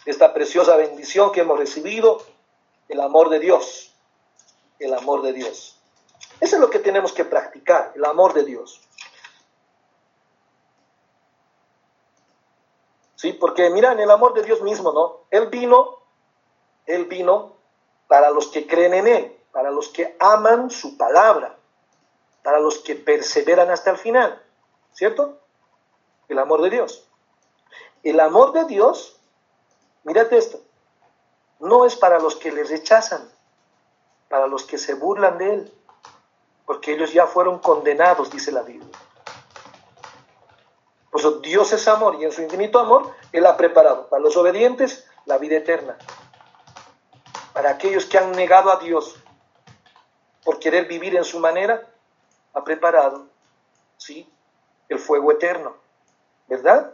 esta 0.06 0.34
preciosa 0.34 0.76
bendición 0.76 1.32
que 1.32 1.40
hemos 1.40 1.58
recibido, 1.58 2.22
el 2.90 3.00
amor 3.00 3.30
de 3.30 3.40
Dios 3.40 3.94
el 4.80 4.94
amor 4.94 5.22
de 5.22 5.34
Dios. 5.34 5.78
Eso 6.40 6.56
es 6.56 6.62
lo 6.62 6.70
que 6.70 6.80
tenemos 6.80 7.14
que 7.14 7.26
practicar, 7.26 7.94
el 7.96 8.06
amor 8.06 8.34
de 8.34 8.44
Dios. 8.44 8.82
Sí, 13.16 13.34
porque 13.34 13.70
miran 13.70 14.00
el 14.00 14.12
amor 14.12 14.34
de 14.34 14.44
Dios 14.44 14.62
mismo, 14.62 14.92
¿no? 14.92 15.22
Él 15.30 15.48
vino, 15.48 16.00
Él 16.86 17.06
vino 17.06 17.56
para 18.08 18.30
los 18.32 18.48
que 18.48 18.68
creen 18.68 18.94
en 18.94 19.08
Él, 19.08 19.38
para 19.54 19.72
los 19.72 19.88
que 19.88 20.18
aman 20.20 20.70
su 20.70 20.98
palabra, 20.98 21.56
para 22.42 22.60
los 22.60 22.80
que 22.80 22.96
perseveran 22.96 23.72
hasta 23.72 23.92
el 23.92 23.98
final, 23.98 24.42
¿cierto? 24.92 25.40
El 26.28 26.40
amor 26.40 26.62
de 26.64 26.72
Dios. 26.72 27.08
El 28.02 28.20
amor 28.20 28.52
de 28.52 28.66
Dios, 28.66 29.16
mírate 30.04 30.38
esto, 30.38 30.60
no 31.60 31.86
es 31.86 31.96
para 31.96 32.20
los 32.20 32.36
que 32.36 32.52
le 32.52 32.64
rechazan, 32.64 33.32
para 34.28 34.48
los 34.48 34.64
que 34.64 34.78
se 34.78 34.96
burlan 34.96 35.38
de 35.38 35.54
él, 35.54 35.74
porque 36.66 36.94
ellos 36.94 37.14
ya 37.14 37.28
fueron 37.28 37.60
condenados, 37.60 38.32
dice 38.32 38.52
la 38.52 38.64
Biblia. 38.64 38.90
Pues 41.12 41.42
Dios 41.44 41.72
es 41.72 41.88
amor 41.88 42.16
y 42.20 42.26
en 42.26 42.32
su 42.32 42.42
infinito 42.42 42.80
amor 42.80 43.14
Él 43.32 43.46
ha 43.46 43.56
preparado 43.56 44.10
para 44.10 44.24
los 44.24 44.36
obedientes 44.36 45.08
la 45.26 45.38
vida 45.38 45.58
eterna. 45.58 45.96
Para 47.54 47.70
aquellos 47.70 48.08
que 48.08 48.18
han 48.18 48.32
negado 48.32 48.72
a 48.72 48.78
Dios 48.78 49.23
por 50.44 50.60
querer 50.60 50.86
vivir 50.86 51.16
en 51.16 51.24
su 51.24 51.40
manera, 51.40 51.88
ha 52.54 52.64
preparado, 52.64 53.26
¿sí? 53.98 54.30
El 54.90 55.00
fuego 55.00 55.32
eterno, 55.32 55.76
¿verdad? 56.48 56.94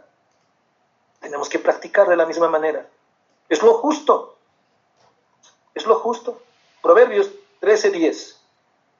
Tenemos 1.20 1.48
que 1.48 1.58
practicar 1.58 2.08
de 2.08 2.16
la 2.16 2.26
misma 2.26 2.48
manera. 2.48 2.86
Es 3.48 3.62
lo 3.62 3.74
justo. 3.74 4.36
Es 5.74 5.84
lo 5.84 5.96
justo. 5.96 6.40
Proverbios 6.82 7.30
13:10. 7.60 8.36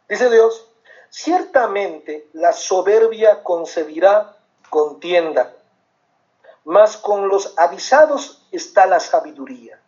Dice 0.08 0.30
Dios, 0.30 0.66
ciertamente 1.08 2.28
la 2.32 2.52
soberbia 2.52 3.42
concebirá 3.42 4.36
contienda, 4.68 5.54
mas 6.64 6.96
con 6.96 7.28
los 7.28 7.54
avisados 7.56 8.46
está 8.52 8.86
la 8.86 9.00
sabiduría. 9.00 9.80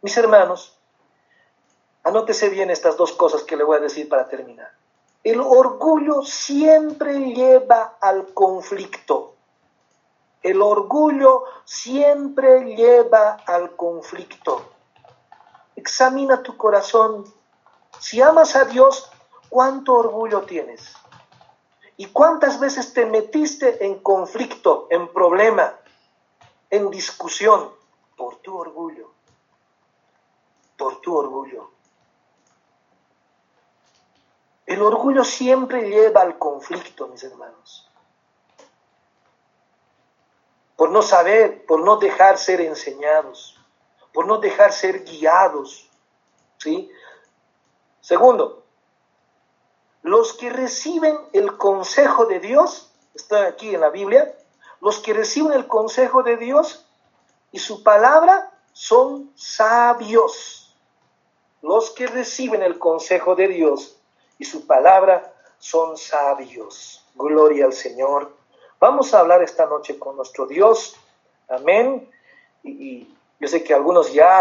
Mis 0.00 0.16
hermanos, 0.16 0.76
anótese 2.04 2.48
bien 2.48 2.70
estas 2.70 2.96
dos 2.96 3.12
cosas 3.12 3.42
que 3.42 3.56
le 3.56 3.64
voy 3.64 3.76
a 3.76 3.80
decir 3.80 4.08
para 4.08 4.28
terminar. 4.28 4.70
El 5.24 5.40
orgullo 5.40 6.22
siempre 6.22 7.32
lleva 7.32 7.96
al 8.00 8.34
conflicto. 8.34 9.34
El 10.42 10.60
orgullo 10.60 11.44
siempre 11.64 12.74
lleva 12.74 13.34
al 13.46 13.76
conflicto. 13.76 14.62
Examina 15.76 16.42
tu 16.42 16.56
corazón. 16.56 17.24
Si 18.00 18.20
amas 18.20 18.56
a 18.56 18.64
Dios, 18.64 19.08
¿cuánto 19.48 19.94
orgullo 19.94 20.42
tienes? 20.42 20.94
¿Y 21.96 22.06
cuántas 22.06 22.58
veces 22.58 22.92
te 22.92 23.06
metiste 23.06 23.86
en 23.86 24.00
conflicto, 24.00 24.88
en 24.90 25.12
problema, 25.12 25.76
en 26.70 26.90
discusión 26.90 27.70
por 28.16 28.36
tu 28.36 28.56
orgullo? 28.56 29.12
Por 30.76 31.00
tu 31.00 31.16
orgullo. 31.16 31.70
El 34.72 34.82
orgullo 34.82 35.24
siempre 35.24 35.88
lleva 35.88 36.22
al 36.22 36.38
conflicto, 36.38 37.06
mis 37.08 37.22
hermanos. 37.22 37.90
Por 40.76 40.90
no 40.90 41.02
saber, 41.02 41.66
por 41.66 41.80
no 41.80 41.96
dejar 41.96 42.38
ser 42.38 42.60
enseñados 42.60 43.58
por 44.12 44.26
no 44.26 44.38
dejar 44.38 44.72
ser 44.72 45.04
guiados. 45.04 45.88
¿sí? 46.58 46.90
Segundo, 48.00 48.64
los 50.02 50.34
que 50.34 50.50
reciben 50.50 51.18
el 51.32 51.56
consejo 51.56 52.26
de 52.26 52.40
Dios, 52.40 52.90
está 53.14 53.46
aquí 53.46 53.74
en 53.74 53.80
la 53.80 53.90
Biblia, 53.90 54.36
los 54.80 54.98
que 54.98 55.14
reciben 55.14 55.52
el 55.52 55.66
consejo 55.66 56.22
de 56.22 56.36
Dios 56.36 56.86
y 57.52 57.58
su 57.58 57.82
palabra 57.82 58.52
son 58.72 59.30
sabios. 59.36 60.76
Los 61.62 61.90
que 61.90 62.08
reciben 62.08 62.62
el 62.62 62.78
consejo 62.78 63.36
de 63.36 63.46
Dios 63.46 64.01
y 64.38 64.44
su 64.44 64.66
palabra 64.66 65.32
son 65.58 65.96
sabios. 65.96 67.04
Gloria 67.14 67.66
al 67.66 67.72
Señor. 67.72 68.32
Vamos 68.80 69.14
a 69.14 69.20
hablar 69.20 69.42
esta 69.42 69.66
noche 69.66 69.98
con 69.98 70.16
nuestro 70.16 70.46
Dios. 70.46 70.96
Amén. 71.48 72.10
Y, 72.62 73.08
yo 73.38 73.48
sé 73.48 73.64
que 73.64 73.74
algunos 73.74 74.12
ya 74.12 74.40